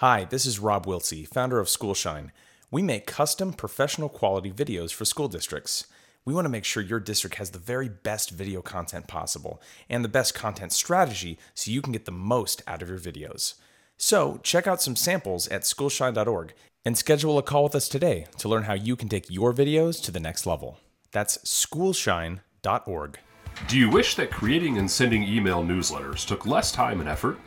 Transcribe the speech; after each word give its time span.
Hi, 0.00 0.24
this 0.24 0.46
is 0.46 0.58
Rob 0.58 0.86
Wiltsey, 0.86 1.28
founder 1.28 1.60
of 1.60 1.68
Schoolshine. 1.68 2.32
We 2.70 2.80
make 2.80 3.06
custom 3.06 3.52
professional 3.52 4.08
quality 4.08 4.50
videos 4.50 4.94
for 4.94 5.04
school 5.04 5.28
districts. 5.28 5.88
We 6.24 6.32
want 6.32 6.46
to 6.46 6.50
make 6.50 6.64
sure 6.64 6.82
your 6.82 7.00
district 7.00 7.36
has 7.36 7.50
the 7.50 7.58
very 7.58 7.90
best 7.90 8.30
video 8.30 8.62
content 8.62 9.08
possible 9.08 9.60
and 9.90 10.02
the 10.02 10.08
best 10.08 10.34
content 10.34 10.72
strategy 10.72 11.38
so 11.52 11.70
you 11.70 11.82
can 11.82 11.92
get 11.92 12.06
the 12.06 12.12
most 12.12 12.62
out 12.66 12.80
of 12.80 12.88
your 12.88 12.98
videos. 12.98 13.56
So, 13.98 14.40
check 14.42 14.66
out 14.66 14.80
some 14.80 14.96
samples 14.96 15.48
at 15.48 15.64
schoolshine.org 15.64 16.54
and 16.86 16.96
schedule 16.96 17.36
a 17.36 17.42
call 17.42 17.64
with 17.64 17.74
us 17.74 17.86
today 17.86 18.24
to 18.38 18.48
learn 18.48 18.62
how 18.62 18.72
you 18.72 18.96
can 18.96 19.10
take 19.10 19.28
your 19.28 19.52
videos 19.52 20.02
to 20.04 20.10
the 20.10 20.18
next 20.18 20.46
level. 20.46 20.78
That's 21.12 21.36
schoolshine.org. 21.44 23.18
Do 23.68 23.78
you 23.78 23.90
wish 23.90 24.14
that 24.14 24.30
creating 24.30 24.78
and 24.78 24.90
sending 24.90 25.24
email 25.24 25.62
newsletters 25.62 26.26
took 26.26 26.46
less 26.46 26.72
time 26.72 27.00
and 27.00 27.08
effort? 27.10 27.38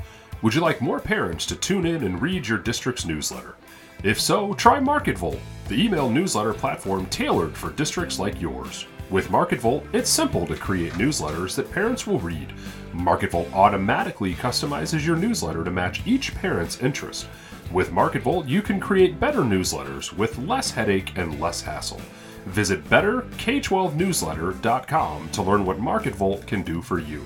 Would 0.43 0.53
you 0.53 0.59
like 0.59 0.81
more 0.81 0.99
parents 0.99 1.45
to 1.45 1.55
tune 1.55 1.85
in 1.85 2.03
and 2.03 2.21
read 2.21 2.45
your 2.45 2.57
district's 2.57 3.05
newsletter? 3.05 3.55
If 4.03 4.19
so, 4.19 4.53
try 4.55 4.77
MarketVolt, 4.77 5.39
the 5.69 5.81
email 5.81 6.09
newsletter 6.09 6.53
platform 6.53 7.05
tailored 7.05 7.55
for 7.55 7.71
districts 7.71 8.19
like 8.19 8.41
yours. 8.41 8.85
With 9.09 9.29
MarketVolt, 9.29 9.85
it's 9.93 10.09
simple 10.09 10.45
to 10.47 10.57
create 10.57 10.91
newsletters 10.95 11.55
that 11.55 11.71
parents 11.71 12.05
will 12.05 12.19
read. 12.19 12.51
MarketVolt 12.91 13.53
automatically 13.53 14.33
customizes 14.33 15.05
your 15.05 15.15
newsletter 15.15 15.63
to 15.63 15.71
match 15.71 16.05
each 16.05 16.35
parent's 16.35 16.81
interest. 16.81 17.29
With 17.71 17.91
MarketVolt, 17.91 18.45
you 18.45 18.61
can 18.61 18.81
create 18.81 19.21
better 19.21 19.43
newsletters 19.43 20.11
with 20.11 20.37
less 20.39 20.71
headache 20.71 21.17
and 21.17 21.39
less 21.39 21.61
hassle. 21.61 22.01
Visit 22.47 22.83
betterk12newsletter.com 22.89 25.29
to 25.29 25.41
learn 25.41 25.65
what 25.65 25.79
MarketVolt 25.79 26.45
can 26.45 26.63
do 26.63 26.81
for 26.81 26.99
you. 26.99 27.23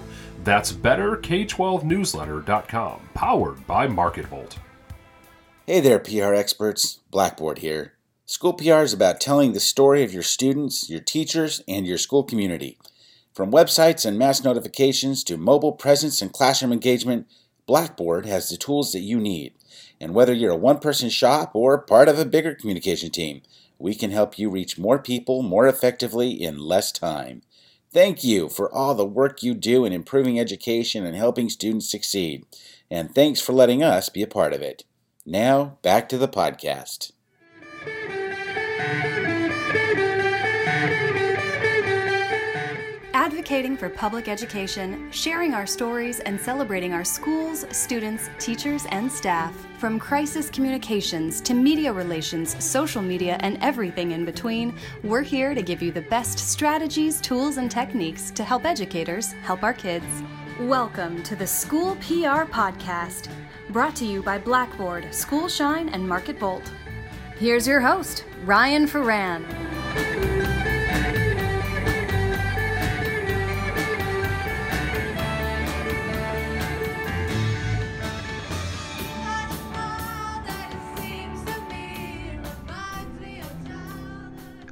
That's 0.48 0.72
betterk12newsletter.com, 0.72 3.10
powered 3.14 3.68
by 3.68 3.86
MarketVolt. 3.86 4.56
Hey 5.66 5.82
there, 5.82 6.00
PR 6.00 6.34
experts. 6.34 7.02
Blackboard 7.12 7.58
here. 7.58 7.96
School 8.26 8.54
PR 8.54 8.76
is 8.76 8.94
about 8.94 9.20
telling 9.20 9.52
the 9.52 9.60
story 9.60 10.06
of 10.06 10.14
your 10.14 10.24
students, 10.24 10.90
your 10.90 11.02
teachers, 11.02 11.62
and 11.68 11.86
your 11.86 11.98
school 11.98 12.24
community. 12.24 12.78
From 13.34 13.52
websites 13.52 14.06
and 14.06 14.18
mass 14.18 14.42
notifications 14.42 15.22
to 15.26 15.36
mobile 15.36 15.74
presence 15.74 16.22
and 16.22 16.32
classroom 16.32 16.72
engagement, 16.72 17.28
Blackboard 17.66 18.26
has 18.26 18.48
the 18.48 18.56
tools 18.56 18.94
that 18.94 19.02
you 19.02 19.20
need. 19.20 19.54
And 20.00 20.14
whether 20.14 20.32
you're 20.32 20.54
a 20.54 20.56
one 20.56 20.80
person 20.80 21.10
shop 21.10 21.52
or 21.56 21.78
part 21.78 22.08
of 22.08 22.18
a 22.18 22.26
bigger 22.26 22.56
communication 22.56 23.10
team, 23.10 23.42
we 23.80 23.94
can 23.94 24.12
help 24.12 24.40
you 24.40 24.50
reach 24.50 24.80
more 24.80 24.98
people 24.98 25.42
more 25.42 25.68
effectively 25.68 26.42
in 26.42 26.58
less 26.58 26.94
time. 26.94 27.42
Thank 27.98 28.24
you 28.24 28.48
for 28.48 28.72
all 28.72 28.94
the 28.94 29.04
work 29.04 29.42
you 29.42 29.56
do 29.56 29.84
in 29.84 29.92
improving 29.92 30.40
education 30.40 31.04
and 31.04 31.16
helping 31.16 31.50
students 31.50 31.90
succeed. 31.90 32.46
And 32.92 33.10
thanks 33.16 33.42
for 33.42 33.54
letting 33.54 33.82
us 33.82 34.08
be 34.08 34.22
a 34.22 34.28
part 34.28 34.54
of 34.54 34.62
it. 34.62 34.84
Now, 35.26 35.80
back 35.82 36.08
to 36.10 36.20
the 36.20 36.28
podcast. 36.28 37.12
Advocating 43.38 43.78
for 43.78 43.88
public 43.88 44.28
education, 44.28 45.12
sharing 45.12 45.54
our 45.54 45.68
stories, 45.68 46.20
and 46.22 46.42
celebrating 46.42 46.92
our 46.92 47.04
schools, 47.04 47.68
students, 47.70 48.32
teachers, 48.40 48.88
and 48.90 49.12
staff. 49.12 49.56
From 49.78 50.00
crisis 50.00 50.50
communications 50.50 51.40
to 51.42 51.54
media 51.54 51.94
relations, 51.94 52.56
social 52.66 53.04
media, 53.04 53.38
and 53.42 53.60
everything 53.62 54.10
in 54.10 54.26
between, 54.26 54.74
we're 55.04 55.22
here 55.22 55.54
to 55.54 55.62
give 55.62 55.84
you 55.84 55.92
the 55.92 56.02
best 56.02 56.40
strategies, 56.40 57.22
tools, 57.22 57.58
and 57.58 57.70
techniques 57.70 58.32
to 58.32 58.44
help 58.44 58.66
educators 58.66 59.34
help 59.44 59.62
our 59.62 59.74
kids. 59.74 60.24
Welcome 60.62 61.22
to 61.22 61.36
the 61.36 61.46
School 61.46 61.96
PR 61.98 62.50
Podcast, 62.50 63.30
brought 63.70 63.96
to 63.98 64.06
you 64.06 64.24
by 64.24 64.40
Blackboard, 64.40 65.14
Schoolshine, 65.14 65.90
and 65.90 66.04
MarketVolt. 66.04 66.68
Here's 67.38 67.68
your 67.68 67.82
host, 67.82 68.24
Ryan 68.46 68.88
Foran. 68.88 70.37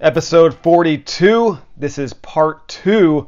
Episode 0.06 0.54
42. 0.54 1.58
This 1.78 1.98
is 1.98 2.14
part 2.14 2.68
two 2.68 3.28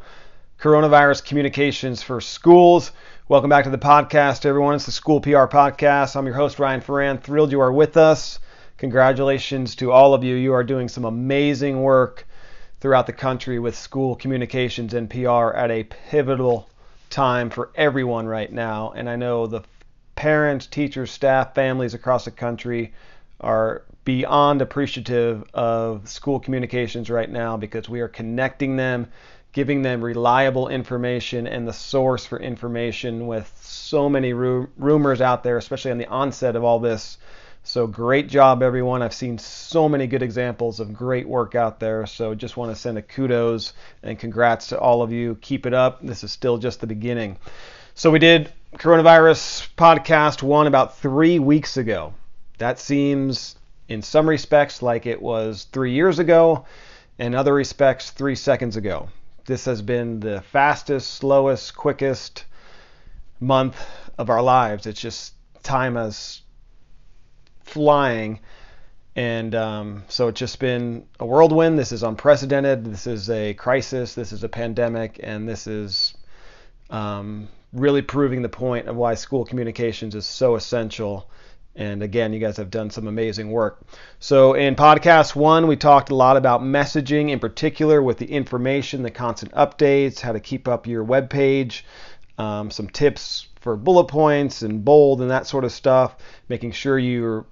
Coronavirus 0.60 1.26
Communications 1.26 2.04
for 2.04 2.22
Schools. 2.22 2.92
Welcome 3.28 3.50
back 3.50 3.64
to 3.64 3.72
the 3.72 3.80
podcast, 3.80 4.46
everyone. 4.46 4.76
It's 4.76 4.86
the 4.86 4.92
School 4.92 5.20
PR 5.20 5.48
Podcast. 5.48 6.16
I'm 6.16 6.28
your 6.28 6.36
host, 6.36 6.60
Ryan 6.60 6.82
Foran. 6.82 7.20
Thrilled 7.20 7.52
you 7.52 7.62
are 7.62 7.74
with 7.74 7.98
us. 7.98 8.38
Congratulations 8.78 9.76
to 9.78 9.92
all 9.92 10.14
of 10.14 10.24
you. 10.24 10.36
You 10.36 10.54
are 10.54 10.64
doing 10.64 10.88
some 10.88 11.06
amazing 11.06 11.82
work 11.82 12.28
throughout 12.80 13.08
the 13.08 13.12
country 13.12 13.58
with 13.58 13.76
school 13.76 14.16
communications 14.16 14.94
and 14.94 15.10
PR 15.10 15.56
at 15.56 15.72
a 15.72 15.84
pivotal 15.84 16.70
time 17.10 17.50
for 17.50 17.72
everyone 17.74 18.28
right 18.28 18.54
now. 18.54 18.92
And 18.96 19.10
I 19.10 19.16
know 19.16 19.48
the 19.48 19.64
parents, 20.14 20.68
teachers, 20.68 21.10
staff, 21.10 21.56
families 21.56 21.96
across 21.96 22.26
the 22.26 22.32
country 22.32 22.94
are 23.40 23.84
beyond 24.06 24.62
appreciative 24.62 25.44
of 25.54 26.08
school 26.08 26.40
communications 26.40 27.10
right 27.10 27.30
now 27.30 27.58
because 27.58 27.90
we 27.90 28.00
are 28.00 28.08
connecting 28.08 28.78
them, 28.78 29.08
giving 29.52 29.82
them 29.82 30.02
reliable 30.04 30.70
information 30.70 31.46
and 31.46 31.68
the 31.68 31.74
source 31.74 32.26
for 32.26 32.40
information 32.40 33.28
with 33.28 33.52
so 33.62 34.08
many 34.08 34.34
ru- 34.34 34.70
rumors 34.78 35.20
out 35.20 35.44
there, 35.44 35.58
especially 35.58 35.92
on 35.92 35.98
the 35.98 36.08
onset 36.08 36.56
of 36.56 36.64
all 36.64 36.80
this. 36.80 37.18
So 37.64 37.86
great 37.86 38.30
job, 38.30 38.64
everyone. 38.64 39.02
I've 39.02 39.14
seen 39.14 39.38
so 39.38 39.90
many 39.90 40.08
good 40.08 40.24
examples 40.24 40.80
of 40.80 40.94
great 40.94 41.28
work 41.28 41.54
out 41.54 41.82
there. 41.82 42.06
So 42.06 42.34
just 42.34 42.56
want 42.56 42.74
to 42.74 42.82
send 42.82 42.98
a 42.98 43.02
kudos 43.02 43.74
and 44.04 44.18
congrats 44.18 44.68
to 44.68 44.80
all 44.80 45.02
of 45.02 45.12
you. 45.12 45.38
Keep 45.42 45.66
it 45.66 45.74
up. 45.74 46.02
This 46.02 46.24
is 46.24 46.32
still 46.32 46.58
just 46.58 46.80
the 46.80 46.88
beginning. 46.88 47.38
So 47.94 48.10
we 48.10 48.20
did 48.20 48.54
coronavirus 48.76 49.68
podcast 49.76 50.42
one 50.42 50.68
about 50.68 50.98
three 50.98 51.40
weeks 51.40 51.76
ago. 51.76 52.14
That 52.58 52.80
seems 52.80 53.56
in 53.88 54.02
some 54.02 54.28
respects 54.28 54.82
like 54.82 55.06
it 55.06 55.22
was 55.22 55.68
three 55.72 55.94
years 55.94 56.20
ago, 56.20 56.66
in 57.20 57.34
other 57.34 57.54
respects, 57.54 58.12
three 58.12 58.36
seconds 58.36 58.78
ago. 58.78 59.10
This 59.46 59.66
has 59.66 59.82
been 59.82 60.20
the 60.20 60.42
fastest, 60.42 61.16
slowest, 61.16 61.76
quickest 61.76 62.46
month 63.40 63.78
of 64.18 64.30
our 64.30 64.42
lives. 64.42 64.86
It's 64.86 65.00
just 65.00 65.34
time 65.64 65.98
is 65.98 66.42
flying. 67.64 68.40
And 69.16 69.56
um, 69.56 70.04
so 70.10 70.28
it's 70.28 70.40
just 70.40 70.60
been 70.60 71.08
a 71.20 71.26
whirlwind. 71.26 71.80
This 71.80 71.92
is 71.92 72.04
unprecedented. 72.04 72.86
This 72.86 73.08
is 73.08 73.30
a 73.30 73.54
crisis. 73.54 74.14
This 74.14 74.32
is 74.32 74.44
a 74.44 74.50
pandemic. 74.50 75.20
And 75.24 75.48
this 75.48 75.66
is 75.66 76.14
um, 76.90 77.48
really 77.74 78.02
proving 78.02 78.42
the 78.42 78.50
point 78.50 78.88
of 78.88 78.96
why 78.96 79.16
school 79.16 79.44
communications 79.44 80.14
is 80.14 80.26
so 80.26 80.56
essential 80.56 81.30
and 81.78 82.02
again, 82.02 82.34
you 82.34 82.40
guys 82.40 82.58
have 82.58 82.72
done 82.72 82.90
some 82.90 83.08
amazing 83.08 83.52
work. 83.52 83.80
So, 84.20 84.56
in 84.56 84.76
podcast 84.76 85.36
one, 85.36 85.68
we 85.68 85.76
talked 85.76 86.10
a 86.10 86.16
lot 86.16 86.36
about 86.36 86.62
messaging 86.62 87.30
in 87.30 87.40
particular 87.40 88.02
with 88.02 88.18
the 88.18 88.26
information, 88.26 89.04
the 89.04 89.12
constant 89.12 89.54
updates, 89.54 90.20
how 90.20 90.32
to 90.32 90.40
keep 90.40 90.68
up 90.68 90.88
your 90.88 91.04
web 91.04 91.30
page, 91.30 91.86
um, 92.40 92.72
some 92.72 92.90
tips 92.90 93.48
for 93.62 93.76
bullet 93.76 94.06
points 94.06 94.64
and 94.64 94.84
bold 94.84 95.22
and 95.22 95.30
that 95.30 95.46
sort 95.46 95.64
of 95.64 95.72
stuff, 95.72 96.16
making 96.50 96.72
sure 96.72 96.98
you're 96.98 97.46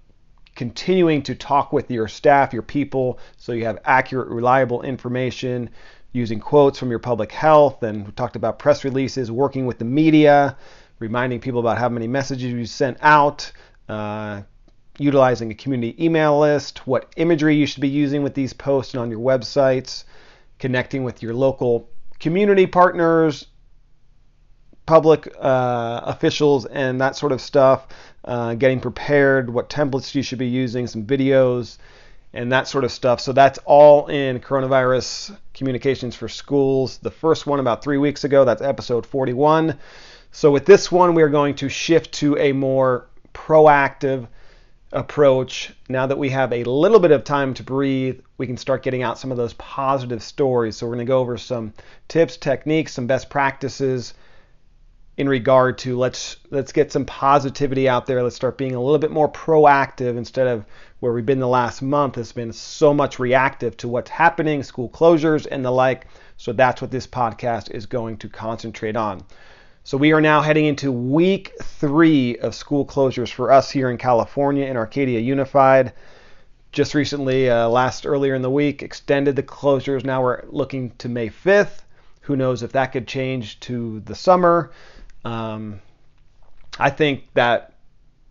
continuing 0.56 1.22
to 1.22 1.36
talk 1.36 1.72
with 1.72 1.92
your 1.92 2.08
staff, 2.08 2.52
your 2.52 2.64
people, 2.64 3.20
so 3.38 3.52
you 3.52 3.66
have 3.66 3.80
accurate, 3.86 4.30
reliable 4.30 4.82
information, 4.82 5.70
using 6.14 6.40
quotes 6.40 6.80
from 6.80 6.90
your 6.90 7.00
public 7.00 7.32
health. 7.32 7.84
And 7.84 8.08
we 8.08 8.12
talked 8.14 8.38
about 8.38 8.58
press 8.58 8.84
releases, 8.84 9.32
working 9.32 9.68
with 9.68 9.78
the 9.78 9.86
media, 9.86 10.58
reminding 11.00 11.42
people 11.42 11.60
about 11.60 11.78
how 11.78 11.90
many 11.90 12.08
messages 12.08 12.54
you 12.54 12.66
sent 12.66 12.98
out 13.02 13.52
uh, 13.90 14.42
utilizing 14.98 15.52
a 15.52 15.56
community 15.56 16.04
email 16.04 16.40
list, 16.40 16.88
what 16.88 17.12
imagery 17.18 17.56
you 17.56 17.66
should 17.66 17.82
be 17.82 17.90
using 17.90 18.24
with 18.24 18.34
these 18.34 18.54
posts 18.54 18.94
and 18.94 19.02
on 19.02 19.10
your 19.10 19.20
websites, 19.20 20.06
connecting 20.60 21.04
with 21.04 21.22
your 21.22 21.34
local 21.34 21.90
community 22.20 22.66
partners, 22.66 23.48
public 24.86 25.28
uh, 25.40 26.02
officials, 26.04 26.66
and 26.66 27.02
that 27.02 27.16
sort 27.16 27.32
of 27.32 27.42
stuff, 27.42 27.88
uh, 28.24 28.54
getting 28.54 28.80
prepared, 28.80 29.50
what 29.50 29.70
templates 29.70 30.16
you 30.16 30.22
should 30.22 30.40
be 30.40 30.48
using, 30.48 30.88
some 30.88 31.06
videos, 31.06 31.78
and 32.34 32.52
that 32.52 32.68
sort 32.68 32.84
of 32.84 32.92
stuff. 32.92 33.20
So 33.20 33.34
that's 33.34 33.60
all 33.66 34.08
in 34.08 34.40
coronavirus 34.40 35.36
communications 35.54 36.16
for 36.16 36.28
schools. 36.28 36.98
The 37.00 37.12
first 37.12 37.48
one 37.48 37.60
about 37.60 37.84
three 37.84 37.98
weeks 37.98 38.24
ago, 38.24 38.46
that's 38.46 38.62
episode 38.62 39.06
41. 39.06 39.78
So 40.32 40.52
with 40.52 40.66
this 40.66 40.92
one, 40.92 41.16
we 41.16 41.24
are 41.24 41.30
going 41.30 41.56
to 41.56 41.70
shift 41.70 42.14
to 42.16 42.38
a 42.38 42.52
more 42.52 43.08
proactive 43.36 44.28
approach. 44.92 45.74
Now 45.90 46.08
that 46.08 46.18
we 46.18 46.30
have 46.30 46.54
a 46.54 46.64
little 46.64 47.00
bit 47.00 47.12
of 47.12 47.24
time 47.24 47.54
to 47.56 47.64
breathe, 47.64 48.22
we 48.38 48.48
can 48.48 48.58
start 48.58 48.82
getting 48.82 49.04
out 49.04 49.20
some 49.20 49.32
of 49.32 49.38
those 49.38 49.54
positive 49.54 50.24
stories. 50.24 50.78
So, 50.78 50.88
we're 50.88 50.96
going 50.96 51.06
to 51.06 51.10
go 51.10 51.20
over 51.20 51.38
some 51.38 51.74
tips, 52.08 52.38
techniques, 52.38 52.94
some 52.94 53.06
best 53.06 53.30
practices 53.30 54.14
in 55.18 55.30
regard 55.30 55.78
to 55.78 55.98
let's 55.98 56.38
let's 56.50 56.72
get 56.72 56.92
some 56.92 57.06
positivity 57.06 57.88
out 57.88 58.06
there. 58.06 58.22
Let's 58.22 58.36
start 58.36 58.58
being 58.58 58.76
a 58.76 58.82
little 58.82 59.00
bit 59.00 59.12
more 59.12 59.32
proactive 59.32 60.18
instead 60.18 60.48
of 60.48 60.66
where 61.00 61.14
we've 61.14 61.26
been 61.26 61.40
the 61.40 61.48
last 61.48 61.82
month 61.82 62.16
has 62.16 62.32
been 62.32 62.52
so 62.52 62.94
much 62.94 63.20
reactive 63.20 63.78
to 63.78 63.88
what's 63.88 64.10
happening, 64.10 64.64
school 64.64 64.90
closures 64.90 65.48
and 65.50 65.64
the 65.64 65.72
like. 65.72 66.08
So 66.38 66.52
that's 66.52 66.82
what 66.82 66.92
this 66.92 67.08
podcast 67.08 67.72
is 67.72 67.86
going 67.86 68.18
to 68.18 68.30
concentrate 68.30 68.96
on. 68.96 69.24
So 69.86 69.98
we 69.98 70.14
are 70.14 70.20
now 70.20 70.42
heading 70.42 70.66
into 70.66 70.92
week 70.92 71.54
three 71.62 72.40
of 72.40 72.56
school 72.56 72.88
closures 72.88 73.32
for 73.32 73.52
us 73.52 73.70
here 73.70 73.92
in 73.92 74.00
California 74.00 74.66
in 74.66 74.78
Arcadia 74.78 75.20
Unified. 75.20 75.94
Just 76.72 76.96
recently, 76.96 77.52
uh, 77.52 77.70
last 77.70 78.08
earlier 78.08 78.34
in 78.34 78.42
the 78.42 78.50
week, 78.50 78.82
extended 78.82 79.36
the 79.36 79.44
closures. 79.44 80.04
Now 80.04 80.24
we're 80.24 80.42
looking 80.48 80.90
to 80.98 81.08
May 81.08 81.30
5th. 81.30 81.84
Who 82.22 82.36
knows 82.36 82.64
if 82.64 82.72
that 82.72 82.94
could 82.94 83.08
change 83.08 83.60
to 83.60 84.00
the 84.00 84.16
summer? 84.16 84.72
Um, 85.24 85.82
I 86.80 86.90
think 86.90 87.26
that 87.36 87.74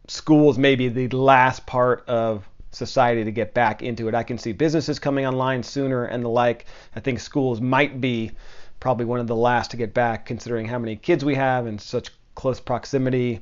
schools 0.08 0.58
may 0.58 0.74
be 0.74 0.88
the 0.88 1.06
last 1.10 1.66
part 1.66 2.02
of 2.08 2.48
society 2.72 3.22
to 3.22 3.30
get 3.30 3.54
back 3.54 3.80
into 3.80 4.08
it. 4.08 4.14
I 4.16 4.24
can 4.24 4.38
see 4.38 4.50
businesses 4.50 4.98
coming 4.98 5.24
online 5.24 5.62
sooner 5.62 6.06
and 6.06 6.24
the 6.24 6.28
like. 6.28 6.66
I 6.96 6.98
think 6.98 7.20
schools 7.20 7.60
might 7.60 8.00
be 8.00 8.32
probably 8.80 9.06
one 9.06 9.20
of 9.20 9.26
the 9.26 9.36
last 9.36 9.70
to 9.70 9.76
get 9.76 9.94
back 9.94 10.26
considering 10.26 10.66
how 10.66 10.78
many 10.78 10.96
kids 10.96 11.24
we 11.24 11.34
have 11.34 11.66
and 11.66 11.80
such 11.80 12.10
close 12.34 12.60
proximity. 12.60 13.40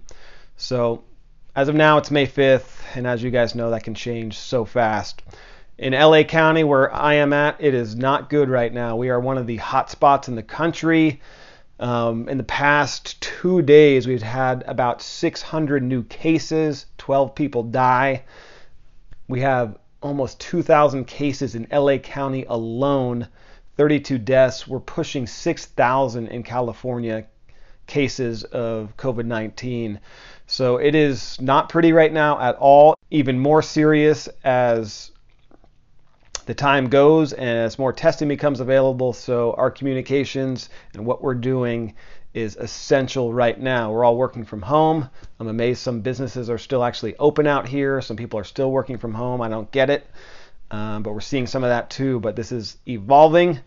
So 0.57 1.03
as 1.55 1.69
of 1.69 1.75
now, 1.75 1.99
it's 1.99 2.11
May 2.11 2.27
5th, 2.27 2.81
and 2.95 3.07
as 3.07 3.23
you 3.23 3.31
guys 3.31 3.55
know, 3.55 3.71
that 3.71 3.85
can 3.85 3.95
change 3.95 4.39
so 4.39 4.65
fast. 4.65 5.23
In 5.77 5.93
LA 5.93 6.23
County, 6.23 6.65
where 6.65 6.95
I 6.95 7.15
am 7.15 7.33
at, 7.33 7.57
it 7.59 7.75
is 7.75 7.97
not 7.97 8.31
good 8.31 8.49
right 8.49 8.73
now. 8.73 8.97
We 8.97 9.11
are 9.11 9.21
one 9.21 9.37
of 9.37 9.47
the 9.47 9.57
hot 9.57 9.91
spots 9.91 10.29
in 10.29 10.35
the 10.35 10.43
country. 10.43 11.21
Um, 11.81 12.29
in 12.29 12.39
the 12.39 12.45
past 12.45 13.21
two 13.21 13.61
days, 13.61 14.07
we've 14.07 14.23
had 14.23 14.63
about 14.67 15.03
600 15.03 15.83
new 15.83 16.05
cases, 16.05 16.87
12 16.99 17.35
people 17.35 17.65
die. 17.65 18.23
We 19.29 19.41
have 19.41 19.77
almost 20.01 20.41
2,000 20.41 21.07
cases 21.07 21.55
in 21.55 21.67
LA 21.73 21.99
County 21.99 22.45
alone, 22.49 23.29
32 23.77 24.19
deaths. 24.19 24.67
We're 24.67 24.81
pushing 24.81 25.27
6,000 25.27 26.29
in 26.29 26.43
California 26.43 27.27
cases 27.87 28.45
of 28.45 28.97
COVID 28.97 29.27
19. 29.27 30.01
So 30.47 30.77
it 30.77 30.95
is 30.95 31.41
not 31.41 31.69
pretty 31.69 31.93
right 31.93 32.13
now 32.13 32.41
at 32.41 32.57
all. 32.57 32.95
Even 33.11 33.39
more 33.39 33.63
serious 33.63 34.29
as 34.45 35.11
the 36.47 36.55
time 36.55 36.89
goes 36.89 37.33
and 37.33 37.59
as 37.59 37.79
more 37.79 37.93
testing 37.93 38.29
becomes 38.29 38.61
available. 38.61 39.13
So 39.13 39.53
our 39.55 39.71
communications 39.71 40.69
and 40.95 41.07
what 41.07 41.23
we're 41.23 41.35
doing 41.35 41.95
is 42.35 42.57
essential 42.57 43.33
right 43.33 43.61
now. 43.61 43.93
We're 43.93 44.05
all 44.05 44.17
working 44.17 44.45
from 44.45 44.63
home. 44.63 45.09
I'm 45.39 45.49
amazed 45.49 45.83
some 45.83 46.01
businesses 46.01 46.49
are 46.49 46.59
still 46.59 46.83
actually 46.83 47.17
open 47.17 47.47
out 47.47 47.69
here. 47.69 48.01
Some 48.01 48.17
people 48.17 48.39
are 48.39 48.45
still 48.45 48.71
working 48.71 48.99
from 48.99 49.15
home. 49.15 49.43
I 49.43 49.49
don't 49.49 49.71
get 49.71 49.91
it. 49.91 50.07
Um, 50.73 51.05
but 51.05 51.13
we're 51.13 51.21
seeing 51.21 51.47
some 51.47 51.63
of 51.63 51.71
that 51.71 51.91
too. 51.91 52.19
But 52.19 52.35
this 52.35 52.51
is 52.51 52.79
evolving. 52.89 53.61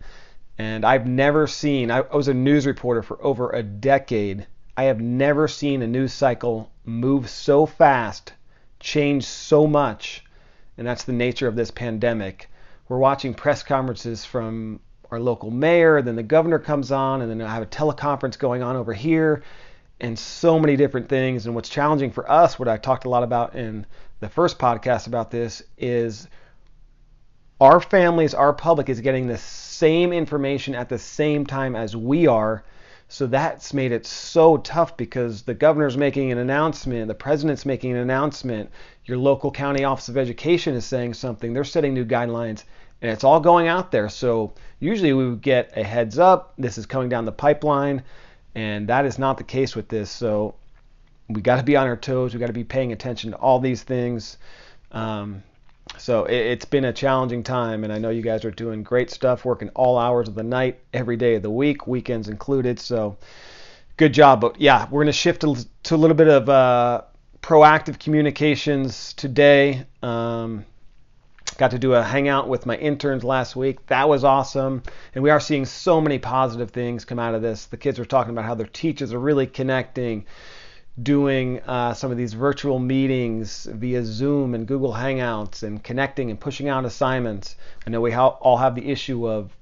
And 0.58 0.84
I've 0.84 1.06
never 1.06 1.46
seen, 1.46 1.90
I, 1.90 2.00
I 2.00 2.16
was 2.16 2.28
a 2.28 2.34
news 2.34 2.66
reporter 2.66 3.02
for 3.02 3.22
over 3.24 3.50
a 3.50 3.62
decade. 3.62 4.46
I 4.76 4.84
have 4.84 5.00
never 5.00 5.48
seen 5.48 5.80
a 5.80 5.86
news 5.86 6.12
cycle 6.12 6.70
move 6.84 7.30
so 7.30 7.64
fast, 7.64 8.34
change 8.80 9.24
so 9.24 9.66
much. 9.66 10.22
And 10.76 10.86
that's 10.86 11.04
the 11.04 11.12
nature 11.12 11.48
of 11.48 11.56
this 11.56 11.70
pandemic 11.70 12.50
we're 12.88 12.98
watching 12.98 13.34
press 13.34 13.62
conferences 13.62 14.24
from 14.24 14.80
our 15.10 15.18
local 15.20 15.50
mayor, 15.50 16.02
then 16.02 16.16
the 16.16 16.22
governor 16.22 16.58
comes 16.58 16.92
on, 16.92 17.22
and 17.22 17.30
then 17.30 17.42
I 17.42 17.52
have 17.52 17.62
a 17.62 17.66
teleconference 17.66 18.38
going 18.38 18.62
on 18.62 18.76
over 18.76 18.92
here, 18.92 19.42
and 20.00 20.18
so 20.18 20.58
many 20.58 20.76
different 20.76 21.08
things. 21.08 21.46
And 21.46 21.54
what's 21.54 21.68
challenging 21.68 22.10
for 22.10 22.30
us, 22.30 22.58
what 22.58 22.68
I 22.68 22.76
talked 22.76 23.04
a 23.04 23.08
lot 23.08 23.22
about 23.22 23.54
in 23.54 23.86
the 24.20 24.28
first 24.28 24.58
podcast 24.58 25.06
about 25.06 25.30
this, 25.30 25.62
is 25.78 26.28
our 27.60 27.80
families, 27.80 28.34
our 28.34 28.52
public 28.52 28.88
is 28.88 29.00
getting 29.00 29.26
the 29.26 29.38
same 29.38 30.12
information 30.12 30.74
at 30.74 30.88
the 30.88 30.98
same 30.98 31.46
time 31.46 31.74
as 31.74 31.96
we 31.96 32.26
are. 32.26 32.64
So 33.08 33.26
that's 33.26 33.72
made 33.72 33.92
it 33.92 34.04
so 34.04 34.56
tough 34.58 34.96
because 34.96 35.42
the 35.42 35.54
governor's 35.54 35.96
making 35.96 36.32
an 36.32 36.38
announcement, 36.38 37.06
the 37.06 37.14
president's 37.14 37.64
making 37.64 37.92
an 37.92 37.98
announcement, 37.98 38.70
your 39.04 39.16
local 39.16 39.50
county 39.50 39.84
office 39.84 40.08
of 40.08 40.16
education 40.16 40.74
is 40.74 40.84
saying 40.84 41.14
something, 41.14 41.52
they're 41.52 41.64
setting 41.64 41.94
new 41.94 42.04
guidelines, 42.04 42.64
and 43.00 43.10
it's 43.10 43.22
all 43.22 43.38
going 43.38 43.68
out 43.68 43.92
there. 43.92 44.08
So 44.08 44.52
usually 44.80 45.12
we 45.12 45.28
would 45.28 45.40
get 45.40 45.72
a 45.76 45.84
heads 45.84 46.18
up, 46.18 46.54
this 46.58 46.78
is 46.78 46.86
coming 46.86 47.08
down 47.08 47.26
the 47.26 47.32
pipeline, 47.32 48.02
and 48.54 48.88
that 48.88 49.06
is 49.06 49.18
not 49.18 49.38
the 49.38 49.44
case 49.44 49.76
with 49.76 49.88
this. 49.88 50.10
So 50.10 50.56
we 51.28 51.40
got 51.42 51.56
to 51.56 51.62
be 51.62 51.76
on 51.76 51.86
our 51.86 51.96
toes, 51.96 52.34
we 52.34 52.40
got 52.40 52.48
to 52.48 52.52
be 52.52 52.64
paying 52.64 52.92
attention 52.92 53.30
to 53.30 53.36
all 53.36 53.60
these 53.60 53.84
things. 53.84 54.36
Um, 54.90 55.44
so 55.98 56.24
it, 56.24 56.60
has 56.60 56.68
been 56.68 56.84
a 56.84 56.92
challenging 56.92 57.42
time, 57.42 57.84
and 57.84 57.92
I 57.92 57.98
know 57.98 58.10
you 58.10 58.22
guys 58.22 58.44
are 58.44 58.50
doing 58.50 58.82
great 58.82 59.10
stuff, 59.10 59.44
working 59.44 59.70
all 59.70 59.98
hours 59.98 60.28
of 60.28 60.34
the 60.34 60.42
night, 60.42 60.80
every 60.92 61.16
day 61.16 61.34
of 61.34 61.42
the 61.42 61.50
week, 61.50 61.86
weekends 61.86 62.28
included. 62.28 62.78
So 62.78 63.16
good 63.96 64.12
job. 64.12 64.40
But 64.40 64.60
yeah, 64.60 64.84
we're 64.84 65.02
going 65.02 65.06
to 65.06 65.12
shift 65.12 65.42
to, 65.42 65.94
a 65.94 65.96
little 65.96 66.16
bit 66.16 66.28
of 66.28 66.48
uh, 66.48 67.02
proactive 67.40 67.98
communications 67.98 69.12
today. 69.14 69.86
Um, 70.02 70.64
got 71.58 71.70
to 71.70 71.78
do 71.78 71.94
a 71.94 72.02
hangout 72.02 72.48
with 72.48 72.66
my 72.66 72.76
interns 72.76 73.24
last 73.24 73.56
week. 73.56 73.86
That 73.86 74.08
was 74.08 74.24
awesome. 74.24 74.82
And 75.14 75.24
we 75.24 75.30
are 75.30 75.40
seeing 75.40 75.64
so 75.64 76.00
many 76.00 76.18
positive 76.18 76.70
things 76.70 77.04
come 77.04 77.18
out 77.18 77.34
of 77.34 77.42
this. 77.42 77.66
The 77.66 77.76
kids 77.76 77.98
are 77.98 78.04
talking 78.04 78.32
about 78.32 78.44
how 78.44 78.54
their 78.54 78.66
teachers 78.66 79.12
are 79.12 79.18
really 79.18 79.46
connecting, 79.46 80.26
doing 81.02 81.60
uh, 81.60 81.92
some 81.92 82.10
of 82.10 82.16
these 82.16 82.32
virtual 82.32 82.78
meetings 82.78 83.68
via 83.70 84.02
Zoom 84.04 84.54
and 84.54 84.66
Google 84.66 84.92
Hangouts 84.92 85.62
and 85.62 85.82
connecting 85.82 86.30
and 86.30 86.40
pushing 86.40 86.68
out 86.68 86.84
assignments. 86.84 87.56
I 87.86 87.90
know 87.90 88.00
we 88.00 88.12
ha- 88.12 88.28
all 88.28 88.56
have 88.56 88.74
the 88.74 88.88
issue 88.88 89.28
of 89.28 89.54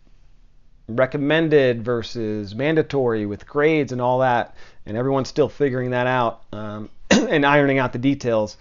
recommended 0.87 1.85
versus 1.85 2.55
mandatory 2.55 3.27
with 3.27 3.47
grades 3.47 3.91
and 3.91 4.01
all 4.01 4.21
that, 4.21 4.55
and 4.87 4.97
everyone's 4.97 5.29
still 5.29 5.49
figuring 5.49 5.91
that 5.91 6.07
out 6.07 6.43
um, 6.53 6.89
and 7.11 7.45
ironing 7.45 7.79
out 7.79 7.93
the 7.93 7.99
details. 7.99 8.57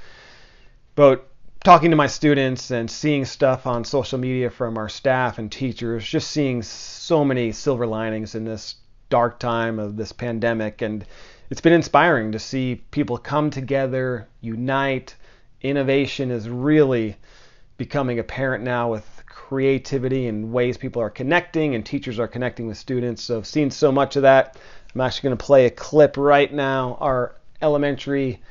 But 0.95 1.27
talking 1.63 1.91
to 1.91 1.95
my 1.95 2.07
students 2.07 2.71
and 2.71 2.89
seeing 2.89 3.25
stuff 3.25 3.67
on 3.67 3.83
social 3.83 4.17
media 4.17 4.49
from 4.49 4.77
our 4.77 4.89
staff 4.89 5.37
and 5.37 5.51
teachers, 5.51 6.05
just 6.05 6.31
seeing 6.31 6.61
so 6.61 7.23
many 7.23 7.51
silver 7.51 7.85
linings 7.85 8.35
in 8.35 8.45
this 8.45 8.75
dark 9.09 9.39
time 9.39 9.79
of 9.79 9.95
this 9.95 10.11
pandemic. 10.11 10.81
And 10.81 11.05
it's 11.49 11.61
been 11.61 11.73
inspiring 11.73 12.31
to 12.31 12.39
see 12.39 12.83
people 12.91 13.17
come 13.17 13.49
together, 13.49 14.27
unite. 14.41 15.15
Innovation 15.61 16.31
is 16.31 16.49
really 16.49 17.15
becoming 17.77 18.19
apparent 18.19 18.63
now 18.63 18.91
with 18.91 19.23
creativity 19.27 20.27
and 20.27 20.51
ways 20.51 20.77
people 20.77 21.01
are 21.01 21.09
connecting 21.09 21.75
and 21.75 21.85
teachers 21.85 22.19
are 22.19 22.27
connecting 22.27 22.67
with 22.67 22.77
students. 22.77 23.23
So 23.23 23.37
I've 23.37 23.47
seen 23.47 23.71
so 23.71 23.91
much 23.91 24.15
of 24.15 24.21
that. 24.21 24.57
I'm 24.93 25.01
actually 25.01 25.29
going 25.29 25.37
to 25.37 25.45
play 25.45 25.65
a 25.65 25.71
clip 25.71 26.17
right 26.17 26.51
now. 26.53 26.97
Our 26.99 27.35
elementary 27.61 28.41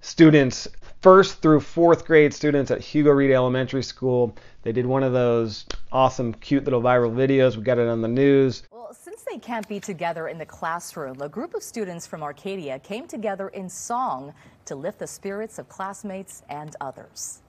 students, 0.00 0.68
first 1.00 1.40
through 1.40 1.60
fourth 1.60 2.04
grade 2.04 2.34
students 2.34 2.70
at 2.70 2.80
Hugo 2.80 3.10
Reid 3.10 3.30
Elementary 3.30 3.82
School, 3.82 4.36
they 4.62 4.72
did 4.72 4.86
one 4.86 5.02
of 5.02 5.12
those 5.12 5.66
awesome, 5.92 6.32
cute 6.34 6.64
little 6.64 6.82
viral 6.82 7.12
videos. 7.12 7.56
We 7.56 7.62
got 7.62 7.78
it 7.78 7.86
on 7.86 8.00
the 8.00 8.08
news. 8.08 8.62
Well, 8.72 8.94
since 8.94 9.22
they 9.22 9.38
can't 9.38 9.68
be 9.68 9.78
together 9.78 10.28
in 10.28 10.38
the 10.38 10.46
classroom, 10.46 11.20
a 11.20 11.28
group 11.28 11.54
of 11.54 11.62
students 11.62 12.06
from 12.06 12.22
Arcadia 12.22 12.78
came 12.78 13.06
together 13.06 13.48
in 13.48 13.68
song 13.68 14.32
to 14.64 14.74
lift 14.74 14.98
the 14.98 15.06
spirits 15.06 15.58
of 15.58 15.68
classmates 15.68 16.42
and 16.48 16.74
others. 16.80 17.40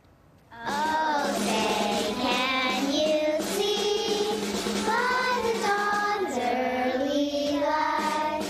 Oh, 0.68 1.36
say, 1.40 2.14
can 2.22 2.94
you 2.94 3.42
see 3.42 4.30
by 4.86 5.42
the 5.44 5.54
dawn's 5.68 6.38
early 6.38 7.60
light? 7.60 8.44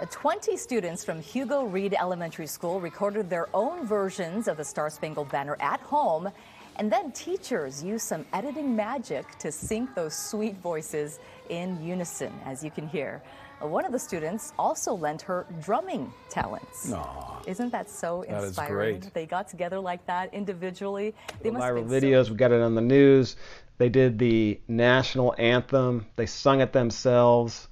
So 0.00 0.06
20 0.10 0.56
students 0.56 1.04
from 1.04 1.20
Hugo 1.20 1.64
Reid 1.64 1.94
Elementary 2.00 2.46
School 2.46 2.80
recorded 2.80 3.28
their 3.28 3.48
own 3.54 3.86
versions 3.86 4.48
of 4.48 4.56
the 4.56 4.64
Star 4.64 4.90
Spangled 4.90 5.30
Banner 5.30 5.56
at 5.60 5.80
home, 5.80 6.30
and 6.76 6.90
then 6.90 7.12
teachers 7.12 7.82
use 7.82 8.02
some 8.02 8.24
editing 8.32 8.74
magic 8.74 9.38
to 9.38 9.52
sync 9.52 9.94
those 9.94 10.14
sweet 10.14 10.56
voices 10.56 11.18
in 11.48 11.82
unison, 11.82 12.32
as 12.44 12.64
you 12.64 12.70
can 12.70 12.88
hear. 12.88 13.22
One 13.60 13.84
of 13.84 13.92
the 13.92 13.98
students 13.98 14.52
also 14.58 14.92
lent 14.92 15.22
her 15.22 15.46
drumming 15.60 16.12
talents. 16.28 16.90
Aww. 16.90 17.46
Isn't 17.46 17.70
that 17.70 17.88
so 17.88 18.22
inspiring? 18.22 18.98
That 19.00 19.14
they 19.14 19.24
got 19.26 19.46
together 19.48 19.78
like 19.78 20.04
that 20.06 20.34
individually. 20.34 21.14
They 21.42 21.50
the 21.50 21.58
viral 21.58 21.86
videos, 21.86 22.26
so- 22.26 22.32
we 22.32 22.38
got 22.38 22.50
it 22.50 22.60
on 22.60 22.74
the 22.74 22.80
news. 22.80 23.36
They 23.78 23.88
did 23.88 24.18
the 24.18 24.60
national 24.68 25.34
anthem. 25.38 26.06
They 26.16 26.26
sung 26.26 26.60
it 26.60 26.72
themselves, 26.72 27.68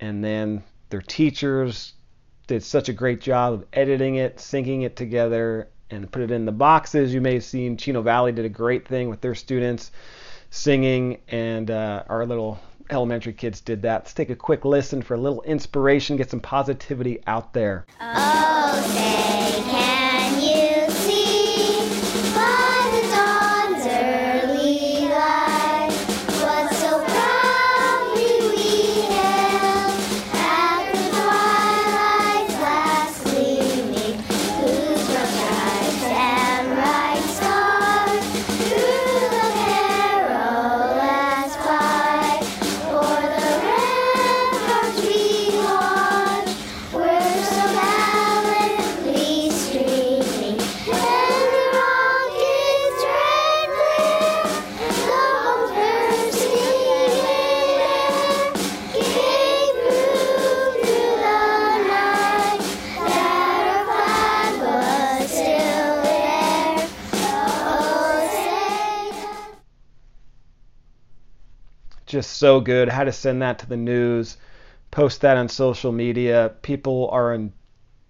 and 0.00 0.22
then 0.22 0.62
their 0.90 1.02
teachers 1.02 1.94
did 2.46 2.62
such 2.62 2.88
a 2.88 2.92
great 2.92 3.20
job 3.20 3.54
of 3.54 3.64
editing 3.72 4.16
it, 4.16 4.36
syncing 4.36 4.82
it 4.82 4.96
together, 4.96 5.68
and 5.90 6.10
put 6.10 6.22
it 6.22 6.30
in 6.30 6.44
the 6.44 6.52
boxes. 6.52 7.12
You 7.14 7.20
may 7.20 7.34
have 7.34 7.44
seen 7.44 7.76
Chino 7.76 8.02
Valley 8.02 8.32
did 8.32 8.44
a 8.44 8.48
great 8.48 8.86
thing 8.86 9.08
with 9.08 9.20
their 9.20 9.34
students 9.34 9.90
singing, 10.50 11.18
and 11.28 11.70
uh, 11.70 12.04
our 12.08 12.26
little 12.26 12.60
elementary 12.90 13.32
kids 13.32 13.60
did 13.60 13.82
that. 13.82 14.02
Let's 14.02 14.14
take 14.14 14.30
a 14.30 14.36
quick 14.36 14.64
listen 14.64 15.02
for 15.02 15.14
a 15.14 15.20
little 15.20 15.42
inspiration, 15.42 16.16
get 16.16 16.30
some 16.30 16.40
positivity 16.40 17.22
out 17.26 17.52
there. 17.52 17.86
So 72.44 72.60
good. 72.60 72.90
How 72.90 73.04
to 73.04 73.10
send 73.10 73.40
that 73.40 73.60
to 73.60 73.66
the 73.66 73.78
news, 73.78 74.36
post 74.90 75.22
that 75.22 75.38
on 75.38 75.48
social 75.48 75.92
media. 75.92 76.52
People 76.60 77.08
are 77.10 77.32
in 77.32 77.54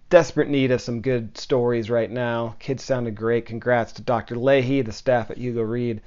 desperate 0.09 0.49
need 0.49 0.71
of 0.71 0.81
some 0.81 0.99
good 0.99 1.37
stories 1.37 1.89
right 1.89 2.11
now. 2.11 2.57
Kids 2.59 2.83
sounded 2.83 3.15
great. 3.15 3.45
Congrats 3.45 3.93
to 3.93 4.01
Dr. 4.01 4.35
Leahy, 4.35 4.81
the 4.81 4.91
staff 4.91 5.31
at 5.31 5.37
Hugo 5.37 5.61
Reid. 5.61 6.01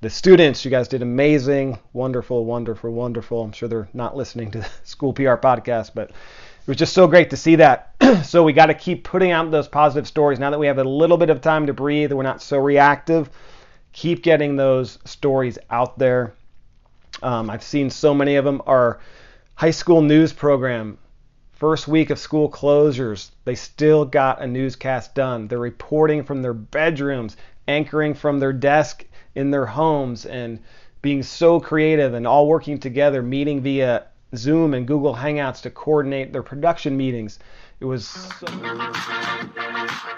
The 0.00 0.10
students, 0.10 0.64
you 0.64 0.72
guys 0.72 0.88
did 0.88 1.02
amazing. 1.02 1.78
Wonderful, 1.92 2.44
wonderful, 2.44 2.90
wonderful. 2.90 3.44
I'm 3.44 3.52
sure 3.52 3.68
they're 3.68 3.88
not 3.94 4.16
listening 4.16 4.50
to 4.50 4.58
the 4.58 4.68
school 4.82 5.12
PR 5.12 5.36
podcast, 5.36 5.92
but 5.94 6.10
it 6.10 6.66
was 6.66 6.78
just 6.78 6.94
so 6.94 7.06
great 7.06 7.30
to 7.30 7.36
see 7.36 7.54
that. 7.54 7.94
so 8.24 8.42
we 8.42 8.52
got 8.52 8.66
to 8.66 8.74
keep 8.74 9.04
putting 9.04 9.30
out 9.30 9.48
those 9.52 9.68
positive 9.68 10.08
stories 10.08 10.40
now 10.40 10.50
that 10.50 10.58
we 10.58 10.66
have 10.66 10.78
a 10.78 10.82
little 10.82 11.16
bit 11.16 11.30
of 11.30 11.40
time 11.40 11.66
to 11.68 11.72
breathe. 11.72 12.12
We're 12.12 12.24
not 12.24 12.42
so 12.42 12.58
reactive. 12.58 13.30
Keep 13.92 14.24
getting 14.24 14.56
those 14.56 14.98
stories 15.04 15.60
out 15.70 15.96
there. 15.96 16.34
Um, 17.22 17.50
I've 17.50 17.62
seen 17.62 17.90
so 17.90 18.14
many 18.14 18.36
of 18.36 18.44
them. 18.44 18.62
Our 18.66 19.00
high 19.54 19.70
school 19.70 20.02
news 20.02 20.32
program, 20.32 20.98
first 21.52 21.86
week 21.86 22.10
of 22.10 22.18
school 22.18 22.50
closures, 22.50 23.30
they 23.44 23.54
still 23.54 24.04
got 24.04 24.42
a 24.42 24.46
newscast 24.46 25.14
done. 25.14 25.48
They're 25.48 25.58
reporting 25.58 26.24
from 26.24 26.42
their 26.42 26.54
bedrooms, 26.54 27.36
anchoring 27.68 28.14
from 28.14 28.40
their 28.40 28.52
desk 28.52 29.04
in 29.34 29.50
their 29.50 29.66
homes, 29.66 30.26
and 30.26 30.58
being 31.00 31.22
so 31.22 31.60
creative 31.60 32.14
and 32.14 32.26
all 32.26 32.46
working 32.46 32.78
together, 32.78 33.22
meeting 33.22 33.60
via 33.60 34.06
Zoom 34.34 34.72
and 34.74 34.86
Google 34.86 35.14
Hangouts 35.14 35.62
to 35.62 35.70
coordinate 35.70 36.32
their 36.32 36.42
production 36.42 36.96
meetings. 36.96 37.38
It 37.80 37.84
was 37.84 38.06
so 38.06 38.46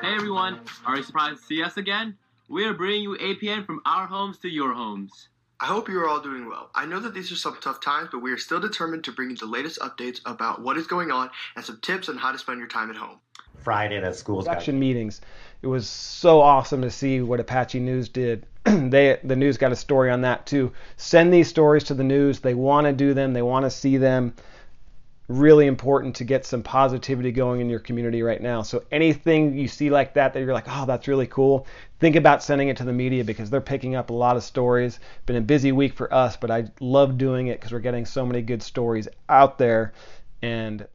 Hey 0.03 0.15
everyone, 0.15 0.61
are 0.85 0.97
you 0.97 1.03
surprised 1.03 1.41
to 1.41 1.47
see 1.47 1.63
us 1.63 1.77
again? 1.77 2.17
We 2.49 2.65
are 2.67 2.75
bringing 2.75 3.03
you 3.03 3.17
APN 3.17 3.65
from 3.65 3.81
our 3.87 4.07
homes 4.07 4.39
to 4.39 4.49
your 4.49 4.75
homes. 4.75 5.29
I 5.65 5.69
hope 5.69 5.89
you 5.89 5.99
are 5.99 6.07
all 6.07 6.21
doing 6.21 6.47
well. 6.47 6.69
I 6.75 6.85
know 6.85 7.01
that 7.01 7.15
these 7.15 7.33
are 7.33 7.37
some 7.37 7.57
tough 7.59 7.81
times, 7.81 8.11
but 8.13 8.19
we 8.19 8.31
are 8.33 8.37
still 8.37 8.61
determined 8.61 9.03
to 9.05 9.13
bring 9.13 9.31
you 9.31 9.37
the 9.37 9.47
latest 9.47 9.79
updates 9.79 10.21
about 10.27 10.61
what 10.61 10.77
is 10.77 10.87
going 10.87 11.11
on 11.11 11.31
and 11.57 11.65
some 11.65 11.79
tips 11.81 12.11
on 12.11 12.19
how 12.19 12.33
to 12.33 12.39
spend 12.39 12.59
your 12.59 12.69
time 12.69 12.91
at 12.91 12.97
home. 12.97 13.17
Friday 13.57 13.97
at 13.97 14.15
schools. 14.15 14.45
Production 14.45 14.79
meetings. 14.79 15.23
It 15.63 15.69
was 15.69 15.89
so 15.89 16.43
awesome 16.43 16.83
to 16.83 16.91
see 16.91 17.23
what 17.23 17.41
Apache 17.41 17.81
News 17.81 18.11
did. 18.11 18.45
they 18.65 19.19
the 19.25 19.37
news 19.37 19.57
got 19.57 19.73
a 19.73 19.77
story 19.77 20.11
on 20.11 20.21
that 20.21 20.45
too. 20.45 20.71
Send 20.99 21.33
these 21.33 21.49
stories 21.49 21.85
to 21.85 21.95
the 21.95 22.05
news. 22.05 22.41
They 22.41 22.53
want 22.53 22.87
to 22.87 22.93
do 22.93 23.15
them. 23.15 23.33
They 23.33 23.41
want 23.41 23.65
to 23.65 23.71
see 23.71 23.97
them 23.97 24.35
really 25.29 25.67
important 25.67 26.17
to 26.17 26.25
get 26.25 26.45
some 26.45 26.63
positivity 26.63 27.33
going 27.33 27.61
in 27.61 27.71
your 27.71 27.79
community 27.79 28.23
right 28.23 28.43
now. 28.43 28.63
So 28.63 28.83
anything 28.93 29.57
you 29.57 29.69
see 29.69 29.89
like 29.89 30.15
that 30.15 30.35
that 30.35 30.41
you're 30.41 30.53
like, 30.53 30.67
"Oh, 30.69 30.85
that's 30.87 31.09
really 31.09 31.27
cool." 31.27 31.67
Think 31.99 32.17
about 32.17 32.43
sending 32.43 32.69
it 32.69 32.77
to 32.79 32.85
the 32.85 32.93
media 32.93 33.25
because 33.25 33.49
they're 33.49 33.61
picking 33.61 33.95
up 33.95 34.11
a 34.11 34.15
lot 34.15 34.37
of 34.37 34.43
stories. 34.43 35.01
Been 35.27 35.37
a 35.37 35.41
busy 35.41 35.73
week 35.73 35.95
for 35.95 36.13
us, 36.13 36.37
but 36.37 36.51
I 36.51 36.67
love 36.81 37.17
doing 37.17 37.47
it 37.47 37.59
because 37.59 37.73
we're 37.73 37.79
getting 37.79 38.05
so 38.05 38.27
many 38.27 38.43
good 38.43 38.63
stories 38.63 39.09
out 39.29 39.57
there 39.57 39.95
and 40.43 40.87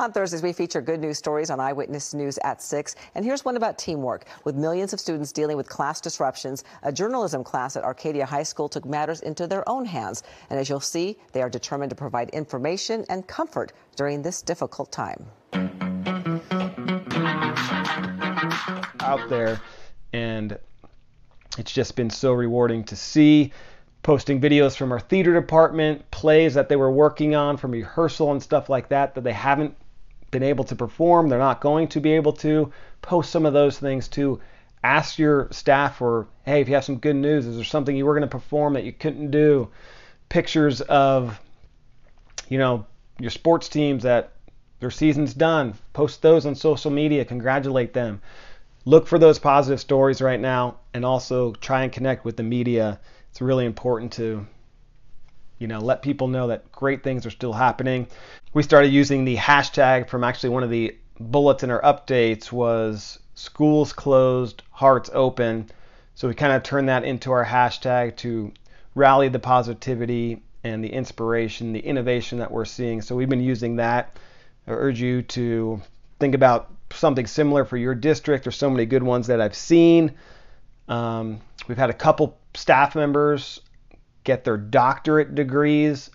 on 0.00 0.12
Thursdays, 0.12 0.42
we 0.42 0.52
feature 0.52 0.80
good 0.80 1.00
news 1.00 1.18
stories 1.18 1.50
on 1.50 1.58
Eyewitness 1.58 2.14
News 2.14 2.38
at 2.44 2.62
6. 2.62 2.94
And 3.14 3.24
here's 3.24 3.44
one 3.44 3.56
about 3.56 3.78
teamwork. 3.78 4.26
With 4.44 4.54
millions 4.54 4.92
of 4.92 5.00
students 5.00 5.32
dealing 5.32 5.56
with 5.56 5.68
class 5.68 6.00
disruptions, 6.00 6.62
a 6.82 6.92
journalism 6.92 7.42
class 7.42 7.76
at 7.76 7.82
Arcadia 7.82 8.24
High 8.24 8.44
School 8.44 8.68
took 8.68 8.84
matters 8.84 9.22
into 9.22 9.46
their 9.46 9.68
own 9.68 9.84
hands. 9.84 10.22
And 10.50 10.58
as 10.60 10.68
you'll 10.68 10.80
see, 10.80 11.16
they 11.32 11.42
are 11.42 11.50
determined 11.50 11.90
to 11.90 11.96
provide 11.96 12.30
information 12.30 13.04
and 13.08 13.26
comfort 13.26 13.72
during 13.96 14.22
this 14.22 14.40
difficult 14.40 14.92
time. 14.92 15.26
Out 19.00 19.28
there, 19.28 19.60
and 20.12 20.58
it's 21.58 21.72
just 21.72 21.96
been 21.96 22.10
so 22.10 22.32
rewarding 22.32 22.84
to 22.84 22.94
see 22.94 23.52
posting 24.04 24.40
videos 24.40 24.76
from 24.76 24.92
our 24.92 25.00
theater 25.00 25.34
department, 25.34 26.08
plays 26.12 26.54
that 26.54 26.68
they 26.68 26.76
were 26.76 26.90
working 26.90 27.34
on 27.34 27.56
from 27.56 27.72
rehearsal 27.72 28.30
and 28.30 28.40
stuff 28.42 28.68
like 28.68 28.88
that 28.90 29.14
that 29.14 29.24
they 29.24 29.32
haven't 29.32 29.74
been 30.30 30.42
able 30.42 30.64
to 30.64 30.76
perform, 30.76 31.28
they're 31.28 31.38
not 31.38 31.60
going 31.60 31.88
to 31.88 32.00
be 32.00 32.12
able 32.12 32.32
to. 32.34 32.72
Post 33.02 33.30
some 33.30 33.46
of 33.46 33.52
those 33.52 33.78
things 33.78 34.08
too. 34.08 34.40
Ask 34.82 35.18
your 35.18 35.48
staff 35.50 35.98
for, 35.98 36.28
hey, 36.44 36.60
if 36.60 36.68
you 36.68 36.74
have 36.74 36.84
some 36.84 36.98
good 36.98 37.16
news, 37.16 37.46
is 37.46 37.56
there 37.56 37.64
something 37.64 37.96
you 37.96 38.06
were 38.06 38.14
going 38.14 38.22
to 38.22 38.28
perform 38.28 38.74
that 38.74 38.84
you 38.84 38.92
couldn't 38.92 39.30
do? 39.30 39.68
Pictures 40.28 40.80
of, 40.82 41.40
you 42.48 42.58
know, 42.58 42.86
your 43.18 43.30
sports 43.30 43.68
teams 43.68 44.02
that 44.04 44.32
their 44.80 44.90
season's 44.90 45.34
done. 45.34 45.74
Post 45.92 46.22
those 46.22 46.46
on 46.46 46.54
social 46.54 46.90
media. 46.90 47.24
Congratulate 47.24 47.92
them. 47.92 48.20
Look 48.84 49.06
for 49.06 49.18
those 49.18 49.38
positive 49.38 49.80
stories 49.80 50.22
right 50.22 50.40
now 50.40 50.76
and 50.94 51.04
also 51.04 51.52
try 51.54 51.82
and 51.82 51.92
connect 51.92 52.24
with 52.24 52.36
the 52.36 52.42
media. 52.42 53.00
It's 53.30 53.40
really 53.40 53.66
important 53.66 54.12
to 54.12 54.46
you 55.58 55.66
know, 55.66 55.78
let 55.78 56.02
people 56.02 56.28
know 56.28 56.48
that 56.48 56.70
great 56.72 57.02
things 57.02 57.26
are 57.26 57.30
still 57.30 57.52
happening. 57.52 58.06
We 58.54 58.62
started 58.62 58.88
using 58.88 59.24
the 59.24 59.36
hashtag 59.36 60.08
from 60.08 60.24
actually 60.24 60.50
one 60.50 60.62
of 60.62 60.70
the 60.70 60.96
bullets 61.20 61.62
in 61.62 61.70
our 61.70 61.82
updates 61.82 62.52
was 62.52 63.18
schools 63.34 63.92
closed, 63.92 64.62
hearts 64.70 65.10
open. 65.12 65.70
So 66.14 66.28
we 66.28 66.34
kind 66.34 66.52
of 66.52 66.62
turned 66.62 66.88
that 66.88 67.04
into 67.04 67.30
our 67.32 67.44
hashtag 67.44 68.16
to 68.18 68.52
rally 68.94 69.28
the 69.28 69.38
positivity 69.38 70.42
and 70.64 70.82
the 70.82 70.92
inspiration, 70.92 71.72
the 71.72 71.80
innovation 71.80 72.38
that 72.38 72.50
we're 72.50 72.64
seeing. 72.64 73.02
So 73.02 73.14
we've 73.14 73.28
been 73.28 73.40
using 73.40 73.76
that. 73.76 74.16
I 74.66 74.72
urge 74.72 75.00
you 75.00 75.22
to 75.22 75.80
think 76.18 76.34
about 76.34 76.72
something 76.90 77.26
similar 77.26 77.64
for 77.64 77.76
your 77.76 77.94
district. 77.94 78.44
There's 78.44 78.56
so 78.56 78.70
many 78.70 78.86
good 78.86 79.02
ones 79.02 79.28
that 79.28 79.40
I've 79.40 79.54
seen. 79.54 80.12
Um, 80.88 81.40
we've 81.68 81.78
had 81.78 81.90
a 81.90 81.94
couple 81.94 82.38
staff 82.54 82.94
members 82.94 83.60
get 84.28 84.44
their 84.44 84.58
doctorate 84.58 85.34
degrees 85.34 86.10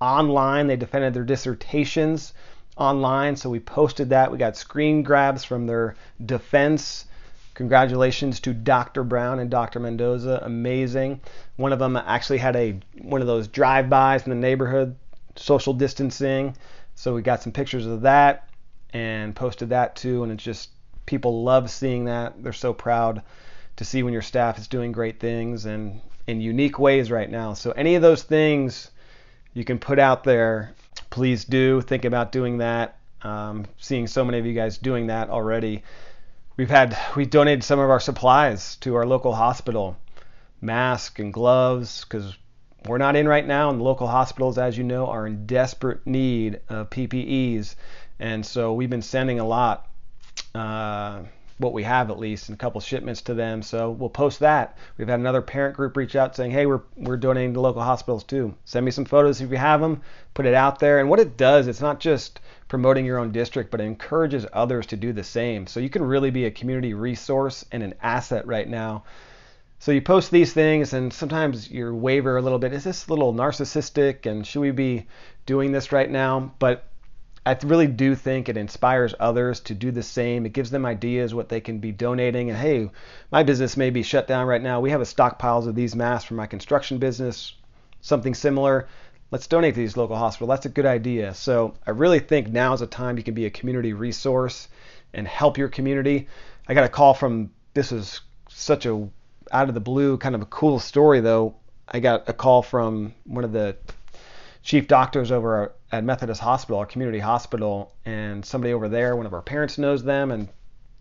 online. 0.00 0.66
They 0.66 0.76
defended 0.76 1.12
their 1.12 1.22
dissertations 1.22 2.32
online, 2.78 3.36
so 3.36 3.50
we 3.50 3.60
posted 3.60 4.08
that. 4.08 4.32
We 4.32 4.38
got 4.38 4.56
screen 4.56 5.02
grabs 5.02 5.44
from 5.44 5.66
their 5.66 5.94
defense. 6.24 7.04
Congratulations 7.52 8.40
to 8.40 8.54
Dr. 8.54 9.04
Brown 9.04 9.38
and 9.38 9.50
Dr. 9.50 9.80
Mendoza. 9.80 10.40
Amazing. 10.44 11.20
One 11.56 11.74
of 11.74 11.78
them 11.78 11.94
actually 11.98 12.38
had 12.38 12.56
a 12.56 12.80
one 13.02 13.20
of 13.20 13.26
those 13.26 13.48
drive-bys 13.48 14.24
in 14.24 14.30
the 14.30 14.36
neighborhood, 14.36 14.96
social 15.36 15.74
distancing. 15.74 16.56
So 16.94 17.14
we 17.14 17.20
got 17.20 17.42
some 17.42 17.52
pictures 17.52 17.84
of 17.84 18.00
that 18.00 18.48
and 18.94 19.36
posted 19.36 19.68
that 19.68 19.94
too. 19.94 20.22
And 20.22 20.32
it's 20.32 20.42
just 20.42 20.70
people 21.04 21.44
love 21.44 21.70
seeing 21.70 22.06
that. 22.06 22.42
They're 22.42 22.54
so 22.54 22.72
proud 22.72 23.22
to 23.76 23.84
see 23.84 24.02
when 24.02 24.14
your 24.14 24.22
staff 24.22 24.58
is 24.58 24.68
doing 24.68 24.90
great 24.90 25.20
things 25.20 25.66
and 25.66 26.00
in 26.28 26.42
unique 26.42 26.78
ways 26.78 27.10
right 27.10 27.30
now. 27.30 27.54
So 27.54 27.72
any 27.72 27.94
of 27.94 28.02
those 28.02 28.22
things 28.22 28.90
you 29.54 29.64
can 29.64 29.78
put 29.78 29.98
out 29.98 30.24
there, 30.24 30.74
please 31.10 31.44
do 31.44 31.80
think 31.80 32.04
about 32.04 32.30
doing 32.30 32.58
that. 32.58 32.98
Um, 33.22 33.64
seeing 33.78 34.06
so 34.06 34.24
many 34.24 34.38
of 34.38 34.46
you 34.46 34.52
guys 34.52 34.78
doing 34.78 35.08
that 35.08 35.30
already. 35.30 35.82
We've 36.56 36.70
had 36.70 36.96
we 37.16 37.24
donated 37.24 37.64
some 37.64 37.80
of 37.80 37.90
our 37.90 37.98
supplies 37.98 38.76
to 38.76 38.94
our 38.94 39.06
local 39.06 39.34
hospital, 39.34 39.96
masks 40.60 41.18
and 41.18 41.32
gloves, 41.32 42.04
because 42.04 42.36
we're 42.86 42.98
not 42.98 43.16
in 43.16 43.26
right 43.26 43.46
now, 43.46 43.70
and 43.70 43.80
the 43.80 43.84
local 43.84 44.06
hospitals, 44.06 44.58
as 44.58 44.76
you 44.76 44.84
know, 44.84 45.06
are 45.06 45.26
in 45.26 45.46
desperate 45.46 46.06
need 46.06 46.60
of 46.68 46.90
PPEs, 46.90 47.74
and 48.20 48.44
so 48.44 48.74
we've 48.74 48.90
been 48.90 49.02
sending 49.02 49.40
a 49.40 49.46
lot. 49.46 49.88
Uh, 50.54 51.22
what 51.58 51.72
we 51.72 51.82
have 51.82 52.10
at 52.10 52.18
least, 52.18 52.48
and 52.48 52.54
a 52.54 52.58
couple 52.58 52.80
shipments 52.80 53.22
to 53.22 53.34
them. 53.34 53.62
So 53.62 53.90
we'll 53.90 54.08
post 54.08 54.40
that. 54.40 54.78
We've 54.96 55.08
had 55.08 55.20
another 55.20 55.42
parent 55.42 55.76
group 55.76 55.96
reach 55.96 56.16
out 56.16 56.34
saying, 56.34 56.52
"Hey, 56.52 56.66
we're 56.66 56.82
we're 56.96 57.16
donating 57.16 57.54
to 57.54 57.60
local 57.60 57.82
hospitals 57.82 58.24
too. 58.24 58.54
Send 58.64 58.84
me 58.86 58.90
some 58.92 59.04
photos 59.04 59.40
if 59.40 59.50
you 59.50 59.56
have 59.56 59.80
them. 59.80 60.02
Put 60.34 60.46
it 60.46 60.54
out 60.54 60.78
there." 60.78 61.00
And 61.00 61.10
what 61.10 61.20
it 61.20 61.36
does, 61.36 61.66
it's 61.66 61.80
not 61.80 62.00
just 62.00 62.40
promoting 62.68 63.04
your 63.04 63.18
own 63.18 63.32
district, 63.32 63.70
but 63.70 63.80
it 63.80 63.84
encourages 63.84 64.46
others 64.52 64.86
to 64.86 64.96
do 64.96 65.12
the 65.12 65.24
same. 65.24 65.66
So 65.66 65.80
you 65.80 65.90
can 65.90 66.02
really 66.02 66.30
be 66.30 66.46
a 66.46 66.50
community 66.50 66.94
resource 66.94 67.64
and 67.72 67.82
an 67.82 67.94
asset 68.02 68.46
right 68.46 68.68
now. 68.68 69.04
So 69.80 69.92
you 69.92 70.02
post 70.02 70.32
these 70.32 70.52
things, 70.52 70.92
and 70.92 71.12
sometimes 71.12 71.70
you 71.70 71.94
waver 71.94 72.36
a 72.36 72.42
little 72.42 72.58
bit. 72.58 72.72
Is 72.72 72.84
this 72.84 73.06
a 73.06 73.10
little 73.10 73.32
narcissistic? 73.32 74.26
And 74.26 74.44
should 74.46 74.60
we 74.60 74.72
be 74.72 75.06
doing 75.46 75.70
this 75.70 75.92
right 75.92 76.10
now? 76.10 76.52
But 76.58 76.87
I 77.48 77.56
really 77.62 77.86
do 77.86 78.14
think 78.14 78.50
it 78.50 78.58
inspires 78.58 79.14
others 79.18 79.60
to 79.60 79.74
do 79.74 79.90
the 79.90 80.02
same. 80.02 80.44
It 80.44 80.52
gives 80.52 80.68
them 80.70 80.84
ideas 80.84 81.34
what 81.34 81.48
they 81.48 81.62
can 81.62 81.78
be 81.78 81.92
donating. 81.92 82.50
And 82.50 82.58
hey, 82.58 82.90
my 83.32 83.42
business 83.42 83.74
may 83.74 83.88
be 83.88 84.02
shut 84.02 84.26
down 84.26 84.46
right 84.46 84.60
now. 84.60 84.80
We 84.80 84.90
have 84.90 85.00
a 85.00 85.04
stockpiles 85.04 85.66
of 85.66 85.74
these 85.74 85.96
masks 85.96 86.28
for 86.28 86.34
my 86.34 86.46
construction 86.46 86.98
business, 86.98 87.54
something 88.02 88.34
similar. 88.34 88.86
Let's 89.30 89.46
donate 89.46 89.76
to 89.76 89.80
these 89.80 89.96
local 89.96 90.16
hospitals. 90.16 90.50
That's 90.50 90.66
a 90.66 90.68
good 90.68 90.84
idea. 90.84 91.32
So 91.32 91.72
I 91.86 91.92
really 91.92 92.18
think 92.18 92.48
now 92.48 92.74
is 92.74 92.82
a 92.82 92.86
time 92.86 93.16
you 93.16 93.24
can 93.24 93.32
be 93.32 93.46
a 93.46 93.50
community 93.50 93.94
resource 93.94 94.68
and 95.14 95.26
help 95.26 95.56
your 95.56 95.68
community. 95.68 96.28
I 96.68 96.74
got 96.74 96.84
a 96.84 96.90
call 96.90 97.14
from 97.14 97.50
this 97.72 97.92
is 97.92 98.20
such 98.50 98.84
a 98.84 99.08
out 99.50 99.68
of 99.70 99.74
the 99.74 99.80
blue 99.80 100.18
kind 100.18 100.34
of 100.34 100.42
a 100.42 100.46
cool 100.46 100.78
story 100.78 101.20
though. 101.20 101.54
I 101.88 102.00
got 102.00 102.28
a 102.28 102.34
call 102.34 102.60
from 102.60 103.14
one 103.24 103.44
of 103.44 103.52
the 103.52 103.74
chief 104.68 104.86
doctors 104.86 105.32
over 105.32 105.72
at 105.90 106.04
Methodist 106.04 106.42
Hospital, 106.42 106.78
our 106.78 106.84
community 106.84 107.20
hospital, 107.20 107.94
and 108.04 108.44
somebody 108.44 108.74
over 108.74 108.86
there, 108.86 109.16
one 109.16 109.24
of 109.24 109.32
our 109.32 109.40
parents 109.40 109.78
knows 109.78 110.04
them, 110.04 110.30
and 110.30 110.46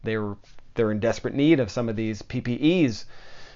they 0.03 0.17
were 0.17 0.37
they're 0.75 0.89
in 0.89 1.01
desperate 1.01 1.33
need 1.33 1.59
of 1.59 1.69
some 1.69 1.89
of 1.89 1.97
these 1.97 2.21
PPEs, 2.21 3.03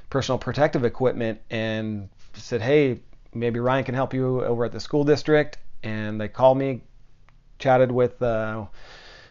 personal 0.10 0.38
protective 0.38 0.84
equipment, 0.84 1.40
and 1.50 2.10
said, 2.34 2.62
hey, 2.62 3.00
maybe 3.34 3.62
Ryan 3.62 3.86
can 3.86 3.96
help 3.96 4.14
you 4.14 4.44
over 4.44 4.66
at 4.66 4.74
the 4.74 4.82
school 4.82 5.06
district. 5.06 5.60
And 5.82 6.20
they 6.20 6.28
called 6.28 6.58
me, 6.58 6.82
chatted 7.58 7.90
with 7.90 8.22
uh, 8.22 8.66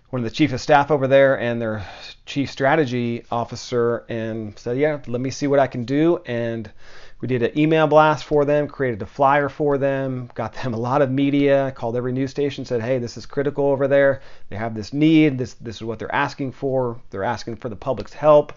one 0.08 0.20
of 0.20 0.24
the 0.24 0.34
chief 0.34 0.54
of 0.54 0.62
staff 0.62 0.90
over 0.90 1.06
there 1.06 1.38
and 1.38 1.60
their 1.60 1.84
chief 2.24 2.50
strategy 2.50 3.26
officer, 3.30 4.06
and 4.08 4.58
said, 4.58 4.78
yeah, 4.78 5.00
let 5.06 5.20
me 5.20 5.30
see 5.30 5.46
what 5.46 5.58
I 5.58 5.66
can 5.66 5.84
do. 5.84 6.22
And 6.24 6.70
we 7.20 7.28
did 7.28 7.42
an 7.42 7.58
email 7.58 7.86
blast 7.86 8.24
for 8.24 8.44
them, 8.44 8.66
created 8.66 9.02
a 9.02 9.06
flyer 9.06 9.48
for 9.48 9.78
them, 9.78 10.30
got 10.34 10.54
them 10.54 10.74
a 10.74 10.78
lot 10.78 11.02
of 11.02 11.10
media, 11.10 11.72
called 11.76 11.96
every 11.96 12.12
news 12.12 12.30
station, 12.30 12.64
said, 12.64 12.80
"Hey, 12.80 12.98
this 12.98 13.16
is 13.16 13.26
critical 13.26 13.66
over 13.66 13.86
there. 13.86 14.20
They 14.48 14.56
have 14.56 14.74
this 14.74 14.92
need. 14.92 15.38
This 15.38 15.54
this 15.54 15.76
is 15.76 15.84
what 15.84 15.98
they're 15.98 16.14
asking 16.14 16.52
for. 16.52 17.00
They're 17.10 17.24
asking 17.24 17.56
for 17.56 17.68
the 17.68 17.76
public's 17.76 18.14
help." 18.14 18.52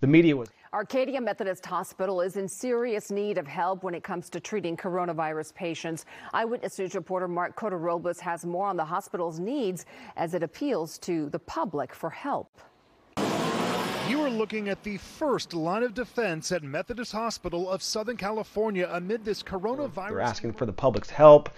The 0.00 0.06
media 0.06 0.36
was 0.36 0.48
Arcadia 0.72 1.20
Methodist 1.20 1.66
Hospital 1.66 2.20
is 2.20 2.36
in 2.36 2.46
serious 2.46 3.10
need 3.10 3.38
of 3.38 3.46
help 3.48 3.82
when 3.82 3.92
it 3.92 4.04
comes 4.04 4.30
to 4.30 4.38
treating 4.38 4.76
coronavirus 4.76 5.52
patients. 5.52 6.06
Eyewitness 6.32 6.78
News 6.78 6.94
reporter 6.94 7.26
Marc 7.26 7.56
Cota-Robles 7.56 8.20
has 8.20 8.46
more 8.46 8.68
on 8.68 8.76
the 8.76 8.84
hospital's 8.84 9.40
needs 9.40 9.84
as 10.16 10.32
it 10.32 10.44
appeals 10.44 10.96
to 10.98 11.28
the 11.30 11.40
public 11.40 11.92
for 11.92 12.08
help. 12.08 12.60
You 14.10 14.22
are 14.22 14.28
looking 14.28 14.68
at 14.68 14.82
the 14.82 14.96
first 14.96 15.54
line 15.54 15.84
of 15.84 15.94
defense 15.94 16.50
at 16.50 16.64
Methodist 16.64 17.12
Hospital 17.12 17.70
of 17.70 17.80
Southern 17.80 18.16
California 18.16 18.90
amid 18.90 19.24
this 19.24 19.40
coronavirus. 19.40 20.08
They're 20.08 20.20
asking 20.20 20.54
for 20.54 20.66
the 20.66 20.72
public's 20.72 21.10
help. 21.10 21.48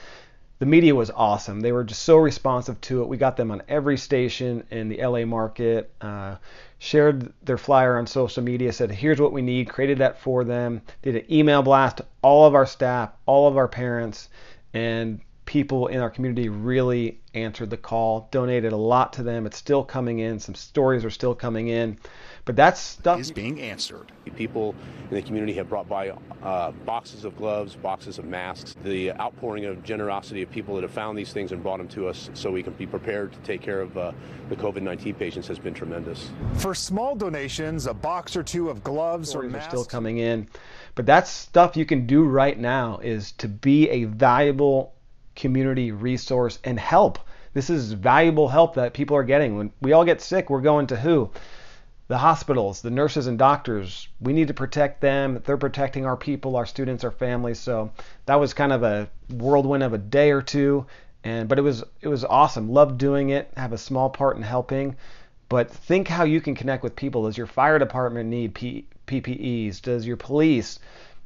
The 0.58 0.66
media 0.66 0.94
was 0.94 1.10
awesome. 1.10 1.60
They 1.60 1.72
were 1.72 1.82
just 1.82 2.02
so 2.02 2.18
responsive 2.18 2.78
to 2.82 3.00
it. 3.00 3.08
We 3.08 3.16
got 3.16 3.38
them 3.38 3.50
on 3.50 3.62
every 3.68 3.96
station 3.96 4.64
in 4.70 4.90
the 4.90 5.02
LA 5.02 5.24
market, 5.24 5.94
uh, 6.02 6.36
shared 6.78 7.32
their 7.42 7.56
flyer 7.56 7.96
on 7.96 8.06
social 8.06 8.42
media, 8.42 8.70
said, 8.70 8.90
here's 8.90 9.18
what 9.18 9.32
we 9.32 9.40
need, 9.40 9.70
created 9.70 9.96
that 9.98 10.20
for 10.20 10.44
them, 10.44 10.82
did 11.00 11.16
an 11.16 11.32
email 11.32 11.62
blast 11.62 11.96
to 11.96 12.06
all 12.20 12.46
of 12.46 12.54
our 12.54 12.66
staff, 12.66 13.12
all 13.24 13.48
of 13.48 13.56
our 13.56 13.66
parents, 13.66 14.28
and 14.74 15.22
people 15.52 15.88
in 15.88 16.00
our 16.00 16.08
community 16.08 16.48
really 16.48 17.20
answered 17.34 17.68
the 17.68 17.76
call, 17.76 18.26
donated 18.30 18.72
a 18.72 18.76
lot 18.76 19.12
to 19.12 19.22
them. 19.22 19.44
It's 19.44 19.58
still 19.58 19.84
coming 19.84 20.18
in. 20.18 20.38
Some 20.38 20.54
stories 20.54 21.04
are 21.04 21.10
still 21.10 21.34
coming 21.34 21.68
in. 21.68 21.98
But 22.46 22.56
that 22.56 22.78
stuff 22.78 23.20
is 23.20 23.30
being 23.30 23.60
answered. 23.60 24.10
People 24.34 24.74
in 25.10 25.14
the 25.14 25.20
community 25.20 25.52
have 25.52 25.68
brought 25.68 25.90
by 25.90 26.14
uh, 26.42 26.70
boxes 26.86 27.26
of 27.26 27.36
gloves, 27.36 27.76
boxes 27.76 28.18
of 28.18 28.24
masks. 28.24 28.76
The 28.82 29.12
outpouring 29.12 29.66
of 29.66 29.84
generosity 29.84 30.40
of 30.40 30.50
people 30.50 30.74
that 30.76 30.84
have 30.84 30.90
found 30.90 31.18
these 31.18 31.34
things 31.34 31.52
and 31.52 31.62
brought 31.62 31.76
them 31.76 31.88
to 31.88 32.08
us 32.08 32.30
so 32.32 32.50
we 32.50 32.62
can 32.62 32.72
be 32.72 32.86
prepared 32.86 33.34
to 33.34 33.38
take 33.40 33.60
care 33.60 33.82
of 33.82 33.94
uh, 33.98 34.12
the 34.48 34.56
COVID 34.56 34.80
19 34.80 35.14
patients 35.16 35.46
has 35.48 35.58
been 35.58 35.74
tremendous. 35.74 36.30
For 36.54 36.74
small 36.74 37.14
donations, 37.14 37.86
a 37.86 37.92
box 37.92 38.36
or 38.36 38.42
two 38.42 38.70
of 38.70 38.82
gloves 38.82 39.28
Stories 39.28 39.50
or 39.50 39.52
masks. 39.52 39.66
are 39.66 39.70
still 39.70 39.84
coming 39.84 40.16
in. 40.16 40.48
But 40.94 41.04
that's 41.04 41.30
stuff 41.30 41.76
you 41.76 41.84
can 41.84 42.06
do 42.06 42.24
right 42.24 42.58
now 42.58 43.00
is 43.02 43.32
to 43.32 43.48
be 43.48 43.90
a 43.90 44.04
valuable 44.04 44.94
community 45.34 45.92
resource 45.92 46.58
and 46.64 46.78
help. 46.78 47.18
This 47.54 47.70
is 47.70 47.92
valuable 47.92 48.48
help 48.48 48.74
that 48.74 48.94
people 48.94 49.16
are 49.16 49.24
getting. 49.24 49.56
When 49.56 49.72
we 49.80 49.92
all 49.92 50.04
get 50.04 50.20
sick, 50.20 50.50
we're 50.50 50.60
going 50.60 50.86
to 50.88 50.96
who? 50.96 51.30
the 52.12 52.18
hospitals, 52.18 52.82
the 52.82 52.90
nurses 52.90 53.26
and 53.26 53.38
doctors, 53.38 54.06
we 54.20 54.34
need 54.34 54.48
to 54.48 54.52
protect 54.52 55.00
them. 55.00 55.40
They're 55.46 55.56
protecting 55.56 56.04
our 56.04 56.16
people, 56.16 56.56
our 56.56 56.66
students, 56.66 57.04
our 57.04 57.10
families. 57.10 57.58
So 57.58 57.90
that 58.26 58.34
was 58.34 58.52
kind 58.52 58.70
of 58.70 58.82
a 58.82 59.08
whirlwind 59.30 59.82
of 59.82 59.94
a 59.94 59.98
day 59.98 60.30
or 60.30 60.42
two, 60.42 60.84
and 61.24 61.48
but 61.48 61.58
it 61.58 61.62
was 61.62 61.82
it 62.02 62.08
was 62.08 62.22
awesome. 62.24 62.70
Loved 62.70 62.98
doing 62.98 63.30
it. 63.30 63.50
Have 63.56 63.72
a 63.72 63.78
small 63.78 64.10
part 64.10 64.36
in 64.36 64.42
helping, 64.42 64.96
but 65.48 65.70
think 65.70 66.06
how 66.06 66.24
you 66.24 66.42
can 66.42 66.54
connect 66.54 66.82
with 66.82 66.96
people. 66.96 67.24
Does 67.24 67.38
your 67.38 67.46
fire 67.46 67.78
department 67.78 68.28
need 68.28 68.54
P- 68.54 68.84
PPEs? 69.06 69.80
Does 69.80 70.06
your 70.06 70.18
police? 70.18 70.80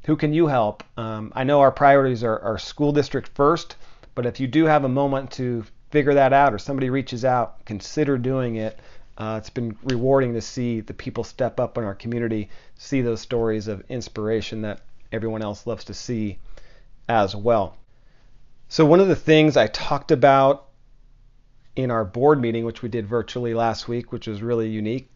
Who 0.05 0.15
can 0.15 0.33
you 0.33 0.47
help? 0.47 0.85
Um, 0.95 1.33
I 1.35 1.43
know 1.43 1.59
our 1.59 1.71
priorities 1.73 2.23
are, 2.23 2.39
are 2.39 2.57
school 2.57 2.93
district 2.93 3.27
first, 3.35 3.75
but 4.17 4.25
if 4.25 4.39
you 4.39 4.47
do 4.47 4.65
have 4.65 4.83
a 4.83 4.89
moment 4.89 5.29
to 5.29 5.63
figure 5.91 6.15
that 6.15 6.33
out 6.33 6.51
or 6.51 6.57
somebody 6.57 6.89
reaches 6.89 7.23
out, 7.23 7.63
consider 7.65 8.17
doing 8.17 8.55
it. 8.55 8.79
Uh, 9.15 9.35
it's 9.37 9.51
been 9.51 9.77
rewarding 9.83 10.33
to 10.33 10.41
see 10.41 10.79
the 10.79 10.93
people 10.95 11.23
step 11.23 11.59
up 11.59 11.77
in 11.77 11.83
our 11.83 11.93
community, 11.93 12.49
see 12.73 13.01
those 13.01 13.21
stories 13.21 13.67
of 13.67 13.83
inspiration 13.89 14.63
that 14.63 14.81
everyone 15.11 15.43
else 15.43 15.67
loves 15.67 15.83
to 15.83 15.93
see 15.93 16.39
as 17.07 17.35
well. 17.35 17.77
So, 18.69 18.87
one 18.87 18.99
of 18.99 19.07
the 19.07 19.15
things 19.15 19.55
I 19.55 19.67
talked 19.67 20.09
about 20.09 20.65
in 21.75 21.91
our 21.91 22.03
board 22.03 22.41
meeting, 22.41 22.65
which 22.65 22.81
we 22.81 22.89
did 22.89 23.05
virtually 23.05 23.53
last 23.53 23.87
week, 23.87 24.11
which 24.11 24.25
was 24.25 24.41
really 24.41 24.67
unique, 24.67 25.11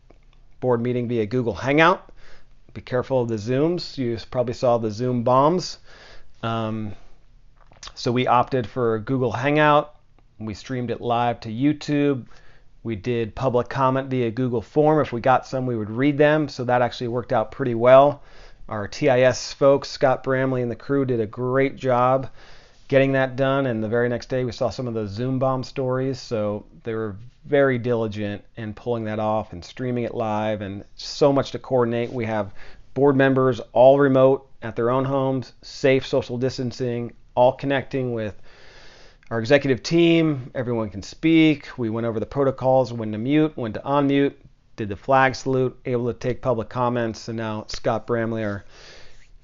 board 0.60 0.80
meeting 0.80 1.08
via 1.08 1.26
Google 1.26 1.56
Hangout. 1.56 2.08
Be 2.76 2.82
careful 2.82 3.24
of 3.24 3.30
the 3.30 3.38
Zooms. 3.38 3.98
You 3.98 4.16
probably 4.30 4.54
saw 4.54 4.78
the 4.78 4.92
Zoom 4.92 5.24
bombs. 5.24 5.80
Um, 6.44 6.94
so, 7.96 8.12
we 8.12 8.28
opted 8.28 8.68
for 8.68 9.00
Google 9.00 9.32
Hangout. 9.32 9.96
We 10.40 10.54
streamed 10.54 10.92
it 10.92 11.02
live 11.02 11.40
to 11.42 11.50
YouTube. 11.50 12.26
We 12.84 12.96
did 12.96 13.36
public 13.36 13.70
comment 13.70 14.10
via 14.10 14.32
Google 14.32 14.62
Form. 14.62 15.00
If 15.00 15.12
we 15.12 15.22
got 15.22 15.46
some, 15.46 15.66
we 15.66 15.76
would 15.78 15.90
read 15.92 16.18
them. 16.18 16.48
So 16.48 16.64
that 16.64 16.82
actually 16.82 17.10
worked 17.10 17.32
out 17.32 17.52
pretty 17.52 17.76
well. 17.76 18.24
Our 18.68 18.88
TIS 18.88 19.54
folks, 19.54 19.90
Scott 19.90 20.24
Bramley 20.24 20.62
and 20.62 20.72
the 20.72 20.76
crew, 20.76 21.06
did 21.06 21.20
a 21.20 21.28
great 21.28 21.76
job 21.76 22.30
getting 22.88 23.12
that 23.12 23.36
done. 23.36 23.68
And 23.68 23.84
the 23.84 23.88
very 23.88 24.10
next 24.10 24.30
day, 24.30 24.44
we 24.44 24.52
saw 24.52 24.70
some 24.70 24.88
of 24.88 24.94
the 24.94 25.08
Zoom 25.08 25.38
bomb 25.38 25.64
stories. 25.64 26.20
So 26.20 26.66
they 26.84 26.94
were 26.94 27.16
very 27.46 27.78
diligent 27.78 28.44
in 28.56 28.74
pulling 28.74 29.06
that 29.06 29.20
off 29.20 29.54
and 29.54 29.64
streaming 29.64 30.04
it 30.04 30.14
live, 30.14 30.62
and 30.62 30.84
so 30.96 31.34
much 31.34 31.52
to 31.52 31.60
coordinate. 31.60 32.12
We 32.12 32.26
have 32.26 32.54
board 32.94 33.16
members 33.16 33.60
all 33.74 34.00
remote 34.00 34.48
at 34.62 34.76
their 34.76 34.90
own 34.90 35.06
homes, 35.06 35.54
safe 35.62 36.06
social 36.06 36.38
distancing, 36.38 37.14
all 37.36 37.54
connecting 37.54 38.14
with 38.14 38.36
our 39.30 39.40
executive 39.40 39.82
team, 39.82 40.52
everyone 40.54 40.90
can 40.90 41.02
speak. 41.02 41.78
We 41.78 41.90
went 41.90 42.06
over 42.06 42.20
the 42.20 42.26
protocols, 42.26 42.92
when 42.92 43.14
to 43.14 43.18
mute, 43.18 43.54
when 43.56 43.74
to 43.74 43.80
unmute, 43.80 44.34
did 44.76 44.90
the 44.90 44.98
flag 44.98 45.36
salute, 45.36 45.80
able 45.86 46.12
to 46.12 46.20
take 46.20 46.42
public 46.42 46.68
comments, 46.68 47.30
and 47.30 47.38
now 47.38 47.66
Scott 47.68 48.06
Bramley, 48.06 48.44
our 48.44 48.66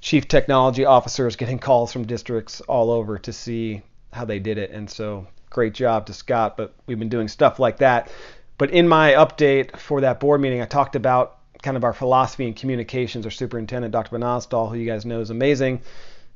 chief 0.01 0.27
technology 0.27 0.83
officer, 0.83 1.25
is 1.27 1.37
getting 1.37 1.59
calls 1.67 1.93
from 1.93 2.05
districts 2.05 2.59
all 2.61 2.91
over 2.91 3.17
to 3.19 3.31
see 3.31 3.81
how 4.11 4.25
they 4.25 4.39
did 4.39 4.57
it. 4.57 4.71
And 4.71 4.89
so, 4.89 5.27
great 5.49 5.73
job 5.73 6.07
to 6.07 6.13
Scott. 6.13 6.57
But 6.57 6.73
we've 6.85 6.99
been 6.99 7.09
doing 7.09 7.29
stuff 7.29 7.59
like 7.59 7.77
that. 7.77 8.11
But 8.57 8.71
in 8.71 8.87
my 8.87 9.13
update 9.13 9.77
for 9.77 10.01
that 10.01 10.19
board 10.19 10.41
meeting, 10.41 10.61
I 10.61 10.65
talked 10.65 10.95
about 10.95 11.37
kind 11.61 11.77
of 11.77 11.83
our 11.83 11.93
philosophy 11.93 12.47
in 12.47 12.53
communications. 12.53 13.25
Our 13.25 13.31
superintendent, 13.31 13.91
Dr. 13.91 14.17
Van 14.17 14.41
who 14.67 14.75
you 14.75 14.85
guys 14.85 15.05
know 15.05 15.21
is 15.21 15.29
amazing, 15.29 15.81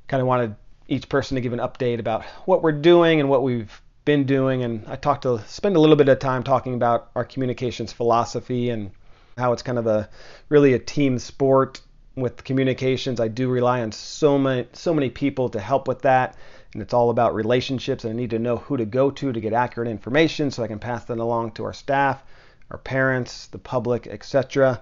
kind 0.07 0.21
of 0.21 0.27
wanted 0.27 0.55
each 0.91 1.07
person 1.07 1.35
to 1.35 1.41
give 1.41 1.53
an 1.53 1.59
update 1.59 1.99
about 1.99 2.25
what 2.45 2.61
we're 2.61 2.73
doing 2.73 3.21
and 3.21 3.29
what 3.29 3.43
we've 3.43 3.81
been 4.03 4.25
doing. 4.25 4.63
And 4.63 4.85
I 4.87 4.97
talked 4.97 5.23
to 5.23 5.41
spend 5.47 5.77
a 5.77 5.79
little 5.79 5.95
bit 5.95 6.09
of 6.09 6.19
time 6.19 6.43
talking 6.43 6.73
about 6.73 7.09
our 7.15 7.23
communications 7.23 7.93
philosophy 7.93 8.69
and 8.69 8.91
how 9.37 9.53
it's 9.53 9.63
kind 9.63 9.77
of 9.77 9.87
a 9.87 10.09
really 10.49 10.73
a 10.73 10.79
team 10.79 11.17
sport 11.17 11.79
with 12.15 12.43
communications. 12.43 13.21
I 13.21 13.29
do 13.29 13.49
rely 13.49 13.81
on 13.81 13.93
so 13.93 14.37
many 14.37 14.67
so 14.73 14.93
many 14.93 15.09
people 15.09 15.49
to 15.49 15.59
help 15.61 15.87
with 15.87 16.01
that. 16.01 16.35
And 16.73 16.81
it's 16.81 16.93
all 16.93 17.09
about 17.09 17.35
relationships. 17.35 18.03
And 18.03 18.13
I 18.13 18.15
need 18.15 18.31
to 18.31 18.39
know 18.39 18.57
who 18.57 18.75
to 18.75 18.85
go 18.85 19.11
to 19.11 19.31
to 19.31 19.39
get 19.39 19.53
accurate 19.53 19.89
information 19.89 20.51
so 20.51 20.61
I 20.61 20.67
can 20.67 20.79
pass 20.79 21.05
that 21.05 21.17
along 21.17 21.51
to 21.53 21.63
our 21.63 21.73
staff, 21.73 22.21
our 22.69 22.77
parents, 22.77 23.47
the 23.47 23.57
public, 23.57 24.07
etc. 24.07 24.81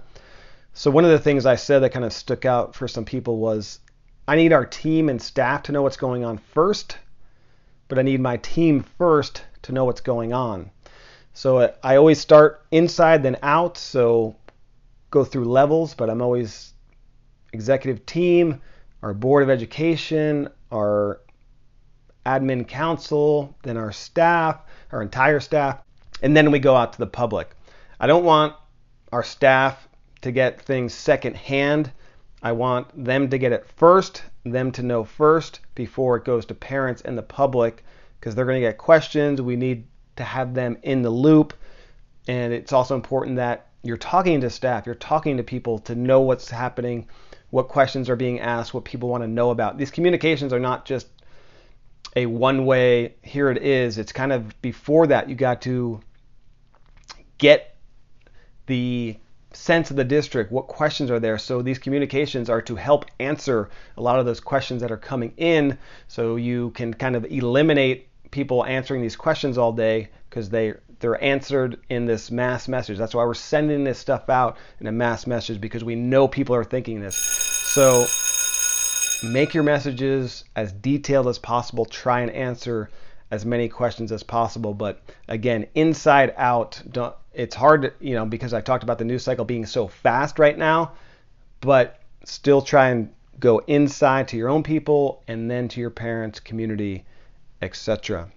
So 0.74 0.90
one 0.90 1.06
of 1.06 1.12
the 1.12 1.20
things 1.20 1.46
I 1.46 1.56
said 1.56 1.80
that 1.80 1.92
kind 1.92 2.06
of 2.06 2.14
stuck 2.14 2.46
out 2.46 2.76
for 2.76 2.88
some 2.88 3.06
people 3.06 3.38
was 3.38 3.80
I 4.30 4.36
need 4.36 4.54
our 4.54 4.64
team 4.64 5.10
and 5.10 5.20
staff 5.20 5.64
to 5.64 5.72
know 5.72 5.82
what's 5.82 5.98
going 5.98 6.24
on 6.24 6.38
first, 6.38 7.00
but 7.88 7.98
I 7.98 8.04
need 8.04 8.20
my 8.20 8.38
team 8.38 8.86
first 9.00 9.42
to 9.64 9.72
know 9.72 9.86
what's 9.86 10.02
going 10.02 10.34
on. 10.34 10.70
So 11.34 11.58
uh, 11.58 11.72
I 11.82 11.96
always 11.96 12.20
start 12.20 12.64
inside 12.70 13.24
then 13.24 13.38
out, 13.42 13.76
so 13.76 14.36
go 15.10 15.24
through 15.24 15.46
levels, 15.46 15.96
but 15.96 16.12
I'm 16.12 16.22
always 16.22 16.74
executive 17.54 18.06
team, 18.06 18.62
our 19.02 19.16
board 19.16 19.42
of 19.42 19.50
education, 19.50 20.50
our 20.72 21.22
admin 22.24 22.68
council, 22.68 23.58
then 23.64 23.78
our 23.78 23.92
staff, 23.92 24.62
our 24.92 25.02
entire 25.02 25.40
staff, 25.40 25.82
and 26.22 26.38
then 26.38 26.52
we 26.52 26.60
go 26.60 26.76
out 26.76 26.94
to 26.94 27.00
the 27.00 27.08
public. 27.08 27.50
I 28.00 28.06
don't 28.06 28.26
want 28.26 28.54
our 29.12 29.24
staff 29.24 29.88
to 30.22 30.32
get 30.32 30.62
things 30.62 30.94
secondhand. 30.94 31.92
I 32.42 32.52
want 32.54 32.88
them 33.06 33.30
to 33.30 33.38
get 33.38 33.52
it 33.52 33.68
first, 33.76 34.24
them 34.46 34.72
to 34.74 34.84
know 34.84 35.04
first 35.04 35.60
before 35.76 36.18
it 36.18 36.26
goes 36.26 36.46
to 36.46 36.54
parents 36.54 37.02
and 37.02 37.18
the 37.18 37.24
public 37.24 37.84
because 38.20 38.36
they're 38.36 38.46
going 38.46 38.62
to 38.62 38.68
get 38.68 38.78
questions. 38.78 39.42
We 39.42 39.56
need 39.56 39.86
to 40.16 40.24
have 40.24 40.54
them 40.54 40.78
in 40.84 41.02
the 41.02 41.10
loop. 41.10 41.54
And 42.28 42.54
it's 42.54 42.74
also 42.74 42.96
important 42.96 43.38
that 43.38 43.68
you're 43.84 43.98
talking 43.98 44.42
to 44.42 44.50
staff, 44.50 44.86
you're 44.86 44.96
talking 44.96 45.38
to 45.38 45.44
people 45.44 45.80
to 45.80 45.96
know 45.96 46.22
what's 46.22 46.50
happening, 46.50 47.08
what 47.50 47.70
questions 47.70 48.10
are 48.10 48.16
being 48.16 48.40
asked, 48.40 48.74
what 48.74 48.84
people 48.84 49.10
want 49.10 49.24
to 49.24 49.28
know 49.28 49.52
about. 49.52 49.78
These 49.78 49.92
communications 49.92 50.52
are 50.54 50.60
not 50.60 50.86
just 50.86 51.08
a 52.16 52.26
one 52.26 52.66
way, 52.66 53.16
here 53.22 53.50
it 53.50 53.64
is. 53.64 53.98
It's 53.98 54.12
kind 54.12 54.34
of 54.34 54.62
before 54.62 55.08
that, 55.08 55.30
you 55.30 55.36
got 55.36 55.62
to 55.64 56.02
get 57.38 57.76
the 58.66 59.18
sense 59.54 59.90
of 59.90 59.96
the 59.96 60.04
district, 60.04 60.52
what 60.52 60.68
questions 60.68 61.10
are 61.10 61.20
there. 61.20 61.38
So 61.38 61.62
these 61.62 61.80
communications 61.80 62.50
are 62.50 62.62
to 62.64 62.76
help 62.76 63.06
answer 63.20 63.70
a 63.98 64.02
lot 64.02 64.20
of 64.20 64.26
those 64.26 64.40
questions 64.40 64.82
that 64.82 64.92
are 64.92 64.98
coming 64.98 65.34
in 65.38 65.78
so 66.08 66.36
you 66.36 66.72
can 66.72 66.94
kind 66.94 67.16
of 67.16 67.26
eliminate 67.26 68.08
people 68.32 68.64
answering 68.66 69.02
these 69.02 69.16
questions 69.16 69.58
all 69.58 69.74
day 69.74 70.10
because 70.30 70.50
they 70.50 70.74
they're 71.00 71.24
answered 71.24 71.80
in 71.90 72.06
this 72.06 72.30
mass 72.30 72.68
message. 72.68 72.98
That's 72.98 73.16
why 73.16 73.24
we're 73.24 73.34
sending 73.34 73.86
this 73.86 73.98
stuff 73.98 74.30
out 74.30 74.58
in 74.82 74.88
a 74.88 74.92
mass 74.92 75.26
message 75.26 75.62
because 75.62 75.84
we 75.84 75.96
know 75.96 76.28
people 76.28 76.56
are 76.56 76.66
thinking 76.66 77.00
this. 77.00 77.16
So 77.16 78.06
make 79.24 79.54
your 79.54 79.64
messages 79.64 80.44
as 80.58 80.74
detailed 80.74 81.28
as 81.28 81.40
possible. 81.40 81.86
Try 81.86 82.20
and 82.22 82.32
answer 82.32 82.90
as 83.32 83.46
many 83.46 83.70
questions 83.70 84.12
as 84.12 84.24
possible. 84.24 84.74
But 84.74 85.02
again, 85.28 85.68
inside 85.76 86.34
out, 86.38 86.82
it's 87.34 87.56
hard, 87.56 87.82
to, 87.84 87.94
you 88.00 88.16
know, 88.16 88.26
because 88.26 88.54
I 88.54 88.62
talked 88.62 88.84
about 88.84 88.98
the 88.98 89.06
news 89.06 89.24
cycle 89.24 89.46
being 89.46 89.66
so 89.66 89.88
fast 89.88 90.40
right 90.40 90.58
now. 90.58 90.94
But 91.62 92.00
still 92.24 92.62
try 92.62 92.90
and 92.90 93.10
go 93.40 93.60
inside 93.60 94.28
to 94.30 94.38
your 94.38 94.50
own 94.50 94.64
people 94.64 95.24
and 95.28 95.50
then 95.50 95.68
to 95.70 95.80
your 95.80 95.90
parents, 95.90 96.40
community, 96.40 97.06
etc. 97.62 98.30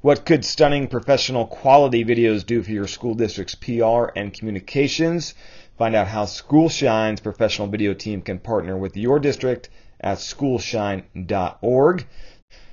What 0.00 0.24
could 0.24 0.44
stunning 0.44 0.86
professional 0.86 1.46
quality 1.46 2.04
videos 2.04 2.46
do 2.46 2.62
for 2.62 2.70
your 2.70 2.86
school 2.86 3.14
district's 3.14 3.56
PR 3.56 4.06
and 4.14 4.32
communications? 4.32 5.34
Find 5.78 5.94
out 5.94 6.08
how 6.08 6.24
SchoolShine's 6.24 7.20
professional 7.20 7.68
video 7.68 7.94
team 7.94 8.20
can 8.20 8.40
partner 8.40 8.76
with 8.76 8.96
your 8.96 9.20
district 9.20 9.68
at 10.00 10.18
schoolshine.org. 10.18 12.06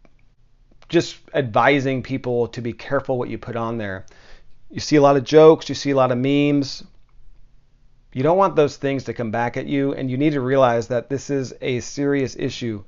just 0.89 1.17
advising 1.33 2.01
people 2.01 2.47
to 2.49 2.61
be 2.61 2.73
careful 2.73 3.19
what 3.19 3.29
you 3.29 3.37
put 3.37 3.55
on 3.55 3.77
there. 3.77 4.07
You 4.71 4.79
see 4.79 4.95
a 4.95 5.01
lot 5.01 5.17
of 5.17 5.23
jokes, 5.23 5.69
you 5.69 5.75
see 5.75 5.91
a 5.91 5.95
lot 5.95 6.11
of 6.11 6.17
memes. 6.17 6.83
You 8.11 8.23
don't 8.23 8.37
want 8.37 8.55
those 8.55 8.77
things 8.77 9.03
to 9.03 9.13
come 9.13 9.29
back 9.29 9.57
at 9.57 9.67
you, 9.67 9.93
and 9.93 10.09
you 10.09 10.17
need 10.17 10.31
to 10.31 10.41
realize 10.41 10.87
that 10.87 11.09
this 11.09 11.29
is 11.29 11.53
a 11.61 11.79
serious 11.81 12.35
issue. 12.35 12.83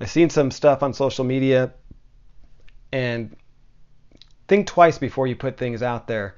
I've 0.00 0.10
seen 0.10 0.28
some 0.30 0.50
stuff 0.50 0.82
on 0.82 0.92
social 0.92 1.24
media, 1.24 1.72
and 2.90 3.36
think 4.48 4.66
twice 4.66 4.98
before 4.98 5.28
you 5.28 5.36
put 5.36 5.56
things 5.56 5.82
out 5.82 6.08
there 6.08 6.36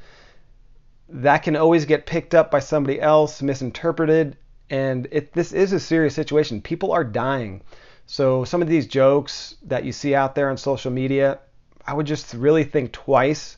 that 1.08 1.38
can 1.38 1.56
always 1.56 1.84
get 1.84 2.04
picked 2.04 2.34
up 2.34 2.50
by 2.50 2.58
somebody 2.58 3.00
else, 3.00 3.40
misinterpreted, 3.40 4.36
and 4.70 5.06
it, 5.10 5.32
this 5.32 5.52
is 5.52 5.72
a 5.72 5.80
serious 5.80 6.14
situation. 6.14 6.60
People 6.60 6.92
are 6.92 7.04
dying. 7.04 7.62
So 8.06 8.44
some 8.44 8.62
of 8.62 8.68
these 8.68 8.86
jokes 8.86 9.56
that 9.64 9.84
you 9.84 9.92
see 9.92 10.14
out 10.14 10.34
there 10.34 10.50
on 10.50 10.56
social 10.56 10.90
media, 10.90 11.38
I 11.86 11.94
would 11.94 12.06
just 12.06 12.34
really 12.34 12.64
think 12.64 12.92
twice 12.92 13.56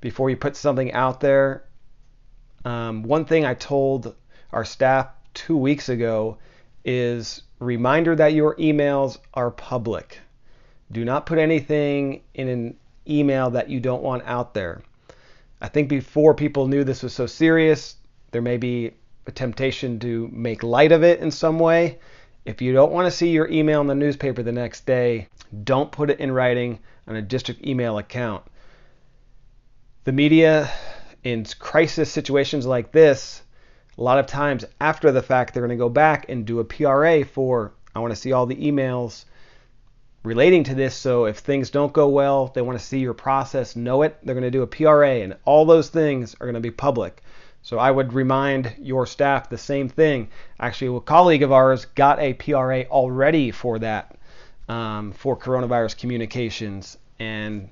before 0.00 0.30
you 0.30 0.36
put 0.36 0.56
something 0.56 0.92
out 0.92 1.20
there. 1.20 1.64
Um, 2.64 3.02
one 3.02 3.24
thing 3.24 3.44
I 3.44 3.54
told 3.54 4.14
our 4.52 4.64
staff 4.64 5.08
two 5.32 5.56
weeks 5.56 5.88
ago 5.88 6.38
is 6.84 7.42
reminder 7.58 8.14
that 8.16 8.32
your 8.34 8.56
emails 8.56 9.18
are 9.32 9.50
public. 9.50 10.18
Do 10.92 11.04
not 11.04 11.26
put 11.26 11.38
anything 11.38 12.22
in 12.34 12.48
an 12.48 12.76
email 13.08 13.50
that 13.50 13.68
you 13.68 13.80
don't 13.80 14.02
want 14.02 14.22
out 14.26 14.54
there. 14.54 14.82
I 15.60 15.68
think 15.68 15.88
before 15.88 16.34
people 16.34 16.66
knew 16.68 16.84
this 16.84 17.02
was 17.02 17.12
so 17.12 17.26
serious, 17.26 17.96
there 18.32 18.42
may 18.42 18.56
be 18.56 18.92
a 19.26 19.32
temptation 19.32 19.98
to 20.00 20.28
make 20.32 20.62
light 20.62 20.92
of 20.92 21.02
it 21.02 21.20
in 21.20 21.30
some 21.30 21.58
way. 21.58 21.98
If 22.44 22.60
you 22.60 22.72
don't 22.72 22.92
want 22.92 23.06
to 23.06 23.10
see 23.10 23.30
your 23.30 23.48
email 23.48 23.80
in 23.80 23.86
the 23.86 23.94
newspaper 23.94 24.42
the 24.42 24.52
next 24.52 24.84
day, 24.84 25.28
don't 25.64 25.90
put 25.90 26.10
it 26.10 26.20
in 26.20 26.32
writing 26.32 26.78
on 27.06 27.16
a 27.16 27.22
district 27.22 27.66
email 27.66 27.98
account. 27.98 28.44
The 30.04 30.12
media, 30.12 30.70
in 31.22 31.46
crisis 31.58 32.10
situations 32.10 32.66
like 32.66 32.92
this, 32.92 33.42
a 33.96 34.02
lot 34.02 34.18
of 34.18 34.26
times 34.26 34.64
after 34.80 35.12
the 35.12 35.22
fact, 35.22 35.54
they're 35.54 35.66
going 35.66 35.76
to 35.76 35.82
go 35.82 35.88
back 35.88 36.28
and 36.28 36.44
do 36.44 36.58
a 36.58 36.64
PRA 36.64 37.24
for, 37.24 37.72
I 37.94 38.00
want 38.00 38.12
to 38.12 38.20
see 38.20 38.32
all 38.32 38.44
the 38.44 38.56
emails 38.56 39.24
relating 40.24 40.64
to 40.64 40.74
this. 40.74 40.94
So 40.94 41.26
if 41.26 41.38
things 41.38 41.70
don't 41.70 41.92
go 41.92 42.08
well, 42.08 42.50
they 42.54 42.62
want 42.62 42.78
to 42.78 42.84
see 42.84 42.98
your 42.98 43.14
process, 43.14 43.76
know 43.76 44.02
it, 44.02 44.18
they're 44.22 44.34
going 44.34 44.42
to 44.42 44.50
do 44.50 44.62
a 44.62 44.66
PRA, 44.66 45.20
and 45.20 45.36
all 45.44 45.64
those 45.64 45.88
things 45.88 46.34
are 46.40 46.46
going 46.46 46.54
to 46.54 46.60
be 46.60 46.70
public. 46.70 47.22
So 47.64 47.78
I 47.78 47.90
would 47.90 48.12
remind 48.12 48.74
your 48.78 49.06
staff 49.06 49.48
the 49.48 49.56
same 49.56 49.88
thing. 49.88 50.28
Actually, 50.60 50.94
a 50.98 51.00
colleague 51.00 51.42
of 51.42 51.50
ours 51.50 51.86
got 51.86 52.20
a 52.20 52.34
PRA 52.34 52.82
already 52.84 53.50
for 53.50 53.78
that, 53.78 54.18
um, 54.68 55.12
for 55.12 55.34
coronavirus 55.34 55.96
communications. 55.96 56.98
And 57.18 57.70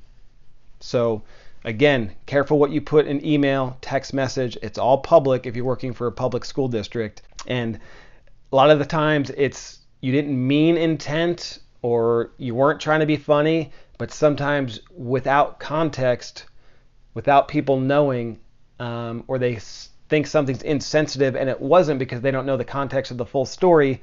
so, 0.80 1.22
again, 1.66 2.12
careful 2.24 2.58
what 2.58 2.70
you 2.70 2.80
put 2.80 3.06
in 3.06 3.22
email, 3.24 3.76
text 3.82 4.14
message. 4.14 4.56
It's 4.62 4.78
all 4.78 4.96
public 4.96 5.44
if 5.46 5.56
you're 5.56 5.66
working 5.66 5.92
for 5.92 6.06
a 6.06 6.12
public 6.12 6.46
school 6.46 6.68
district. 6.68 7.20
And 7.46 7.78
a 8.50 8.56
lot 8.56 8.70
of 8.70 8.78
the 8.78 8.86
times 8.86 9.28
it's 9.36 9.80
you 10.00 10.10
didn't 10.10 10.48
mean 10.48 10.78
intent 10.78 11.58
or 11.82 12.30
you 12.38 12.54
weren't 12.54 12.80
trying 12.80 13.00
to 13.00 13.06
be 13.06 13.18
funny, 13.18 13.70
but 13.98 14.10
sometimes 14.10 14.80
without 14.96 15.60
context, 15.60 16.46
without 17.12 17.46
people 17.46 17.78
knowing, 17.78 18.38
um, 18.82 19.22
or 19.28 19.38
they 19.38 19.60
think 20.08 20.26
something's 20.26 20.62
insensitive 20.62 21.36
and 21.36 21.48
it 21.48 21.60
wasn't 21.60 22.00
because 22.00 22.20
they 22.20 22.32
don't 22.32 22.46
know 22.46 22.56
the 22.56 22.64
context 22.64 23.12
of 23.12 23.16
the 23.16 23.24
full 23.24 23.46
story, 23.46 24.02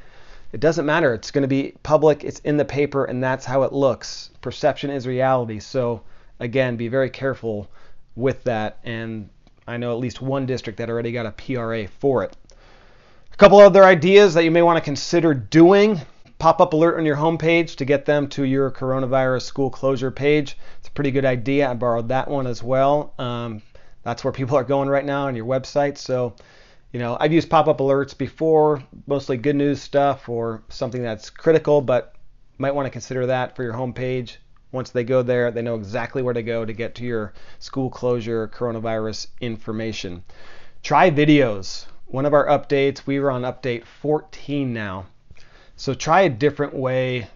it 0.54 0.62
doesn't 0.62 0.86
matter. 0.86 1.14
It's 1.14 1.32
going 1.32 1.42
to 1.42 1.50
be 1.50 1.74
public, 1.84 2.24
it's 2.24 2.40
in 2.40 2.56
the 2.56 2.64
paper, 2.64 3.04
and 3.04 3.22
that's 3.22 3.46
how 3.46 3.64
it 3.64 3.74
looks. 3.74 4.32
Perception 4.40 4.90
is 4.90 5.06
reality. 5.06 5.60
So, 5.60 6.02
again, 6.40 6.78
be 6.78 6.88
very 6.88 7.10
careful 7.10 7.70
with 8.16 8.42
that. 8.46 8.80
And 8.86 9.30
I 9.68 9.76
know 9.76 9.92
at 9.92 10.00
least 10.00 10.22
one 10.22 10.46
district 10.46 10.78
that 10.78 10.90
already 10.90 11.12
got 11.12 11.26
a 11.26 11.32
PRA 11.32 11.88
for 12.00 12.24
it. 12.24 12.38
A 13.34 13.36
couple 13.36 13.60
other 13.60 13.84
ideas 13.84 14.34
that 14.36 14.46
you 14.46 14.52
may 14.52 14.62
want 14.62 14.78
to 14.78 14.82
consider 14.82 15.34
doing 15.34 16.00
pop 16.40 16.62
up 16.62 16.72
alert 16.72 16.98
on 16.98 17.06
your 17.06 17.18
homepage 17.18 17.76
to 17.76 17.86
get 17.86 18.06
them 18.06 18.30
to 18.30 18.46
your 18.46 18.72
coronavirus 18.72 19.42
school 19.42 19.70
closure 19.70 20.10
page. 20.10 20.58
It's 20.80 20.88
a 20.88 20.92
pretty 20.92 21.12
good 21.12 21.26
idea. 21.26 21.70
I 21.70 21.74
borrowed 21.74 22.08
that 22.08 22.30
one 22.30 22.48
as 22.48 22.64
well. 22.64 23.14
Um, 23.20 23.62
that's 24.04 24.24
where 24.24 24.34
people 24.34 24.58
are 24.58 24.64
going 24.64 24.90
right 24.90 25.06
now 25.06 25.28
on 25.28 25.36
your 25.36 25.46
website. 25.46 25.98
So, 25.98 26.36
you 26.92 27.00
know, 27.00 27.18
I've 27.20 27.34
used 27.34 27.50
pop 27.50 27.68
up 27.68 27.80
alerts 27.80 28.18
before, 28.18 28.84
mostly 29.08 29.38
good 29.38 29.56
news 29.56 29.82
stuff 29.82 30.30
or 30.30 30.64
something 30.70 31.02
that's 31.02 31.30
critical, 31.30 31.82
but 31.82 32.16
might 32.58 32.76
want 32.76 32.86
to 32.86 32.92
consider 32.92 33.26
that 33.28 33.56
for 33.56 33.64
your 33.64 33.74
homepage. 33.74 34.38
Once 34.72 34.92
they 34.92 35.04
go 35.04 35.24
there, 35.24 35.50
they 35.52 35.62
know 35.62 35.76
exactly 35.76 36.22
where 36.22 36.34
to 36.34 36.44
go 36.44 36.64
to 36.64 36.74
get 36.74 36.96
to 36.96 37.04
your 37.04 37.34
school 37.58 37.90
closure 37.90 38.48
coronavirus 38.48 39.28
information. 39.42 40.24
Try 40.84 41.10
videos. 41.10 41.86
One 42.06 42.26
of 42.26 42.34
our 42.34 42.46
updates, 42.48 43.06
we 43.06 43.20
were 43.20 43.32
on 43.32 43.42
update 43.42 43.86
14 43.86 44.74
now. 44.74 45.06
So 45.76 45.94
try 45.94 46.22
a 46.22 46.30
different 46.30 46.74
way 46.74 47.28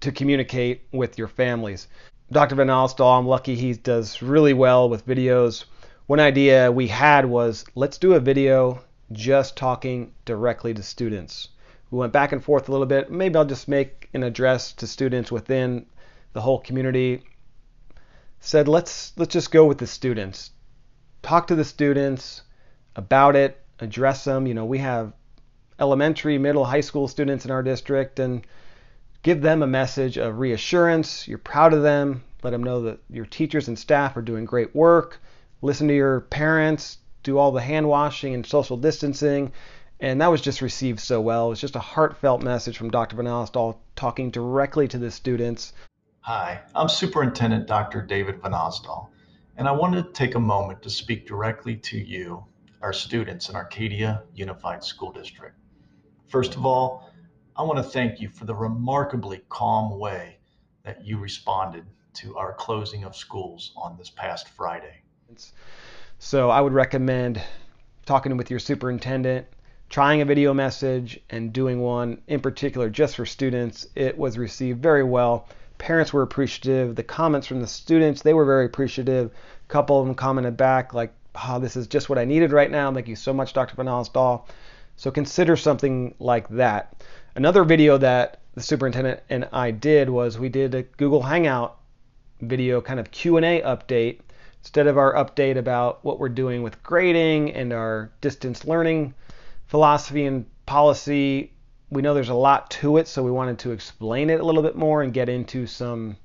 to 0.00 0.12
communicate 0.12 0.82
with 0.92 1.18
your 1.18 1.28
families. 1.28 1.88
Dr. 2.30 2.56
Vannasdall, 2.56 3.18
I'm 3.18 3.26
lucky 3.26 3.54
he 3.54 3.74
does 3.74 4.22
really 4.22 4.54
well 4.54 4.88
with 4.88 5.06
videos. 5.06 5.64
One 6.12 6.20
idea 6.20 6.70
we 6.70 6.88
had 6.88 7.24
was 7.24 7.64
let's 7.74 7.96
do 7.96 8.12
a 8.12 8.20
video 8.20 8.84
just 9.12 9.56
talking 9.56 10.12
directly 10.26 10.74
to 10.74 10.82
students. 10.82 11.48
We 11.90 11.96
went 12.00 12.12
back 12.12 12.32
and 12.32 12.44
forth 12.44 12.68
a 12.68 12.70
little 12.70 12.86
bit. 12.86 13.10
Maybe 13.10 13.34
I'll 13.34 13.46
just 13.46 13.66
make 13.66 14.10
an 14.12 14.22
address 14.22 14.72
to 14.74 14.86
students 14.86 15.32
within 15.32 15.86
the 16.34 16.42
whole 16.42 16.58
community. 16.58 17.22
Said 18.40 18.68
let's 18.68 19.14
let's 19.16 19.32
just 19.32 19.50
go 19.50 19.64
with 19.64 19.78
the 19.78 19.86
students. 19.86 20.50
Talk 21.22 21.46
to 21.46 21.54
the 21.54 21.64
students 21.64 22.42
about 22.94 23.34
it, 23.34 23.58
address 23.78 24.22
them. 24.24 24.46
You 24.46 24.52
know, 24.52 24.66
we 24.66 24.80
have 24.80 25.14
elementary, 25.80 26.36
middle, 26.36 26.66
high 26.66 26.82
school 26.82 27.08
students 27.08 27.46
in 27.46 27.50
our 27.50 27.62
district 27.62 28.18
and 28.18 28.46
give 29.22 29.40
them 29.40 29.62
a 29.62 29.66
message 29.66 30.18
of 30.18 30.38
reassurance. 30.38 31.26
You're 31.26 31.38
proud 31.38 31.72
of 31.72 31.80
them. 31.80 32.22
Let 32.42 32.50
them 32.50 32.64
know 32.64 32.82
that 32.82 32.98
your 33.08 33.24
teachers 33.24 33.68
and 33.68 33.78
staff 33.78 34.14
are 34.14 34.20
doing 34.20 34.44
great 34.44 34.74
work. 34.74 35.18
Listen 35.62 35.86
to 35.86 35.94
your 35.94 36.22
parents, 36.22 36.98
do 37.22 37.38
all 37.38 37.52
the 37.52 37.60
hand 37.60 37.88
washing 37.88 38.34
and 38.34 38.44
social 38.44 38.76
distancing. 38.76 39.52
And 40.00 40.20
that 40.20 40.30
was 40.32 40.40
just 40.40 40.60
received 40.60 40.98
so 40.98 41.20
well. 41.20 41.46
It 41.46 41.50
was 41.50 41.60
just 41.60 41.76
a 41.76 41.80
heartfelt 41.80 42.42
message 42.42 42.76
from 42.76 42.90
Dr. 42.90 43.16
Vannasdall 43.16 43.76
talking 43.94 44.32
directly 44.32 44.88
to 44.88 44.98
the 44.98 45.12
students. 45.12 45.72
Hi, 46.22 46.60
I'm 46.74 46.88
Superintendent 46.88 47.68
Dr. 47.68 48.02
David 48.02 48.42
Vannasdall, 48.42 49.10
and 49.56 49.68
I 49.68 49.72
wanted 49.72 50.06
to 50.06 50.12
take 50.12 50.34
a 50.34 50.40
moment 50.40 50.82
to 50.82 50.90
speak 50.90 51.28
directly 51.28 51.76
to 51.76 51.98
you, 51.98 52.44
our 52.80 52.92
students 52.92 53.48
in 53.48 53.54
Arcadia 53.54 54.24
Unified 54.34 54.82
School 54.82 55.12
District. 55.12 55.56
First 56.26 56.56
of 56.56 56.66
all, 56.66 57.08
I 57.54 57.62
want 57.62 57.76
to 57.76 57.84
thank 57.84 58.20
you 58.20 58.28
for 58.28 58.44
the 58.44 58.54
remarkably 58.54 59.42
calm 59.48 59.98
way 59.98 60.38
that 60.82 61.04
you 61.04 61.18
responded 61.18 61.86
to 62.14 62.36
our 62.36 62.54
closing 62.54 63.04
of 63.04 63.14
schools 63.14 63.72
on 63.76 63.96
this 63.96 64.10
past 64.10 64.48
Friday. 64.48 65.01
So 66.18 66.50
I 66.50 66.60
would 66.60 66.72
recommend 66.72 67.42
talking 68.06 68.36
with 68.36 68.50
your 68.50 68.60
superintendent, 68.60 69.46
trying 69.88 70.20
a 70.20 70.24
video 70.24 70.54
message, 70.54 71.20
and 71.30 71.52
doing 71.52 71.80
one 71.80 72.20
in 72.26 72.40
particular 72.40 72.88
just 72.88 73.16
for 73.16 73.26
students. 73.26 73.86
It 73.94 74.16
was 74.16 74.38
received 74.38 74.82
very 74.82 75.04
well. 75.04 75.48
Parents 75.78 76.12
were 76.12 76.22
appreciative. 76.22 76.94
The 76.94 77.02
comments 77.02 77.46
from 77.46 77.60
the 77.60 77.66
students, 77.66 78.22
they 78.22 78.34
were 78.34 78.44
very 78.44 78.66
appreciative. 78.66 79.30
A 79.64 79.68
couple 79.68 80.00
of 80.00 80.06
them 80.06 80.14
commented 80.14 80.56
back 80.56 80.94
like, 80.94 81.12
oh, 81.34 81.58
this 81.58 81.76
is 81.76 81.86
just 81.86 82.08
what 82.08 82.18
I 82.18 82.24
needed 82.24 82.52
right 82.52 82.70
now. 82.70 82.92
Thank 82.92 83.08
you 83.08 83.16
so 83.16 83.32
much, 83.32 83.52
Dr. 83.52 83.76
Vannasdall. 83.76 84.46
So 84.96 85.10
consider 85.10 85.56
something 85.56 86.14
like 86.18 86.48
that. 86.50 87.02
Another 87.34 87.64
video 87.64 87.98
that 87.98 88.40
the 88.54 88.62
superintendent 88.62 89.20
and 89.30 89.48
I 89.52 89.70
did 89.70 90.10
was 90.10 90.38
we 90.38 90.48
did 90.48 90.74
a 90.74 90.82
Google 90.82 91.22
Hangout 91.22 91.78
video 92.40 92.80
kind 92.80 93.00
of 93.00 93.10
Q&A 93.10 93.62
update 93.62 94.20
instead 94.62 94.86
of 94.86 94.96
our 94.96 95.14
update 95.14 95.56
about 95.56 96.04
what 96.04 96.20
we're 96.20 96.28
doing 96.28 96.62
with 96.62 96.80
grading 96.84 97.52
and 97.52 97.72
our 97.72 98.12
distance 98.20 98.64
learning 98.64 99.12
philosophy 99.66 100.24
and 100.24 100.46
policy. 100.66 101.52
We 101.90 102.00
know 102.00 102.14
there's 102.14 102.28
a 102.28 102.34
lot 102.34 102.70
to 102.72 102.98
it, 102.98 103.08
so 103.08 103.24
we 103.24 103.32
wanted 103.32 103.58
to 103.60 103.72
explain 103.72 104.30
it 104.30 104.40
a 104.40 104.44
little 104.44 104.62
bit 104.62 104.76
more 104.76 105.02
and 105.02 105.12
get 105.12 105.28
into 105.28 105.66
some 105.66 106.16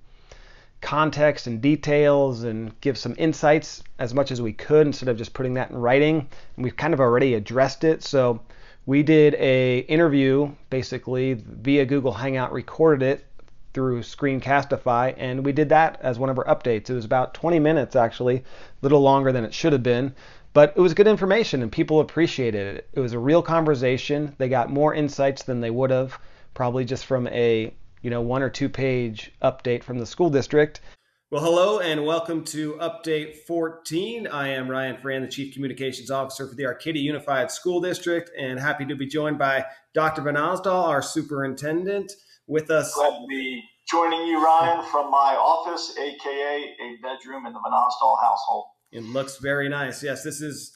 context 0.82 1.48
and 1.48 1.60
details 1.62 2.44
and 2.44 2.80
give 2.80 2.96
some 2.98 3.16
insights 3.18 3.82
as 3.98 4.14
much 4.14 4.30
as 4.30 4.40
we 4.40 4.54
could 4.54 4.86
instead 4.86 5.10
of 5.10 5.18
just 5.18 5.34
putting 5.34 5.56
that 5.56 5.72
in 5.72 5.78
writing. 5.78 6.30
And 6.56 6.64
we've 6.64 6.78
kind 6.78 6.94
of 6.94 7.00
already 7.00 7.34
addressed 7.34 7.84
it. 7.84 8.04
So 8.04 8.42
we 8.86 9.02
did 9.02 9.34
a 9.34 9.80
interview 9.80 10.52
basically 10.70 11.34
via 11.34 11.86
Google 11.86 12.14
Hangout, 12.14 12.54
recorded 12.54 13.02
it 13.02 13.26
through 13.74 14.02
Screencastify, 14.02 15.14
and 15.18 15.46
we 15.46 15.52
did 15.52 15.70
that 15.70 16.00
as 16.02 16.20
one 16.20 16.30
of 16.30 16.38
our 16.38 16.46
updates. 16.46 16.90
It 16.90 16.94
was 16.94 17.06
about 17.06 17.34
20 17.34 17.60
minutes 17.60 17.96
actually, 17.96 18.38
a 18.38 18.44
little 18.82 19.02
longer 19.02 19.32
than 19.32 19.46
it 19.46 19.54
should 19.54 19.74
have 19.74 19.84
been, 19.84 20.14
but 20.54 20.74
it 20.76 20.82
was 20.82 20.94
good 20.94 21.08
information 21.08 21.62
and 21.62 21.72
people 21.72 22.00
appreciated 22.00 22.78
it. 22.78 22.90
It 22.94 23.00
was 23.00 23.14
a 23.14 23.20
real 23.20 23.42
conversation. 23.42 24.36
They 24.38 24.50
got 24.50 24.72
more 24.72 24.94
insights 24.94 25.44
than 25.44 25.62
they 25.62 25.70
would 25.70 25.92
have 25.92 26.20
probably 26.54 26.86
just 26.86 27.06
from 27.06 27.28
a 27.28 27.72
you 28.02 28.10
know 28.10 28.22
one 28.22 28.42
or 28.42 28.50
two 28.50 28.70
page 28.70 29.32
update 29.44 29.84
from 29.84 30.00
the 30.00 30.06
school 30.06 30.30
district. 30.30 30.82
Well, 31.30 31.44
hello 31.44 31.82
and 31.82 32.06
welcome 32.06 32.46
to 32.46 32.76
Update 32.76 33.40
14. 33.40 34.28
I 34.28 34.48
am 34.48 34.72
Ryan 34.72 34.96
Foran, 34.96 35.22
the 35.22 35.28
Chief 35.28 35.54
Communications 35.54 36.10
Officer 36.10 36.48
for 36.48 36.56
the 36.56 36.66
Arcadia 36.66 37.04
Unified 37.04 37.52
School 37.52 37.82
District, 37.82 38.32
and 38.40 38.58
happy 38.58 38.86
to 38.86 38.96
be 38.96 39.06
joined 39.06 39.38
by 39.38 39.66
Dr. 39.94 40.22
Vannasdall, 40.22 40.88
our 40.88 41.02
Superintendent, 41.02 42.14
with 42.48 42.72
us. 42.72 42.94
Glad 42.94 43.20
to 43.22 43.28
be 43.28 43.64
joining 43.90 44.26
you, 44.28 44.44
Ryan, 44.44 44.84
from 44.86 45.12
my 45.12 45.36
office, 45.36 45.96
aka 45.98 46.76
a 46.82 46.98
bedroom 47.02 47.46
in 47.46 47.54
the 47.54 47.60
Vannasdall 47.60 48.18
household. 48.22 48.66
It 48.92 49.04
looks 49.04 49.38
very 49.38 49.70
nice. 49.70 50.02
Yes, 50.02 50.24
this 50.24 50.42
is 50.42 50.72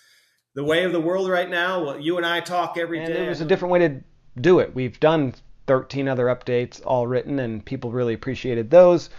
the 0.53 0.63
way 0.63 0.83
of 0.83 0.91
the 0.91 0.99
world 0.99 1.29
right 1.29 1.49
now. 1.49 1.83
Well, 1.83 1.99
you 1.99 2.17
and 2.17 2.25
I 2.25 2.41
talk 2.41 2.77
every 2.77 2.99
and 2.99 3.07
day. 3.07 3.13
There's 3.13 3.41
a 3.41 3.45
different 3.45 3.71
way 3.71 3.79
to 3.79 4.01
do 4.39 4.59
it. 4.59 4.75
We've 4.75 4.99
done 4.99 5.33
13 5.67 6.07
other 6.07 6.25
updates 6.25 6.81
all 6.85 7.07
written, 7.07 7.39
and 7.39 7.63
people 7.63 7.91
really 7.91 8.13
appreciated 8.13 8.69
those. 8.69 9.09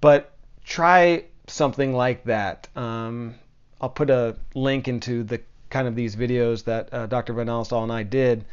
But 0.00 0.36
try 0.64 1.24
something 1.46 1.94
like 1.94 2.24
that. 2.24 2.68
Um, 2.76 3.34
I'll 3.80 3.88
put 3.88 4.10
a 4.10 4.36
link 4.54 4.88
into 4.88 5.22
the 5.24 5.40
kind 5.70 5.88
of 5.88 5.94
these 5.94 6.16
videos 6.16 6.64
that 6.64 6.92
uh, 6.92 7.06
Dr. 7.06 7.34
Vannasdall 7.34 7.82
and 7.82 7.92
I 7.92 8.02
did. 8.02 8.44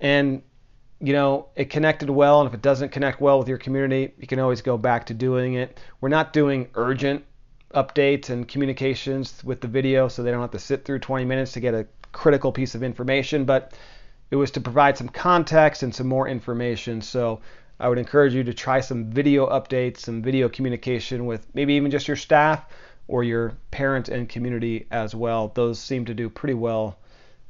And, 0.00 0.42
you 1.00 1.12
know, 1.12 1.48
it 1.56 1.70
connected 1.70 2.08
well. 2.08 2.40
And 2.40 2.48
if 2.48 2.54
it 2.54 2.62
doesn't 2.62 2.90
connect 2.90 3.20
well 3.20 3.38
with 3.38 3.48
your 3.48 3.58
community, 3.58 4.12
you 4.18 4.26
can 4.26 4.38
always 4.38 4.62
go 4.62 4.78
back 4.78 5.06
to 5.06 5.14
doing 5.14 5.54
it. 5.54 5.80
We're 6.00 6.08
not 6.08 6.32
doing 6.32 6.68
urgent 6.74 7.24
updates 7.74 8.30
and 8.30 8.48
communications 8.48 9.42
with 9.44 9.60
the 9.60 9.68
video 9.68 10.08
so 10.08 10.22
they 10.22 10.30
don't 10.30 10.40
have 10.40 10.52
to 10.52 10.58
sit 10.58 10.84
through 10.84 11.00
20 11.00 11.24
minutes 11.24 11.52
to 11.52 11.60
get 11.60 11.74
a 11.74 11.86
critical 12.12 12.52
piece 12.52 12.74
of 12.74 12.82
information. 12.82 13.44
But 13.44 13.74
it 14.30 14.36
was 14.36 14.50
to 14.52 14.60
provide 14.60 14.96
some 14.96 15.08
context 15.08 15.82
and 15.82 15.94
some 15.94 16.06
more 16.06 16.28
information. 16.28 17.02
So 17.02 17.40
I 17.78 17.88
would 17.88 17.98
encourage 17.98 18.34
you 18.34 18.44
to 18.44 18.54
try 18.54 18.80
some 18.80 19.10
video 19.10 19.48
updates, 19.48 19.98
some 19.98 20.22
video 20.22 20.48
communication 20.48 21.26
with 21.26 21.46
maybe 21.54 21.74
even 21.74 21.90
just 21.90 22.08
your 22.08 22.16
staff 22.16 22.64
or 23.08 23.22
your 23.22 23.52
parent 23.70 24.08
and 24.08 24.28
community 24.28 24.86
as 24.90 25.14
well. 25.14 25.52
Those 25.54 25.78
seem 25.78 26.06
to 26.06 26.14
do 26.14 26.28
pretty 26.28 26.54
well 26.54 26.98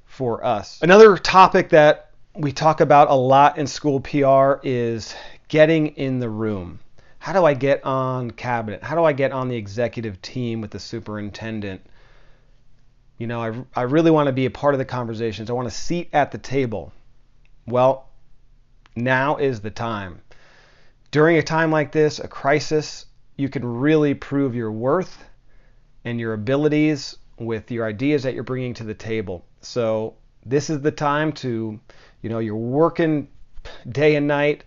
for 0.05 0.45
us. 0.45 0.81
Another 0.83 1.17
topic 1.17 1.71
that 1.71 2.06
we 2.38 2.53
talk 2.53 2.81
about 2.81 3.11
a 3.11 3.14
lot 3.14 3.57
in 3.59 3.66
school 3.66 4.01
PR 4.01 4.61
is 4.62 5.14
getting 5.49 5.88
in 5.88 6.18
the 6.18 6.29
room. 6.29 6.81
How 7.18 7.33
do 7.33 7.44
I 7.44 7.55
get 7.55 7.85
on 7.85 8.31
cabinet? 8.31 8.83
How 8.83 8.94
do 8.94 9.05
I 9.05 9.12
get 9.12 9.33
on 9.33 9.49
the 9.49 9.57
executive 9.57 10.20
team 10.20 10.61
with 10.61 10.70
the 10.70 10.79
superintendent? 10.79 11.81
You 13.18 13.27
know, 13.27 13.42
I, 13.42 13.81
I 13.81 13.83
really 13.83 14.11
want 14.11 14.27
to 14.27 14.33
be 14.33 14.46
a 14.46 14.51
part 14.51 14.75
of 14.75 14.79
the 14.79 14.85
conversations. 14.85 15.49
I 15.49 15.55
want 15.55 15.66
a 15.66 15.72
seat 15.72 16.11
at 16.12 16.31
the 16.31 16.38
table. 16.38 16.92
Well, 17.66 18.11
now 18.94 19.37
is 19.37 19.61
the 19.61 19.70
time. 19.70 20.20
During 21.11 21.38
a 21.38 21.42
time 21.42 21.70
like 21.70 21.92
this, 21.92 22.18
a 22.18 22.29
crisis, 22.29 23.07
you 23.37 23.49
can 23.49 23.64
really 23.64 24.14
prove 24.14 24.55
your 24.55 24.70
worth 24.70 25.25
and 26.05 26.20
your 26.20 26.35
abilities 26.35 27.16
with 27.38 27.70
your 27.70 27.87
ideas 27.87 28.22
that 28.25 28.35
you're 28.35 28.44
bringing 28.44 28.75
to 28.75 28.85
the 28.85 28.94
table. 28.94 29.44
So 29.62 30.14
this 30.44 30.70
is 30.70 30.81
the 30.81 30.92
time 30.92 31.33
to, 31.33 31.81
you 32.27 32.31
know, 32.31 32.41
you're 32.41 32.57
working 32.57 33.29
day 33.89 34.17
and 34.17 34.27
night, 34.27 34.65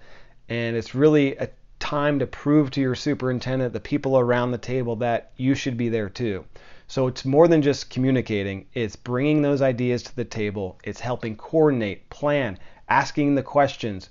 and 0.48 0.78
it's 0.78 0.96
really 0.96 1.36
a 1.36 1.50
time 1.78 2.20
to 2.20 2.26
prove 2.26 2.72
to 2.72 2.80
your 2.80 2.96
superintendent, 2.96 3.74
the 3.74 3.82
people 3.82 4.18
around 4.18 4.52
the 4.52 4.58
table, 4.58 4.96
that 4.96 5.34
you 5.36 5.56
should 5.56 5.76
be 5.76 5.90
there 5.90 6.08
too. 6.08 6.46
So 6.88 7.08
it's 7.08 7.26
more 7.26 7.50
than 7.50 7.62
just 7.62 7.90
communicating, 7.90 8.66
it's 8.74 8.96
bringing 8.96 9.42
those 9.42 9.62
ideas 9.62 10.04
to 10.04 10.16
the 10.16 10.24
table, 10.24 10.80
it's 10.86 11.02
helping 11.02 11.36
coordinate, 11.36 12.10
plan, 12.10 12.58
asking 12.88 13.36
the 13.36 13.44
questions. 13.44 14.10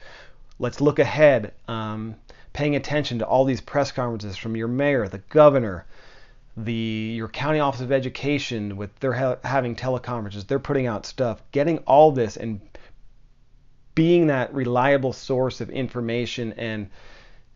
Let's 0.59 0.83
look 0.83 0.99
ahead, 0.99 1.55
um, 1.69 2.17
paying 2.53 2.77
attention 2.77 3.19
to 3.21 3.27
all 3.27 3.47
these 3.47 3.63
press 3.63 3.93
conferences 3.93 4.37
from 4.37 4.57
your 4.57 4.69
mayor, 4.69 5.09
the 5.09 5.23
governor, 5.31 5.87
the 6.55 7.15
your 7.17 7.29
county 7.29 7.61
office 7.61 7.81
of 7.81 7.93
education 7.93 8.77
with 8.77 8.91
they're 9.01 9.15
ha- 9.15 9.39
having 9.43 9.75
teleconferences, 9.75 10.47
they're 10.47 10.59
putting 10.59 10.87
out 10.87 11.07
stuff, 11.07 11.41
getting 11.51 11.79
all 11.79 12.13
this 12.13 12.37
and 12.37 12.61
being 13.99 14.29
that 14.29 14.55
reliable 14.55 15.13
source 15.13 15.61
of 15.61 15.71
information 15.71 16.53
and 16.53 16.89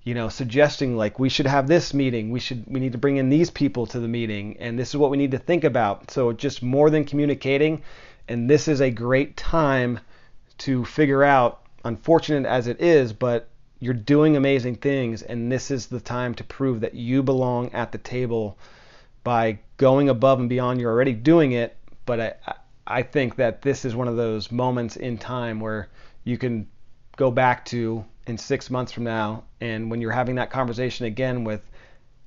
you 0.03 0.13
know 0.13 0.29
suggesting 0.29 0.97
like 0.97 1.21
we 1.21 1.29
should 1.29 1.47
have 1.47 1.69
this 1.69 1.95
meeting 1.95 2.33
we 2.33 2.41
should 2.41 2.65
we 2.67 2.81
need 2.81 2.91
to 2.91 2.99
bring 2.99 3.17
in 3.17 3.29
these 3.29 3.49
people 3.49 3.87
to 3.87 4.01
the 4.01 4.09
meeting 4.09 4.57
and 4.59 4.77
this 4.77 4.89
is 4.89 4.97
what 4.97 5.09
we 5.09 5.17
need 5.17 5.31
to 5.31 5.39
think 5.39 5.63
about. 5.63 6.11
So 6.11 6.33
just 6.33 6.61
more 6.61 6.91
than 6.91 7.05
communicating 7.05 7.81
and 8.27 8.51
this 8.51 8.67
is 8.67 8.81
a 8.81 8.91
great 8.91 9.37
time 9.37 10.01
to 10.59 10.85
figure 10.85 11.23
out 11.23 11.61
unfortunate 11.85 12.45
as 12.45 12.67
it 12.67 12.81
is 12.81 13.13
but 13.13 13.49
you're 13.79 13.95
doing 13.95 14.37
amazing 14.37 14.75
things 14.75 15.23
and 15.23 15.53
this 15.53 15.71
is 15.71 15.87
the 15.87 16.01
time 16.01 16.35
to 16.35 16.43
prove 16.43 16.81
that 16.81 16.95
you 16.95 17.23
belong 17.23 17.71
at 17.73 17.93
the 17.93 17.99
table 17.99 18.59
by 19.23 19.61
going 19.77 20.09
above 20.09 20.41
and 20.41 20.49
beyond. 20.49 20.81
You're 20.81 20.91
already 20.91 21.13
doing 21.13 21.53
it 21.53 21.77
but 22.05 22.19
i 22.19 22.35
i 22.85 23.01
think 23.01 23.37
that 23.37 23.63
this 23.63 23.85
is 23.85 23.95
one 23.95 24.09
of 24.09 24.17
those 24.17 24.51
moments 24.51 24.97
in 24.97 25.17
time 25.17 25.61
where 25.61 25.89
you 26.25 26.39
can 26.39 26.69
go 27.17 27.31
back 27.31 27.65
to 27.67 28.05
in 28.27 28.39
six 28.39 28.71
months 28.71 28.93
from 28.93 29.05
now, 29.05 29.45
and 29.61 29.91
when 29.91 30.01
you're 30.01 30.13
having 30.13 30.37
that 30.37 30.51
conversation 30.51 31.07
again 31.07 31.45
with, 31.45 31.69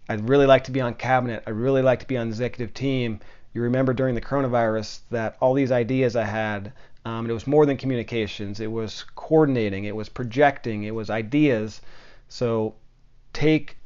I'd 0.09 0.29
really 0.29 0.45
like 0.45 0.65
to 0.65 0.71
be 0.71 0.81
on 0.81 0.93
cabinet, 0.93 1.43
I'd 1.47 1.53
really 1.53 1.81
like 1.81 1.99
to 2.01 2.07
be 2.07 2.17
on 2.17 2.27
executive 2.27 2.73
team. 2.73 3.19
You 3.53 3.61
remember 3.61 3.93
during 3.93 4.13
the 4.13 4.21
coronavirus 4.21 4.99
that 5.11 5.37
all 5.39 5.53
these 5.53 5.71
ideas 5.71 6.15
I 6.15 6.25
had, 6.25 6.73
um, 7.05 7.29
it 7.29 7.33
was 7.33 7.47
more 7.47 7.65
than 7.65 7.77
communications. 7.77 8.59
It 8.59 8.71
was 8.71 9.05
coordinating, 9.15 9.85
it 9.85 9.95
was 9.95 10.09
projecting, 10.09 10.83
it 10.83 10.93
was 10.93 11.09
ideas. 11.09 11.81
So 12.27 12.75
take 13.31 13.77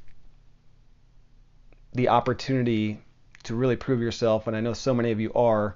the 1.93 2.09
opportunity 2.09 2.99
to 3.43 3.55
really 3.55 3.75
prove 3.75 4.01
yourself, 4.01 4.47
and 4.47 4.55
I 4.55 4.61
know 4.61 4.73
so 4.73 4.93
many 4.93 5.11
of 5.11 5.19
you 5.19 5.31
are, 5.33 5.75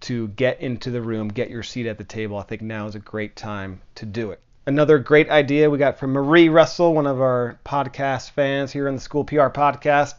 to 0.00 0.28
get 0.28 0.60
into 0.60 0.90
the 0.90 1.02
room, 1.02 1.28
get 1.28 1.50
your 1.50 1.62
seat 1.62 1.86
at 1.86 1.98
the 1.98 2.04
table. 2.04 2.38
I 2.38 2.42
think 2.42 2.62
now 2.62 2.86
is 2.86 2.94
a 2.94 3.00
great 3.00 3.36
time 3.36 3.80
to 3.96 4.06
do 4.06 4.30
it 4.30 4.40
another 4.70 4.98
great 4.98 5.28
idea 5.30 5.68
we 5.68 5.78
got 5.78 5.98
from 5.98 6.12
Marie 6.12 6.48
Russell, 6.48 6.94
one 6.94 7.06
of 7.06 7.20
our 7.20 7.58
podcast 7.64 8.30
fans 8.30 8.70
here 8.70 8.86
in 8.86 8.94
the 8.94 9.00
School 9.00 9.24
PR 9.24 9.48
podcast. 9.48 10.18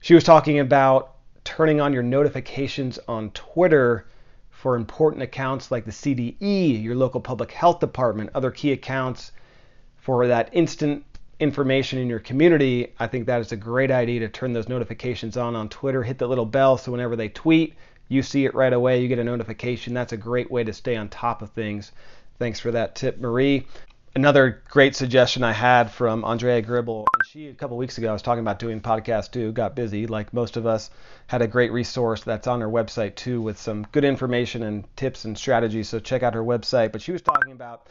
She 0.00 0.14
was 0.14 0.24
talking 0.24 0.58
about 0.58 1.16
turning 1.44 1.80
on 1.80 1.92
your 1.92 2.02
notifications 2.02 2.98
on 3.08 3.30
Twitter 3.32 4.06
for 4.50 4.76
important 4.76 5.22
accounts 5.22 5.70
like 5.70 5.84
the 5.84 5.90
CDE, 5.90 6.82
your 6.82 6.94
local 6.94 7.20
public 7.20 7.52
health 7.52 7.80
department, 7.80 8.30
other 8.34 8.50
key 8.50 8.72
accounts 8.72 9.32
for 9.96 10.28
that 10.28 10.48
instant 10.52 11.04
information 11.38 11.98
in 11.98 12.08
your 12.08 12.20
community. 12.20 12.94
I 12.98 13.06
think 13.06 13.26
that 13.26 13.42
is 13.42 13.52
a 13.52 13.56
great 13.56 13.90
idea 13.90 14.20
to 14.20 14.28
turn 14.28 14.54
those 14.54 14.68
notifications 14.68 15.36
on 15.36 15.56
on 15.56 15.68
Twitter. 15.68 16.02
Hit 16.02 16.18
the 16.18 16.26
little 16.28 16.46
bell 16.46 16.78
so 16.78 16.92
whenever 16.92 17.16
they 17.16 17.28
tweet, 17.28 17.74
you 18.08 18.22
see 18.22 18.44
it 18.44 18.54
right 18.54 18.72
away, 18.72 19.00
you 19.00 19.08
get 19.08 19.18
a 19.18 19.24
notification. 19.24 19.94
That's 19.94 20.12
a 20.12 20.16
great 20.16 20.50
way 20.50 20.64
to 20.64 20.72
stay 20.72 20.96
on 20.96 21.08
top 21.08 21.42
of 21.42 21.50
things. 21.50 21.92
Thanks 22.38 22.60
for 22.60 22.70
that 22.72 22.94
tip, 22.94 23.18
Marie. 23.18 23.66
Another 24.16 24.62
great 24.70 24.94
suggestion 24.94 25.42
I 25.42 25.52
had 25.52 25.90
from 25.90 26.24
Andrea 26.24 26.62
Gribble, 26.62 27.04
she 27.28 27.48
a 27.48 27.54
couple 27.54 27.76
weeks 27.76 27.98
ago 27.98 28.10
I 28.10 28.12
was 28.12 28.22
talking 28.22 28.42
about 28.42 28.60
doing 28.60 28.80
podcast 28.80 29.32
too, 29.32 29.50
got 29.50 29.74
busy 29.74 30.06
like 30.06 30.32
most 30.32 30.56
of 30.56 30.66
us, 30.66 30.90
had 31.26 31.42
a 31.42 31.48
great 31.48 31.72
resource 31.72 32.22
that's 32.22 32.46
on 32.46 32.60
her 32.60 32.68
website 32.68 33.16
too 33.16 33.42
with 33.42 33.58
some 33.58 33.84
good 33.90 34.04
information 34.04 34.62
and 34.62 34.84
tips 34.96 35.24
and 35.24 35.36
strategies. 35.36 35.88
So 35.88 35.98
check 35.98 36.22
out 36.22 36.34
her 36.34 36.44
website. 36.44 36.92
But 36.92 37.02
she 37.02 37.10
was 37.10 37.22
talking 37.22 37.52
about 37.52 37.88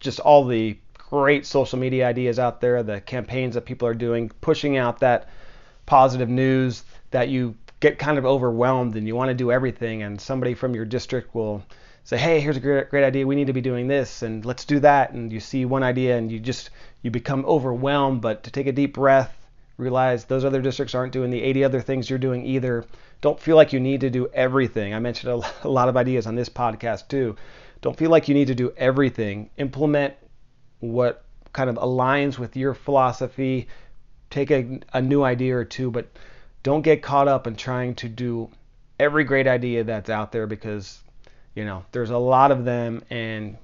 just 0.00 0.20
all 0.20 0.46
the 0.46 0.78
great 0.96 1.44
social 1.44 1.78
media 1.78 2.06
ideas 2.06 2.38
out 2.38 2.62
there, 2.62 2.82
the 2.82 3.02
campaigns 3.02 3.54
that 3.54 3.66
people 3.66 3.88
are 3.88 3.94
doing, 3.94 4.30
pushing 4.40 4.78
out 4.78 5.00
that 5.00 5.28
positive 5.84 6.30
news 6.30 6.84
that 7.10 7.28
you 7.28 7.56
get 7.80 7.98
kind 7.98 8.18
of 8.18 8.24
overwhelmed 8.24 8.96
and 8.96 9.06
you 9.06 9.14
want 9.14 9.28
to 9.28 9.34
do 9.34 9.52
everything 9.52 10.02
and 10.02 10.20
somebody 10.20 10.54
from 10.54 10.74
your 10.74 10.84
district 10.84 11.34
will 11.34 11.62
say, 12.08 12.16
hey, 12.16 12.40
here's 12.40 12.56
a 12.56 12.60
great, 12.60 12.88
great 12.88 13.04
idea. 13.04 13.26
We 13.26 13.34
need 13.34 13.48
to 13.48 13.52
be 13.52 13.60
doing 13.60 13.86
this, 13.86 14.22
and 14.22 14.42
let's 14.42 14.64
do 14.64 14.80
that. 14.80 15.12
And 15.12 15.30
you 15.30 15.40
see 15.40 15.66
one 15.66 15.82
idea, 15.82 16.16
and 16.16 16.32
you 16.32 16.40
just 16.40 16.70
you 17.02 17.10
become 17.10 17.44
overwhelmed. 17.44 18.22
But 18.22 18.44
to 18.44 18.50
take 18.50 18.66
a 18.66 18.72
deep 18.72 18.94
breath, 18.94 19.36
realize 19.76 20.24
those 20.24 20.42
other 20.42 20.62
districts 20.62 20.94
aren't 20.94 21.12
doing 21.12 21.30
the 21.30 21.42
80 21.42 21.64
other 21.64 21.80
things 21.82 22.08
you're 22.08 22.18
doing 22.18 22.46
either. 22.46 22.86
Don't 23.20 23.38
feel 23.38 23.56
like 23.56 23.74
you 23.74 23.80
need 23.80 24.00
to 24.00 24.08
do 24.08 24.26
everything. 24.32 24.94
I 24.94 25.00
mentioned 25.00 25.44
a, 25.64 25.68
lot 25.68 25.90
of 25.90 25.98
ideas 25.98 26.26
on 26.26 26.34
this 26.34 26.48
podcast 26.48 27.08
too. 27.08 27.36
Don't 27.82 27.96
feel 27.96 28.10
like 28.10 28.26
you 28.26 28.34
need 28.34 28.48
to 28.48 28.54
do 28.54 28.72
everything. 28.78 29.50
Implement 29.58 30.14
what 30.80 31.24
kind 31.52 31.68
of 31.68 31.76
aligns 31.76 32.38
with 32.38 32.56
your 32.56 32.72
philosophy. 32.72 33.68
Take 34.30 34.50
a, 34.50 34.80
a 34.94 35.02
new 35.02 35.22
idea 35.22 35.58
or 35.58 35.64
two, 35.66 35.90
but 35.90 36.08
don't 36.62 36.82
get 36.82 37.02
caught 37.02 37.28
up 37.28 37.46
in 37.46 37.56
trying 37.56 37.94
to 37.96 38.08
do 38.08 38.50
every 38.98 39.24
great 39.24 39.46
idea 39.46 39.84
that's 39.84 40.10
out 40.10 40.32
there 40.32 40.46
because 40.46 41.00
you 41.58 41.64
know, 41.64 41.84
there's 41.90 42.10
a 42.10 42.18
lot 42.18 42.52
of 42.52 42.64
them, 42.64 43.02
and 43.10 43.56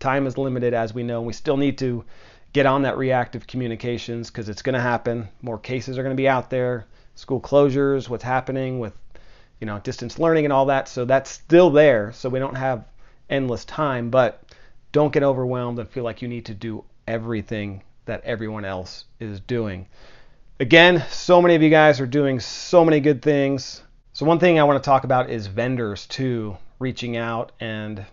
time 0.00 0.26
is 0.26 0.36
limited, 0.36 0.74
as 0.74 0.92
we 0.92 1.02
know. 1.02 1.16
And 1.16 1.26
we 1.26 1.32
still 1.32 1.56
need 1.56 1.78
to 1.78 2.04
get 2.52 2.66
on 2.66 2.82
that 2.82 2.98
reactive 2.98 3.46
communications 3.46 4.28
because 4.28 4.50
it's 4.50 4.60
going 4.60 4.74
to 4.74 4.80
happen. 4.82 5.28
More 5.40 5.58
cases 5.58 5.96
are 5.96 6.02
going 6.02 6.14
to 6.14 6.20
be 6.20 6.28
out 6.28 6.50
there. 6.50 6.84
School 7.14 7.40
closures, 7.40 8.06
what's 8.06 8.22
happening 8.22 8.80
with, 8.80 8.92
you 9.60 9.66
know, 9.66 9.78
distance 9.78 10.18
learning 10.18 10.44
and 10.44 10.52
all 10.52 10.66
that. 10.66 10.88
So 10.88 11.06
that's 11.06 11.30
still 11.30 11.70
there. 11.70 12.12
So 12.12 12.28
we 12.28 12.38
don't 12.38 12.54
have 12.54 12.84
endless 13.30 13.64
time, 13.64 14.10
but 14.10 14.42
don't 14.92 15.12
get 15.12 15.22
overwhelmed 15.22 15.78
and 15.78 15.88
feel 15.88 16.04
like 16.04 16.20
you 16.20 16.28
need 16.28 16.44
to 16.44 16.54
do 16.54 16.84
everything 17.06 17.82
that 18.04 18.24
everyone 18.24 18.66
else 18.66 19.06
is 19.20 19.40
doing. 19.40 19.86
Again, 20.60 21.04
so 21.08 21.40
many 21.40 21.54
of 21.54 21.62
you 21.62 21.70
guys 21.70 22.00
are 22.00 22.06
doing 22.06 22.40
so 22.40 22.84
many 22.84 22.98
good 22.98 23.22
things. 23.22 23.80
So 24.12 24.26
one 24.26 24.40
thing 24.40 24.58
I 24.58 24.64
want 24.64 24.82
to 24.82 24.84
talk 24.84 25.04
about 25.04 25.30
is 25.30 25.46
vendors 25.46 26.04
too 26.06 26.56
reaching 26.80 27.16
out 27.16 27.52
and 27.60 28.04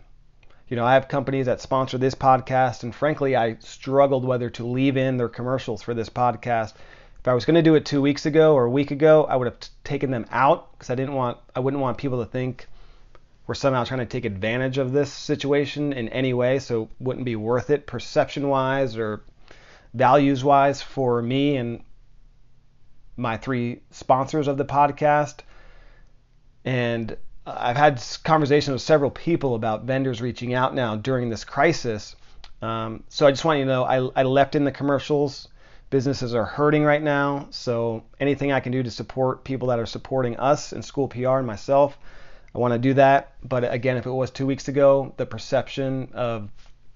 you 0.68 0.76
know, 0.76 0.86
I 0.86 0.94
have 0.94 1.08
companies 1.08 1.48
that 1.48 1.60
sponsor 1.60 1.98
this 1.98 2.14
podcast, 2.14 2.84
and 2.84 2.94
frankly, 2.94 3.36
I 3.36 3.58
struggled 3.62 4.26
whether 4.26 4.52
to 4.52 4.66
leave 4.66 4.96
in 4.96 5.18
their 5.18 5.28
commercials 5.28 5.82
for 5.82 5.96
this 5.96 6.10
podcast. 6.10 6.74
If 7.20 7.28
I 7.28 7.34
was 7.34 7.46
going 7.46 7.56
to 7.56 7.64
do 7.64 7.74
it 7.74 7.84
two 7.84 8.02
weeks 8.02 8.28
ago 8.28 8.54
or 8.54 8.66
a 8.66 8.70
week 8.70 8.92
ago, 8.92 9.26
I 9.26 9.36
would 9.38 9.48
have 9.48 9.58
taken 9.84 10.12
them 10.12 10.28
out 10.30 10.72
because 10.74 10.92
I 10.92 10.96
didn't 10.96 11.16
want, 11.16 11.40
I 11.56 11.62
wouldn't 11.62 11.82
want 11.82 11.98
people 11.98 12.24
to 12.24 12.30
think 12.30 12.68
we're 13.48 13.56
somehow 13.56 13.86
trying 13.86 14.02
to 14.02 14.06
take 14.06 14.26
advantage 14.26 14.78
of 14.78 14.92
this 14.92 15.12
situation 15.12 15.94
in 15.94 16.10
any 16.10 16.34
way. 16.36 16.60
So 16.60 16.90
wouldn't 17.00 17.26
be 17.26 17.36
worth 17.36 17.72
it 17.72 17.88
perception-wise 17.88 18.98
or 18.98 19.24
values-wise 19.96 20.84
for 20.84 21.24
me 21.24 21.58
and 21.58 21.82
my 23.18 23.38
three 23.38 23.82
sponsors 23.92 24.48
of 24.48 24.58
the 24.58 24.66
podcast. 24.66 25.40
And 26.64 27.16
I've 27.46 27.78
had 27.78 28.04
conversations 28.24 28.74
with 28.74 28.82
several 28.82 29.12
people 29.12 29.56
about 29.56 29.84
vendors 29.84 30.22
reaching 30.22 30.54
out 30.54 30.74
now 30.74 30.96
during 30.96 31.30
this 31.30 31.44
crisis. 31.44 32.16
Um, 32.62 33.04
so 33.10 33.28
I 33.28 33.32
just 33.32 33.46
want 33.46 33.60
you 33.60 33.66
to 33.66 33.72
know 33.72 33.84
I, 33.84 34.22
I 34.22 34.24
left 34.24 34.56
in 34.56 34.64
the 34.64 34.72
commercials. 34.72 35.48
Businesses 35.92 36.34
are 36.34 36.46
hurting 36.46 36.84
right 36.84 37.02
now, 37.02 37.48
so 37.52 38.04
anything 38.20 38.52
I 38.52 38.60
can 38.60 38.72
do 38.72 38.82
to 38.82 38.90
support 38.90 39.44
people 39.44 39.68
that 39.68 39.80
are 39.80 39.86
supporting 39.86 40.36
us 40.38 40.72
and 40.72 40.84
school 40.84 41.08
PR 41.08 41.38
and 41.38 41.46
myself, 41.48 41.98
I 42.56 42.58
want 42.58 42.74
to 42.74 42.80
do 42.80 42.96
that. 42.96 43.34
But 43.44 43.72
again, 43.72 43.96
if 43.98 44.08
it 44.08 44.12
was 44.12 44.32
two 44.32 44.48
weeks 44.48 44.68
ago, 44.68 45.14
the 45.18 45.28
perception 45.28 46.10
of 46.14 46.50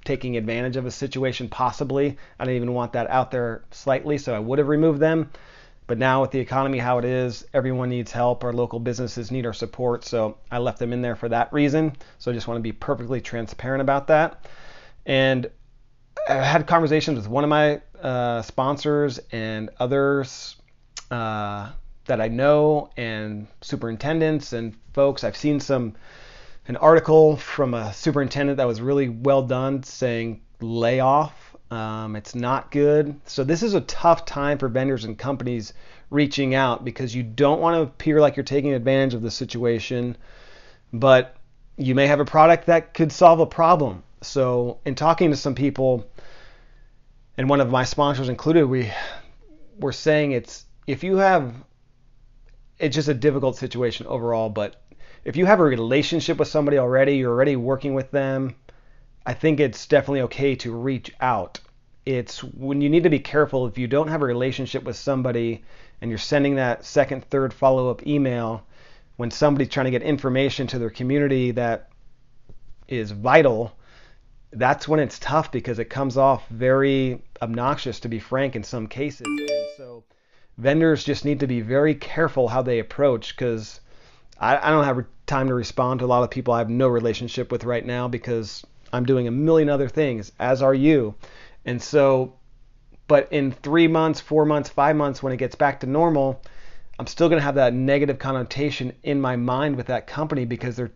taking 0.05 0.37
advantage 0.37 0.75
of 0.75 0.87
a 0.87 0.91
situation 0.91 1.49
possibly, 1.49 2.17
I 2.39 2.45
didn't 2.45 2.55
even 2.55 2.73
want 2.73 2.93
that 2.93 3.09
out 3.09 3.29
there 3.29 3.63
slightly, 3.69 4.17
so 4.17 4.33
I 4.33 4.39
would 4.39 4.57
have 4.57 4.67
removed 4.67 4.99
them. 4.99 5.29
But 5.89 5.97
now 5.97 6.21
with 6.21 6.29
the 6.29 6.39
economy 6.39 6.77
how 6.77 6.99
it 6.99 7.05
is, 7.05 7.47
everyone 7.51 7.89
needs 7.89 8.11
help. 8.11 8.43
Our 8.43 8.53
local 8.53 8.79
businesses 8.79 9.31
need 9.31 9.47
our 9.47 9.53
support. 9.53 10.05
So 10.05 10.37
I 10.51 10.59
left 10.59 10.77
them 10.77 10.93
in 10.93 11.01
there 11.01 11.15
for 11.15 11.27
that 11.29 11.51
reason. 11.51 11.93
So 12.19 12.29
I 12.29 12.35
just 12.35 12.47
want 12.47 12.59
to 12.59 12.61
be 12.61 12.71
perfectly 12.71 13.19
transparent 13.21 13.81
about 13.81 14.05
that. 14.05 14.47
And 15.07 15.49
I 16.29 16.35
had 16.35 16.67
conversations 16.67 17.17
with 17.17 17.27
one 17.27 17.43
of 17.43 17.49
my 17.49 17.81
uh, 17.99 18.43
sponsors 18.43 19.19
and 19.31 19.71
others 19.79 20.57
uh, 21.09 21.71
that 22.05 22.21
I 22.21 22.27
know 22.27 22.91
and 22.95 23.47
superintendents 23.61 24.53
and 24.53 24.77
folks. 24.93 25.23
I've 25.23 25.37
seen 25.37 25.59
some 25.59 25.95
an 26.67 26.77
article 26.77 27.35
from 27.35 27.73
a 27.73 27.91
superintendent 27.93 28.57
that 28.57 28.67
was 28.67 28.79
really 28.79 29.09
well 29.09 29.41
done 29.41 29.81
saying 29.81 30.41
lay 30.61 30.99
off 30.99 31.48
um, 31.71 32.15
it's 32.15 32.33
not 32.33 32.71
good. 32.71 33.19
So 33.25 33.43
this 33.43 33.63
is 33.63 33.73
a 33.73 33.81
tough 33.81 34.25
time 34.25 34.57
for 34.57 34.67
vendors 34.67 35.05
and 35.05 35.17
companies 35.17 35.73
reaching 36.09 36.55
out 36.55 36.83
because 36.83 37.13
you 37.13 37.21
don't 37.21 37.61
want 37.61 37.75
to 37.75 37.81
appear 37.81 38.19
like 38.19 38.35
you're 38.35 38.43
taking 38.43 38.73
advantage 38.73 39.13
of 39.13 39.21
the 39.21 39.31
situation, 39.31 40.17
but 40.91 41.35
you 41.77 41.93
may 41.95 42.07
have 42.07 42.19
a 42.19 42.25
product 42.25 42.65
that 42.65 42.93
could 42.93 43.11
solve 43.11 43.39
a 43.39 43.45
problem. 43.45 44.03
So 44.21 44.79
in 44.85 44.95
talking 44.95 45.29
to 45.29 45.37
some 45.37 45.55
people, 45.55 46.09
and 47.37 47.47
one 47.47 47.61
of 47.61 47.69
my 47.69 47.83
sponsors 47.83 48.29
included, 48.29 48.65
we 48.65 48.91
were 49.79 49.93
saying 49.93 50.31
it's 50.33 50.65
if 50.87 51.03
you 51.03 51.17
have 51.17 51.53
it's 52.79 52.95
just 52.95 53.07
a 53.09 53.13
difficult 53.13 53.57
situation 53.57 54.07
overall, 54.07 54.49
but 54.49 54.81
if 55.23 55.35
you 55.35 55.45
have 55.45 55.59
a 55.59 55.63
relationship 55.63 56.37
with 56.37 56.47
somebody 56.47 56.77
already, 56.77 57.17
you're 57.17 57.31
already 57.31 57.55
working 57.55 57.93
with 57.93 58.09
them, 58.11 58.55
I 59.29 59.33
think 59.33 59.59
it's 59.59 59.85
definitely 59.85 60.21
okay 60.21 60.55
to 60.55 60.75
reach 60.75 61.11
out. 61.21 61.59
It's 62.03 62.43
when 62.43 62.81
you 62.81 62.89
need 62.89 63.03
to 63.03 63.11
be 63.11 63.19
careful 63.19 63.67
if 63.67 63.77
you 63.77 63.85
don't 63.85 64.07
have 64.07 64.23
a 64.23 64.25
relationship 64.25 64.83
with 64.83 64.95
somebody 64.95 65.63
and 66.01 66.09
you're 66.09 66.17
sending 66.17 66.55
that 66.55 66.83
second, 66.83 67.23
third 67.25 67.53
follow 67.53 67.91
up 67.91 68.07
email 68.07 68.65
when 69.17 69.29
somebody's 69.29 69.69
trying 69.69 69.85
to 69.85 69.91
get 69.91 70.01
information 70.01 70.65
to 70.65 70.79
their 70.79 70.89
community 70.89 71.51
that 71.51 71.89
is 72.87 73.11
vital, 73.11 73.71
that's 74.51 74.87
when 74.87 74.99
it's 74.99 75.19
tough 75.19 75.51
because 75.51 75.77
it 75.77 75.91
comes 75.91 76.17
off 76.17 76.47
very 76.49 77.21
obnoxious, 77.39 77.99
to 77.99 78.09
be 78.09 78.17
frank, 78.17 78.55
in 78.55 78.63
some 78.63 78.87
cases. 78.87 79.27
And 79.27 79.67
so 79.77 80.03
vendors 80.57 81.03
just 81.03 81.23
need 81.23 81.41
to 81.41 81.45
be 81.45 81.61
very 81.61 81.93
careful 81.93 82.47
how 82.47 82.63
they 82.63 82.79
approach 82.79 83.35
because 83.37 83.79
I, 84.39 84.57
I 84.57 84.71
don't 84.71 84.85
have 84.85 85.05
time 85.27 85.49
to 85.49 85.53
respond 85.53 85.99
to 85.99 86.05
a 86.05 86.07
lot 86.07 86.23
of 86.23 86.31
people 86.31 86.51
I 86.51 86.57
have 86.57 86.71
no 86.71 86.87
relationship 86.87 87.51
with 87.51 87.63
right 87.63 87.85
now 87.85 88.07
because 88.07 88.65
I'm 88.91 89.05
doing 89.05 89.27
a 89.27 89.31
million 89.31 89.69
other 89.69 89.89
things, 89.89 90.31
as 90.39 90.61
are 90.61 90.73
you. 90.73 91.15
And 91.65 91.81
so, 91.81 92.35
but 93.07 93.31
in 93.31 93.51
three 93.51 93.87
months, 93.87 94.19
four 94.19 94.45
months, 94.45 94.69
five 94.69 94.95
months, 94.95 95.21
when 95.21 95.33
it 95.33 95.37
gets 95.37 95.55
back 95.55 95.79
to 95.81 95.87
normal, 95.87 96.41
I'm 96.97 97.07
still 97.07 97.29
going 97.29 97.39
to 97.39 97.45
have 97.45 97.55
that 97.55 97.73
negative 97.73 98.19
connotation 98.19 98.93
in 99.03 99.21
my 99.21 99.35
mind 99.35 99.77
with 99.77 99.87
that 99.87 100.07
company 100.07 100.45
because 100.45 100.75
they're 100.75 100.91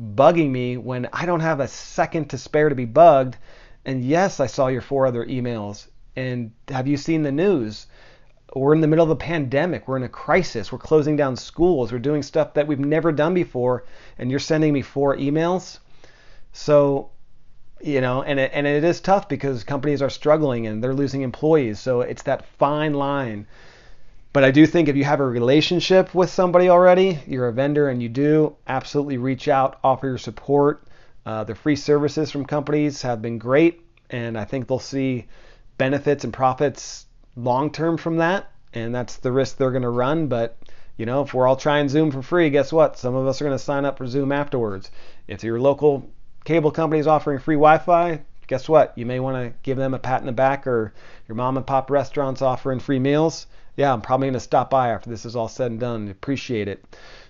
bugging 0.00 0.50
me 0.50 0.76
when 0.76 1.08
I 1.12 1.24
don't 1.26 1.40
have 1.40 1.60
a 1.60 1.68
second 1.68 2.30
to 2.30 2.38
spare 2.38 2.68
to 2.68 2.74
be 2.74 2.84
bugged. 2.84 3.36
And 3.84 4.04
yes, 4.04 4.40
I 4.40 4.46
saw 4.46 4.66
your 4.66 4.82
four 4.82 5.06
other 5.06 5.24
emails. 5.24 5.86
And 6.16 6.52
have 6.68 6.86
you 6.86 6.96
seen 6.96 7.22
the 7.22 7.32
news? 7.32 7.86
We're 8.54 8.74
in 8.74 8.80
the 8.80 8.86
middle 8.86 9.04
of 9.04 9.10
a 9.10 9.16
pandemic. 9.16 9.86
We're 9.86 9.96
in 9.96 10.02
a 10.02 10.08
crisis. 10.08 10.70
We're 10.70 10.78
closing 10.78 11.16
down 11.16 11.36
schools. 11.36 11.92
We're 11.92 11.98
doing 11.98 12.22
stuff 12.22 12.54
that 12.54 12.66
we've 12.66 12.78
never 12.78 13.12
done 13.12 13.34
before. 13.34 13.84
And 14.18 14.30
you're 14.30 14.38
sending 14.38 14.72
me 14.72 14.82
four 14.82 15.16
emails. 15.16 15.78
So, 16.56 17.10
you 17.82 18.00
know, 18.00 18.22
and 18.22 18.40
it, 18.40 18.50
and 18.54 18.66
it 18.66 18.82
is 18.82 19.02
tough 19.02 19.28
because 19.28 19.62
companies 19.62 20.00
are 20.00 20.08
struggling 20.08 20.66
and 20.66 20.82
they're 20.82 20.94
losing 20.94 21.20
employees. 21.20 21.78
So 21.78 22.00
it's 22.00 22.22
that 22.22 22.46
fine 22.58 22.94
line. 22.94 23.46
But 24.32 24.42
I 24.42 24.50
do 24.50 24.66
think 24.66 24.88
if 24.88 24.96
you 24.96 25.04
have 25.04 25.20
a 25.20 25.26
relationship 25.26 26.14
with 26.14 26.30
somebody 26.30 26.70
already, 26.70 27.18
you're 27.26 27.48
a 27.48 27.52
vendor 27.52 27.90
and 27.90 28.02
you 28.02 28.08
do, 28.08 28.56
absolutely 28.66 29.18
reach 29.18 29.48
out, 29.48 29.78
offer 29.84 30.06
your 30.06 30.18
support. 30.18 30.84
Uh, 31.26 31.44
the 31.44 31.54
free 31.54 31.76
services 31.76 32.30
from 32.30 32.46
companies 32.46 33.02
have 33.02 33.20
been 33.20 33.36
great, 33.36 33.82
and 34.08 34.38
I 34.38 34.44
think 34.44 34.66
they'll 34.66 34.78
see 34.78 35.26
benefits 35.76 36.24
and 36.24 36.32
profits 36.32 37.04
long 37.36 37.70
term 37.70 37.98
from 37.98 38.16
that. 38.16 38.50
And 38.72 38.94
that's 38.94 39.16
the 39.16 39.30
risk 39.30 39.58
they're 39.58 39.72
going 39.72 39.82
to 39.82 39.90
run. 39.90 40.28
But 40.28 40.56
you 40.96 41.04
know, 41.04 41.20
if 41.20 41.34
we're 41.34 41.46
all 41.46 41.56
trying 41.56 41.90
Zoom 41.90 42.10
for 42.10 42.22
free, 42.22 42.48
guess 42.48 42.72
what? 42.72 42.98
Some 42.98 43.14
of 43.14 43.26
us 43.26 43.42
are 43.42 43.44
going 43.44 43.58
to 43.58 43.62
sign 43.62 43.84
up 43.84 43.98
for 43.98 44.06
Zoom 44.06 44.32
afterwards. 44.32 44.90
If 45.28 45.44
your 45.44 45.60
local 45.60 46.08
cable 46.46 46.70
companies 46.70 47.06
offering 47.06 47.38
free 47.38 47.56
Wi-Fi, 47.56 48.22
guess 48.46 48.68
what? 48.68 48.96
You 48.96 49.04
may 49.04 49.20
want 49.20 49.36
to 49.36 49.58
give 49.62 49.76
them 49.76 49.92
a 49.92 49.98
pat 49.98 50.20
in 50.20 50.26
the 50.26 50.32
back, 50.32 50.66
or 50.66 50.94
your 51.28 51.36
mom 51.36 51.58
and 51.58 51.66
pop 51.66 51.90
restaurant's 51.90 52.40
offering 52.40 52.80
free 52.80 52.98
meals 52.98 53.46
yeah, 53.76 53.92
I'm 53.92 54.00
probably 54.00 54.26
going 54.26 54.34
to 54.34 54.40
stop 54.40 54.70
by 54.70 54.90
after 54.90 55.10
this 55.10 55.24
is 55.24 55.36
all 55.36 55.48
said 55.48 55.70
and 55.70 55.80
done 55.80 56.08
appreciate 56.08 56.66
it. 56.66 56.84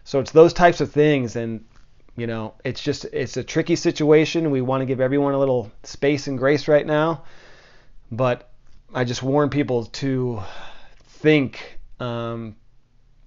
So 0.05 0.21
it's 0.21 0.31
those 0.31 0.53
types 0.53 0.81
of 0.81 0.93
things. 0.93 1.35
And, 1.35 1.65
you 2.17 2.27
know, 2.27 2.55
it's 2.65 2.83
just, 2.83 3.05
it's 3.07 3.37
a 3.37 3.45
tricky 3.45 3.77
situation. 3.77 4.51
We 4.51 4.61
want 4.61 4.81
to 4.83 4.87
give 4.87 5.01
everyone 5.01 5.35
a 5.35 5.39
little 5.39 5.71
space 5.83 6.29
and 6.29 6.39
grace 6.39 6.69
right 6.69 6.87
now. 6.87 7.25
But 8.13 8.49
I 8.95 9.03
just 9.03 9.23
warn 9.23 9.51
people 9.51 9.87
to 9.87 10.41
think 11.05 11.81
um, 11.99 12.55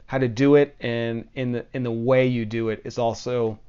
how 0.06 0.18
to 0.18 0.30
do 0.30 0.56
it. 0.56 0.76
And 0.80 1.28
in 1.36 1.52
the, 1.52 1.66
in 1.74 1.84
the 1.84 1.92
way 1.92 2.28
you 2.28 2.46
do 2.46 2.70
it 2.70 2.84
is 2.86 2.98
also 2.98 3.60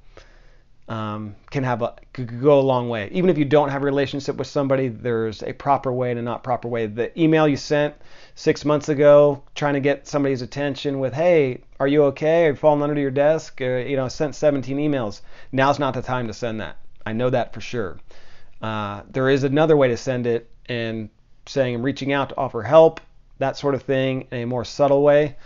um, 0.91 1.37
can 1.51 1.63
have 1.63 1.83
a 1.83 1.95
could 2.13 2.43
go 2.43 2.59
a 2.59 2.61
long 2.61 2.89
way. 2.89 3.09
Even 3.13 3.31
if 3.31 3.39
you 3.39 3.45
don't 3.45 3.69
have 3.69 3.83
a 3.83 3.85
relationship 3.85 4.35
with 4.35 4.49
somebody, 4.49 4.89
there's 4.89 5.41
a 5.45 5.53
proper 5.53 5.93
way 5.93 6.11
and 6.11 6.19
a 6.19 6.23
not 6.23 6.43
proper 6.43 6.67
way. 6.67 6.87
The 6.87 7.19
email 7.19 7.47
you 7.47 7.57
sent 7.57 7.95
six 8.35 8.65
months 8.65 8.89
ago, 8.89 9.45
trying 9.55 9.75
to 9.75 9.81
get 9.81 10.09
somebody's 10.09 10.43
attention 10.43 10.99
with, 10.99 11.15
"Hey, 11.15 11.61
are 11.79 11.87
you 11.87 12.03
okay? 12.07 12.47
Are 12.47 12.51
you 12.51 12.57
falling 12.57 12.83
under 12.83 13.01
your 13.01 13.13
desk?" 13.13 13.61
Or, 13.61 13.79
you 13.79 13.97
know, 13.97 14.09
sent 14.09 14.35
17 14.35 14.79
emails. 14.79 15.21
Now's 15.53 15.79
not 15.79 15.95
the 15.95 16.03
time 16.03 16.27
to 16.27 16.35
send 16.35 16.61
that. 16.61 16.77
I 17.07 17.13
know 17.13 17.31
that 17.31 17.55
for 17.55 17.61
sure. 17.61 17.99
Uh, 18.61 19.03
there 19.09 19.31
is 19.31 19.45
another 19.45 19.77
way 19.77 19.89
to 19.89 19.97
send 19.97 20.27
it, 20.27 20.51
and 20.67 21.09
saying 21.47 21.77
I'm 21.77 21.83
reaching 21.85 22.13
out 22.13 22.31
to 22.31 22.37
offer 22.37 22.63
help, 22.63 23.01
that 23.39 23.57
sort 23.57 23.77
of 23.77 23.83
thing, 23.83 24.27
in 24.33 24.39
a 24.39 24.47
more 24.47 24.65
subtle 24.65 25.05
way. 25.05 25.37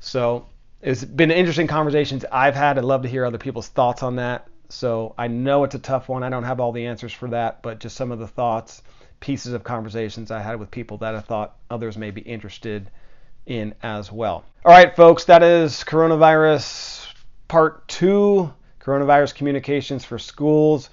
So 0.00 0.46
it's 0.82 1.04
been 1.04 1.30
interesting 1.30 1.68
conversations 1.68 2.24
I've 2.32 2.56
had. 2.56 2.78
I'd 2.78 2.84
love 2.84 3.02
to 3.02 3.08
hear 3.08 3.24
other 3.24 3.38
people's 3.38 3.68
thoughts 3.68 4.02
on 4.02 4.16
that. 4.16 4.48
So 4.68 5.14
I 5.16 5.28
know 5.28 5.64
it's 5.64 5.74
a 5.74 5.78
tough 5.78 6.08
one. 6.08 6.22
I 6.22 6.28
don't 6.28 6.44
have 6.44 6.60
all 6.60 6.72
the 6.72 6.86
answers 6.86 7.12
for 7.12 7.28
that, 7.30 7.62
but 7.62 7.80
just 7.80 7.96
some 7.96 8.12
of 8.12 8.18
the 8.18 8.26
thoughts, 8.26 8.82
pieces 9.20 9.52
of 9.52 9.64
conversations 9.64 10.30
I 10.30 10.40
had 10.40 10.60
with 10.60 10.70
people 10.70 10.98
that 10.98 11.14
I 11.14 11.20
thought 11.20 11.56
others 11.70 11.96
may 11.96 12.10
be 12.10 12.20
interested 12.20 12.90
in 13.46 13.74
as 13.82 14.12
well. 14.12 14.44
All 14.64 14.72
right, 14.72 14.94
folks, 14.94 15.24
that 15.24 15.42
is 15.42 15.84
coronavirus 15.84 17.06
part 17.48 17.88
two 17.88 18.52
coronavirus 18.80 19.34
communications 19.34 20.04
for 20.04 20.18
schools. 20.18 20.90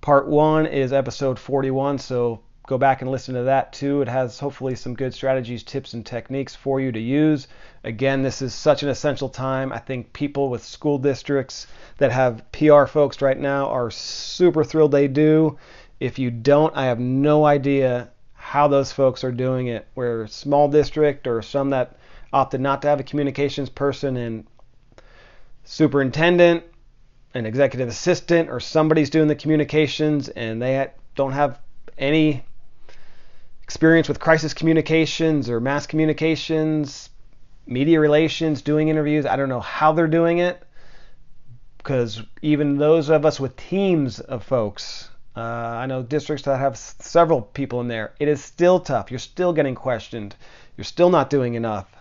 Part 0.00 0.28
one 0.28 0.66
is 0.66 0.92
episode 0.92 1.38
41, 1.38 1.98
so 1.98 2.40
go 2.66 2.76
back 2.76 3.00
and 3.00 3.10
listen 3.10 3.34
to 3.34 3.44
that 3.44 3.72
too. 3.72 4.02
It 4.02 4.08
has 4.08 4.38
hopefully 4.38 4.74
some 4.74 4.94
good 4.94 5.14
strategies, 5.14 5.62
tips, 5.62 5.94
and 5.94 6.04
techniques 6.04 6.54
for 6.54 6.80
you 6.80 6.90
to 6.92 7.00
use. 7.00 7.46
Again, 7.84 8.22
this 8.22 8.42
is 8.42 8.54
such 8.54 8.82
an 8.82 8.88
essential 8.88 9.28
time. 9.28 9.72
I 9.72 9.78
think 9.78 10.12
people 10.12 10.50
with 10.50 10.64
school 10.64 10.98
districts 10.98 11.68
that 11.98 12.10
have 12.10 12.50
PR 12.50 12.86
folks 12.86 13.22
right 13.22 13.38
now 13.38 13.68
are 13.68 13.90
super 13.90 14.64
thrilled 14.64 14.90
they 14.90 15.06
do. 15.06 15.58
If 16.00 16.18
you 16.18 16.30
don't, 16.30 16.76
I 16.76 16.86
have 16.86 16.98
no 16.98 17.44
idea 17.44 18.10
how 18.34 18.68
those 18.68 18.92
folks 18.92 19.22
are 19.22 19.32
doing 19.32 19.68
it. 19.68 19.86
Where 19.94 20.26
small 20.26 20.68
district 20.68 21.26
or 21.26 21.42
some 21.42 21.70
that 21.70 21.96
opted 22.32 22.60
not 22.60 22.82
to 22.82 22.88
have 22.88 23.00
a 23.00 23.04
communications 23.04 23.70
person 23.70 24.16
and 24.16 24.44
superintendent, 25.64 26.64
an 27.34 27.46
executive 27.46 27.88
assistant, 27.88 28.50
or 28.50 28.58
somebody's 28.58 29.10
doing 29.10 29.28
the 29.28 29.34
communications 29.36 30.28
and 30.28 30.60
they 30.60 30.90
don't 31.14 31.32
have 31.32 31.60
any 31.98 32.44
experience 33.66 34.06
with 34.08 34.20
crisis 34.20 34.54
communications 34.54 35.50
or 35.50 35.58
mass 35.58 35.88
communications, 35.88 37.10
media 37.66 37.98
relations, 37.98 38.62
doing 38.62 38.86
interviews. 38.86 39.26
I 39.26 39.34
don't 39.34 39.48
know 39.48 39.58
how 39.60 39.90
they're 39.90 40.06
doing 40.06 40.38
it 40.38 40.62
because 41.78 42.22
even 42.42 42.78
those 42.78 43.08
of 43.08 43.26
us 43.26 43.40
with 43.40 43.56
teams 43.56 44.20
of 44.20 44.44
folks, 44.44 45.10
uh, 45.34 45.40
I 45.40 45.86
know 45.86 46.04
districts 46.04 46.44
that 46.44 46.60
have 46.60 46.76
several 46.76 47.42
people 47.42 47.80
in 47.80 47.88
there, 47.88 48.14
it 48.20 48.28
is 48.28 48.42
still 48.42 48.78
tough. 48.78 49.10
You're 49.10 49.18
still 49.18 49.52
getting 49.52 49.74
questioned. 49.74 50.36
You're 50.76 50.84
still 50.84 51.10
not 51.10 51.28
doing 51.28 51.54
enough. 51.54 51.92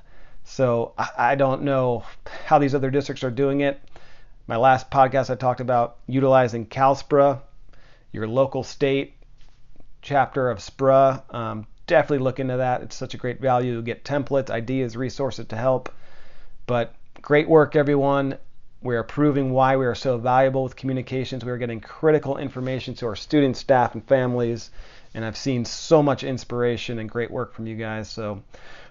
So 0.43 0.93
I, 0.99 1.09
I 1.17 1.35
don't 1.35 1.63
know 1.63 2.03
how 2.45 2.59
these 2.59 2.75
other 2.75 2.91
districts 2.91 3.23
are 3.23 3.31
doing 3.31 3.61
it. 3.61 3.81
My 4.45 4.57
last 4.57 4.91
podcast, 4.91 5.31
I 5.31 5.35
talked 5.35 5.61
about 5.61 5.97
utilizing 6.05 6.67
CalSPRA, 6.67 7.41
your 8.11 8.27
local 8.27 8.61
state 8.61 9.15
chapter 10.05 10.49
of 10.49 10.59
SPRA. 10.59 11.21
Um, 11.33 11.67
definitely 11.87 12.23
look 12.23 12.39
into 12.39 12.57
that. 12.57 12.83
It's 12.83 12.95
such 12.95 13.15
a 13.15 13.17
great 13.17 13.41
value. 13.41 13.81
Get 13.81 14.05
templates, 14.05 14.49
ideas, 14.49 14.95
resources 14.95 15.47
to 15.47 15.57
help. 15.57 15.91
But 16.67 16.93
great 17.21 17.49
work, 17.49 17.75
everyone. 17.75 18.37
We 18.81 18.95
are 18.95 19.03
proving 19.03 19.51
why 19.51 19.77
we 19.77 19.85
are 19.87 19.95
so 19.95 20.17
valuable 20.17 20.63
with 20.63 20.75
communications. 20.75 21.43
We 21.43 21.51
are 21.51 21.57
getting 21.57 21.81
critical 21.81 22.37
information 22.37 22.93
to 22.95 23.07
our 23.07 23.15
students, 23.15 23.59
staff, 23.59 23.95
and 23.95 24.03
families. 24.05 24.69
And 25.15 25.25
I've 25.25 25.37
seen 25.37 25.65
so 25.65 26.03
much 26.03 26.23
inspiration 26.23 26.99
and 26.99 27.09
great 27.09 27.31
work 27.31 27.53
from 27.53 27.65
you 27.65 27.75
guys. 27.75 28.07
So 28.07 28.43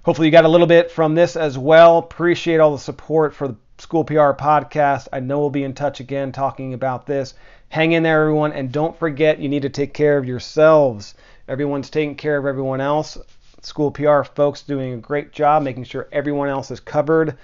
hopefully 0.02 0.26
you 0.26 0.32
got 0.32 0.44
a 0.44 0.48
little 0.48 0.66
bit 0.66 0.90
from 0.90 1.14
this 1.14 1.36
as 1.36 1.56
well. 1.56 1.98
Appreciate 1.98 2.58
all 2.58 2.72
the 2.72 2.78
support 2.78 3.34
for 3.34 3.48
the 3.48 3.56
School 3.78 4.04
PR 4.04 4.32
podcast. 4.32 5.08
I 5.12 5.20
know 5.20 5.40
we'll 5.40 5.50
be 5.50 5.64
in 5.64 5.74
touch 5.74 6.00
again 6.00 6.30
talking 6.32 6.74
about 6.74 7.06
this. 7.06 7.34
Hang 7.74 7.90
in 7.90 8.04
there, 8.04 8.20
everyone, 8.20 8.52
and 8.52 8.70
don't 8.70 8.96
forget 8.96 9.40
you 9.40 9.48
need 9.48 9.62
to 9.62 9.68
take 9.68 9.92
care 9.92 10.16
of 10.16 10.24
yourselves. 10.24 11.16
Everyone's 11.48 11.90
taking 11.90 12.14
care 12.14 12.36
of 12.36 12.46
everyone 12.46 12.80
else. 12.80 13.18
School 13.62 13.90
PR 13.90 14.22
folks 14.22 14.62
doing 14.62 14.92
a 14.92 14.98
great 14.98 15.32
job 15.32 15.64
making 15.64 15.82
sure 15.82 16.06
everyone 16.12 16.48
else 16.48 16.70
is 16.70 16.78
covered. 16.78 17.36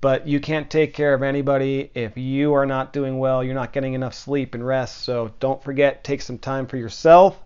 But 0.00 0.26
you 0.26 0.40
can't 0.40 0.70
take 0.70 0.94
care 0.94 1.12
of 1.12 1.22
anybody 1.22 1.90
if 1.92 2.16
you 2.16 2.54
are 2.54 2.64
not 2.64 2.94
doing 2.94 3.18
well, 3.18 3.44
you're 3.44 3.54
not 3.54 3.74
getting 3.74 3.92
enough 3.92 4.14
sleep 4.14 4.54
and 4.54 4.66
rest. 4.66 5.02
So 5.02 5.32
don't 5.38 5.62
forget, 5.62 6.02
take 6.02 6.22
some 6.22 6.38
time 6.38 6.66
for 6.66 6.78
yourself. 6.78 7.38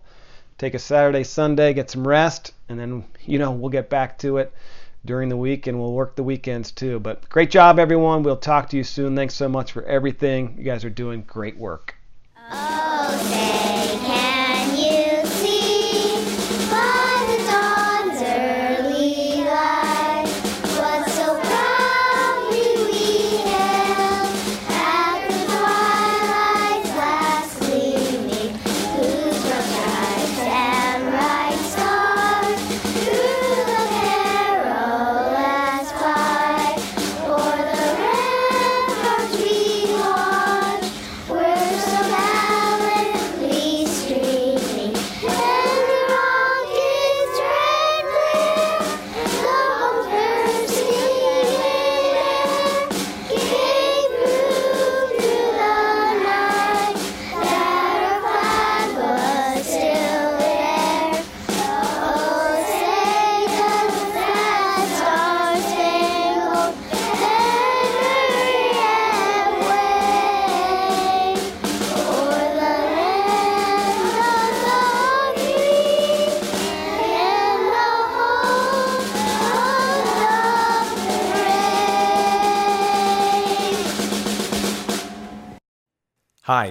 Take 0.57 0.75
a 0.75 0.79
Saturday, 0.79 1.25
Sunday, 1.25 1.73
get 1.73 1.91
some 1.91 2.07
rest, 2.07 2.53
and 2.69 2.79
then, 2.79 3.03
you 3.25 3.37
know, 3.37 3.51
we'll 3.51 3.69
get 3.69 3.89
back 3.89 4.17
to 4.19 4.37
it 4.37 4.53
during 5.03 5.27
the 5.27 5.35
week 5.35 5.67
and 5.67 5.77
we'll 5.77 5.91
work 5.91 6.15
the 6.15 6.23
weekends 6.23 6.71
too. 6.71 7.01
But 7.01 7.27
great 7.27 7.51
job, 7.51 7.79
everyone. 7.79 8.23
We'll 8.23 8.37
talk 8.37 8.69
to 8.69 8.77
you 8.77 8.85
soon. 8.85 9.13
Thanks 9.13 9.35
so 9.35 9.49
much 9.49 9.73
for 9.73 9.83
everything. 9.83 10.55
You 10.57 10.63
guys 10.63 10.85
are 10.85 10.89
doing 10.89 11.23
great 11.27 11.57
work. 11.57 11.97
Okay, 12.51 13.99
Hi, 14.05 14.22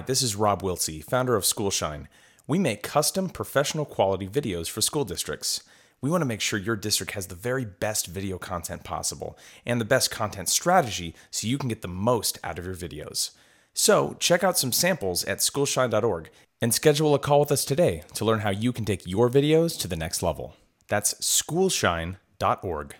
this 0.05 0.21
is 0.21 0.35
Rob 0.35 0.61
Wiltsey, 0.61 1.03
founder 1.03 1.35
of 1.35 1.45
Schoolshine. 1.45 2.07
We 2.47 2.59
make 2.59 2.83
custom 2.83 3.29
professional 3.29 3.85
quality 3.85 4.27
videos 4.27 4.69
for 4.69 4.81
school 4.81 5.05
districts. 5.05 5.63
We 6.01 6.09
want 6.09 6.21
to 6.21 6.27
make 6.27 6.41
sure 6.41 6.59
your 6.59 6.75
district 6.75 7.13
has 7.13 7.27
the 7.27 7.35
very 7.35 7.63
best 7.63 8.07
video 8.07 8.37
content 8.37 8.83
possible 8.83 9.37
and 9.65 9.79
the 9.79 9.85
best 9.85 10.11
content 10.11 10.49
strategy 10.49 11.15
so 11.31 11.47
you 11.47 11.57
can 11.57 11.69
get 11.69 11.81
the 11.81 11.87
most 11.87 12.37
out 12.43 12.59
of 12.59 12.65
your 12.65 12.75
videos. 12.75 13.31
So, 13.73 14.15
check 14.19 14.43
out 14.43 14.57
some 14.57 14.71
samples 14.71 15.23
at 15.23 15.39
schoolshine.org 15.39 16.29
and 16.61 16.73
schedule 16.73 17.15
a 17.15 17.19
call 17.19 17.39
with 17.39 17.51
us 17.51 17.65
today 17.65 18.03
to 18.13 18.25
learn 18.25 18.39
how 18.39 18.49
you 18.49 18.73
can 18.73 18.85
take 18.85 19.07
your 19.07 19.29
videos 19.29 19.79
to 19.79 19.87
the 19.87 19.95
next 19.95 20.21
level. 20.21 20.55
That's 20.89 21.13
schoolshine.org. 21.15 22.95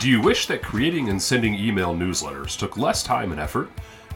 Do 0.00 0.08
you 0.08 0.20
wish 0.20 0.46
that 0.46 0.62
creating 0.62 1.08
and 1.08 1.22
sending 1.22 1.54
email 1.54 1.94
newsletters 1.94 2.58
took 2.58 2.76
less 2.76 3.02
time 3.02 3.32
and 3.32 3.40
effort? 3.40 3.70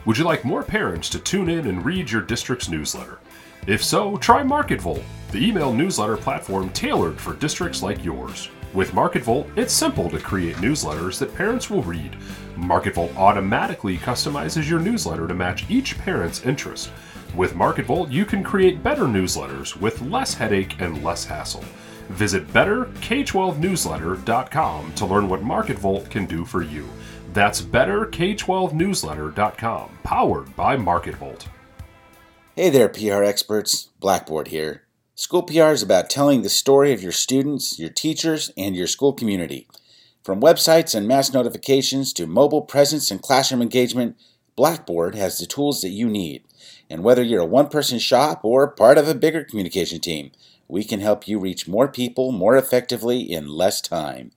Would 0.05 0.17
you 0.17 0.25
like 0.25 0.43
more 0.43 0.63
parents 0.63 1.07
to 1.09 1.19
tune 1.19 1.47
in 1.47 1.67
and 1.67 1.85
read 1.85 2.11
your 2.11 2.21
district's 2.21 2.67
newsletter? 2.67 3.19
If 3.67 3.81
so, 3.81 4.17
try 4.17 4.43
MarketVolt, 4.43 5.01
the 5.31 5.47
email 5.47 5.71
newsletter 5.71 6.17
platform 6.17 6.71
tailored 6.71 7.21
for 7.21 7.35
districts 7.35 7.81
like 7.81 8.03
yours. 8.03 8.49
With 8.73 8.91
MarketVolt, 8.91 9.57
it's 9.57 9.71
simple 9.71 10.09
to 10.09 10.19
create 10.19 10.57
newsletters 10.57 11.19
that 11.19 11.33
parents 11.33 11.69
will 11.69 11.83
read. 11.83 12.17
MarketVolt 12.57 13.15
automatically 13.15 13.97
customizes 13.97 14.69
your 14.69 14.81
newsletter 14.81 15.25
to 15.25 15.33
match 15.33 15.69
each 15.69 15.97
parent's 15.97 16.43
interest. 16.43 16.91
With 17.33 17.53
MarketVolt, 17.53 18.11
you 18.11 18.25
can 18.25 18.43
create 18.43 18.83
better 18.83 19.03
newsletters 19.03 19.77
with 19.77 20.01
less 20.01 20.33
headache 20.33 20.81
and 20.81 21.01
less 21.01 21.23
hassle. 21.23 21.63
Visit 22.09 22.45
betterk12newsletter.com 22.49 24.93
to 24.95 25.05
learn 25.05 25.29
what 25.29 25.43
MarketVolt 25.43 26.09
can 26.09 26.25
do 26.25 26.43
for 26.43 26.61
you. 26.61 26.89
That's 27.33 27.61
betterk12newsletter.com, 27.63 29.97
powered 30.03 30.55
by 30.55 30.77
MarketVolt. 30.77 31.47
Hey 32.55 32.69
there, 32.69 32.89
PR 32.89 33.23
experts. 33.23 33.89
Blackboard 33.99 34.49
here. 34.49 34.83
School 35.15 35.41
PR 35.41 35.71
is 35.71 35.81
about 35.81 36.11
telling 36.11 36.43
the 36.43 36.49
story 36.49 36.93
of 36.93 37.01
your 37.01 37.11
students, 37.11 37.79
your 37.79 37.89
teachers, 37.89 38.51
and 38.55 38.75
your 38.75 38.85
school 38.85 39.13
community. 39.13 39.67
From 40.23 40.41
websites 40.41 40.93
and 40.93 41.07
mass 41.07 41.33
notifications 41.33 42.13
to 42.13 42.27
mobile 42.27 42.61
presence 42.61 43.09
and 43.09 43.19
classroom 43.19 43.63
engagement, 43.63 44.15
Blackboard 44.55 45.15
has 45.15 45.39
the 45.39 45.47
tools 45.47 45.81
that 45.81 45.89
you 45.89 46.07
need. 46.07 46.43
And 46.87 47.03
whether 47.03 47.23
you're 47.23 47.41
a 47.41 47.45
one 47.45 47.69
person 47.69 47.97
shop 47.97 48.45
or 48.45 48.67
part 48.67 48.99
of 48.99 49.07
a 49.07 49.15
bigger 49.15 49.43
communication 49.43 49.99
team, 49.99 50.29
we 50.67 50.83
can 50.83 50.99
help 50.99 51.27
you 51.27 51.39
reach 51.39 51.67
more 51.67 51.87
people 51.87 52.31
more 52.31 52.55
effectively 52.55 53.21
in 53.21 53.47
less 53.47 53.81
time. 53.81 54.33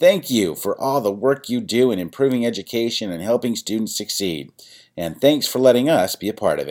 Thank 0.00 0.30
you 0.30 0.54
for 0.54 0.80
all 0.80 1.02
the 1.02 1.12
work 1.12 1.50
you 1.50 1.60
do 1.60 1.90
in 1.90 1.98
improving 1.98 2.46
education 2.46 3.12
and 3.12 3.22
helping 3.22 3.54
students 3.54 3.94
succeed. 3.94 4.50
And 4.96 5.20
thanks 5.20 5.46
for 5.46 5.58
letting 5.58 5.90
us 5.90 6.16
be 6.16 6.28
a 6.30 6.34
part 6.34 6.58
of 6.58 6.64
it. 6.64 6.68